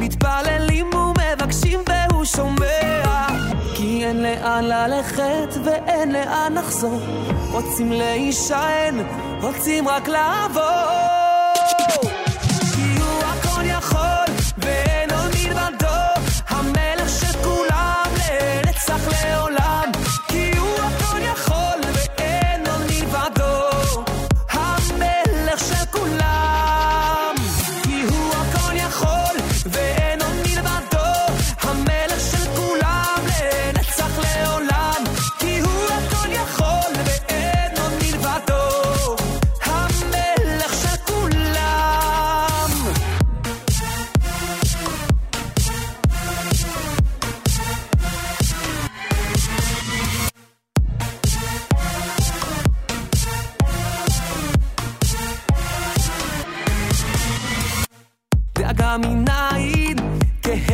[0.00, 3.26] מתפללים ומבקשים והוא שומע.
[3.74, 7.00] כי אין לאן ללכת ואין לאן לחזור,
[7.52, 8.98] רוצים להישען,
[9.40, 11.23] רוצים רק לעבור.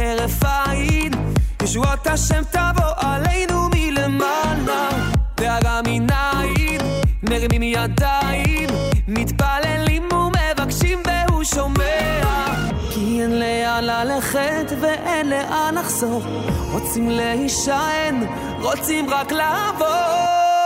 [0.01, 1.13] כהרף עין,
[1.63, 4.89] ישועת השם תבוא עלינו מלמעלה.
[5.37, 6.81] דאגה מנין,
[7.23, 8.69] מרימים ידיים,
[9.09, 12.47] מתפללים ומבקשים והוא שומע.
[12.91, 16.23] כי אין לאן ללכת ואין לאן לחזור,
[16.73, 18.27] רוצים להישען,
[18.63, 20.60] רוצים רק לעבור.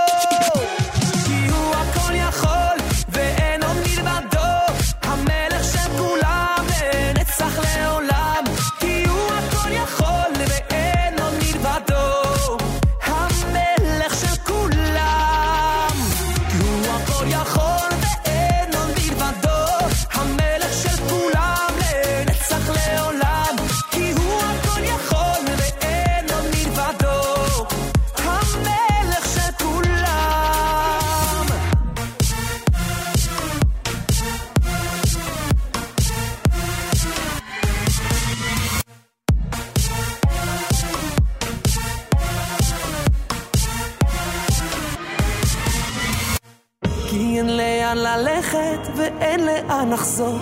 [49.68, 50.38] לאן לחזור.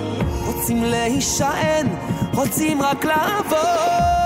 [0.46, 1.86] רוצים להישען,
[2.34, 4.21] רוצים רק לעבור.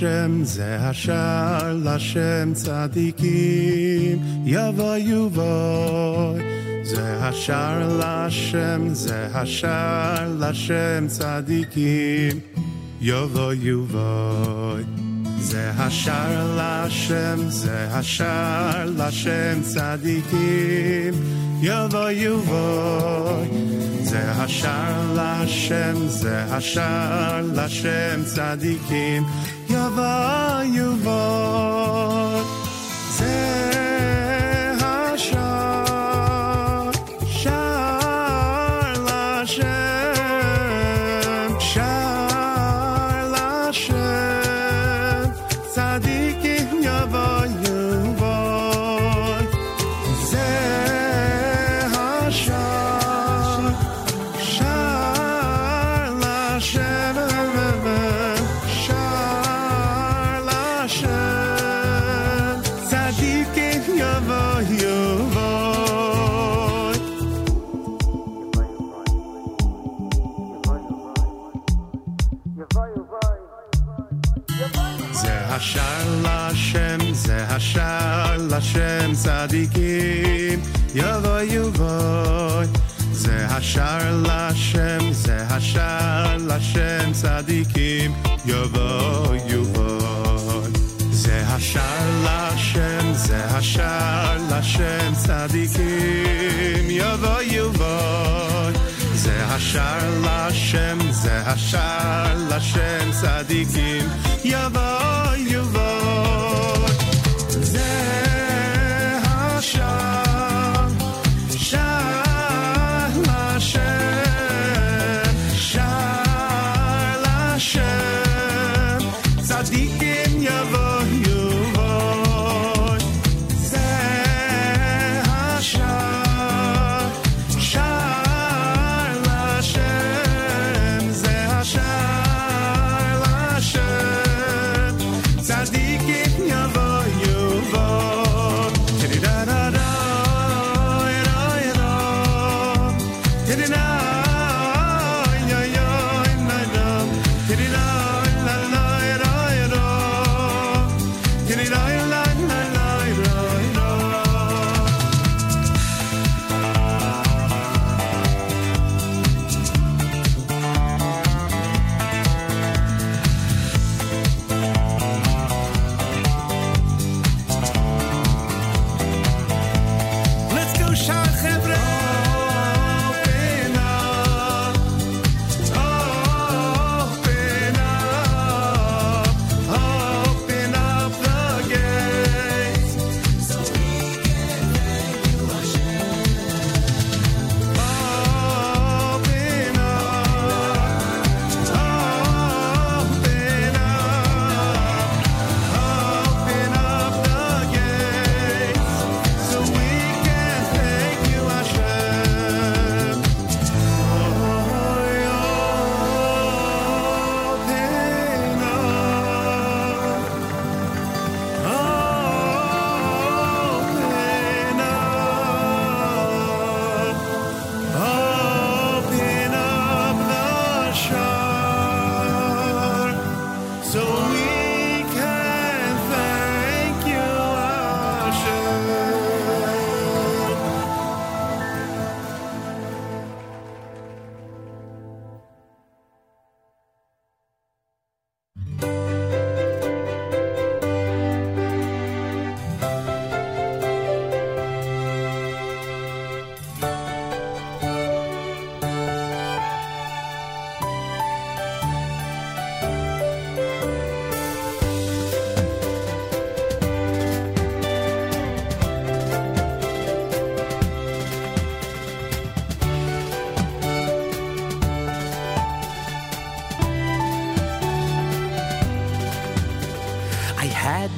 [0.00, 6.40] Hashem ze hashar lashem tzadikim yava yuvoy
[6.86, 12.40] ze hashar lashem ze hashar lashem tzadikim
[12.98, 14.84] yava yuvoy
[15.42, 21.14] ze hashar lashem ze hashar lashem tzadikim
[21.60, 23.48] yava yuvoy
[24.02, 29.26] ze hashar lashem ze hashar lashem tzadikim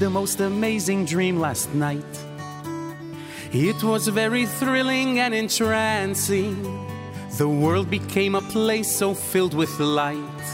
[0.03, 2.13] the most amazing dream last night.
[3.53, 6.57] It was very thrilling and entrancing.
[7.39, 10.49] The world became a place so filled with light.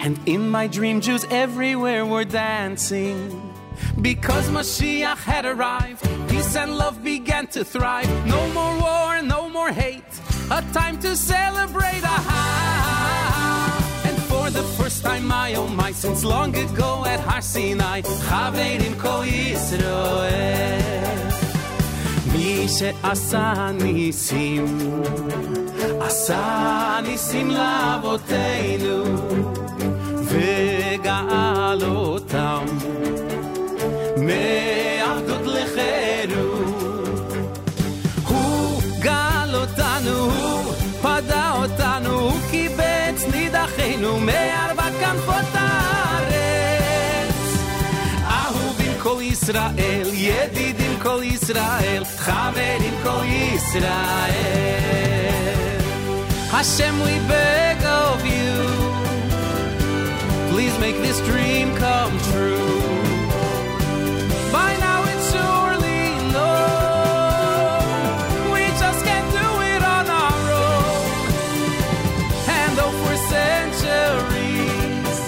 [0.00, 3.18] And in my dream, Jews everywhere were dancing.
[4.02, 8.10] Because Mashiach had arrived, peace and love began to thrive.
[8.26, 10.12] No more war, no more hate.
[10.50, 12.04] A time to celebrate
[15.27, 20.83] my oh my, since long ago at Har Sinai, Chaverim Kol Yisroel.
[22.33, 24.65] מי שעשה ניסים,
[25.99, 29.03] עשה ניסים לאבותינו,
[30.23, 32.65] וגאל אותם
[34.17, 37.33] מעבדות לחירות.
[38.27, 44.56] הוא גאל אותנו, הוא פדה אותנו, הוא קיבץ נידחינו מארבע
[49.47, 53.83] כל ישראל, ידידים כל ישראל, חברים כל ישראל.
[56.51, 58.55] Hashem, we beg of you,
[60.51, 62.79] please make this dream come true.
[64.57, 66.03] By now it's surely
[66.35, 67.81] known,
[68.53, 71.05] we just can't do it on our own.
[72.59, 75.19] And though for centuries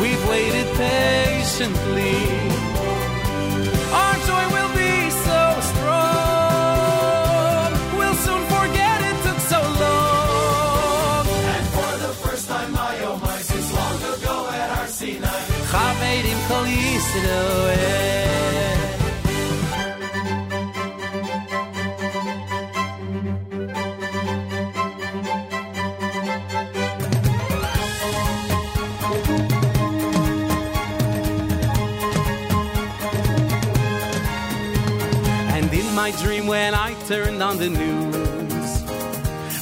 [0.00, 2.31] we've waited patiently,
[36.03, 38.83] My dream, when I turned on the news,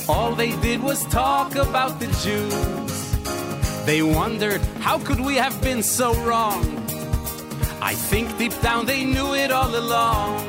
[0.10, 3.86] all they did was talk about the Jews.
[3.86, 6.71] They wondered, how could we have been so wrong?
[7.82, 10.48] I think deep down they knew it all along.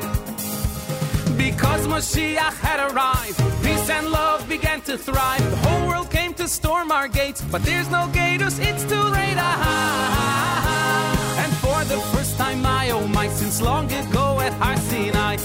[1.37, 5.43] Because Mashiach had arrived, peace and love began to thrive.
[5.51, 9.39] The whole world came to storm our gates, but there's no gators, it's too late.
[9.39, 15.37] Ah, and for the first time, my oh my, since long ago at Har Sinai,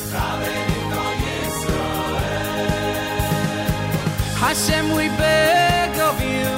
[4.44, 6.52] Hashem, we beg of you,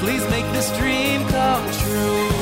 [0.00, 2.37] please make this dream come true.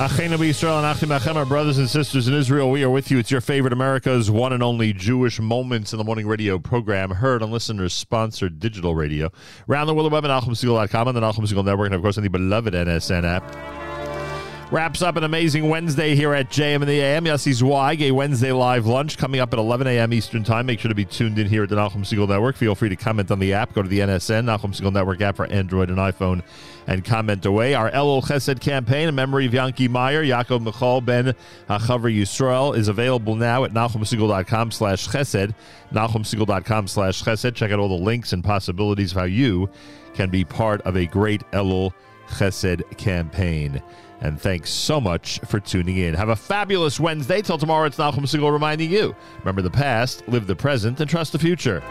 [0.00, 3.18] Our brothers and sisters in Israel, we are with you.
[3.18, 7.42] It's your favorite America's one and only Jewish Moments in the Morning radio program, heard
[7.42, 9.30] on listeners sponsored digital radio.
[9.68, 12.16] Around the world, the web at NachumSegal.com and the Nachum Segal Network, and of course
[12.16, 14.72] on the beloved NSN app.
[14.72, 17.24] Wraps up an amazing Wednesday here at JM in the AM.
[17.26, 20.14] Yossi Zweig, a Wednesday live lunch coming up at 11 a.m.
[20.14, 20.64] Eastern Time.
[20.64, 22.56] Make sure to be tuned in here at the Nachum Segal Network.
[22.56, 23.74] Feel free to comment on the app.
[23.74, 26.42] Go to the NSN, Nachum Segal Network app for Android and iPhone,
[26.90, 27.72] and comment away.
[27.72, 31.34] Our Elul Chesed campaign, in memory of Yanki Meyer, Yaakov Michal Ben
[31.68, 35.54] Hachaver Yisrael, is available now at NachumSegal.com slash chesed,
[35.92, 37.54] NachumSegal.com slash chesed.
[37.54, 39.70] Check out all the links and possibilities of how you
[40.14, 41.92] can be part of a great Elul
[42.28, 43.80] Chesed campaign.
[44.20, 46.14] And thanks so much for tuning in.
[46.14, 47.40] Have a fabulous Wednesday.
[47.40, 51.32] Till tomorrow, it's Nachum Segal reminding you remember the past, live the present, and trust
[51.32, 51.82] the future.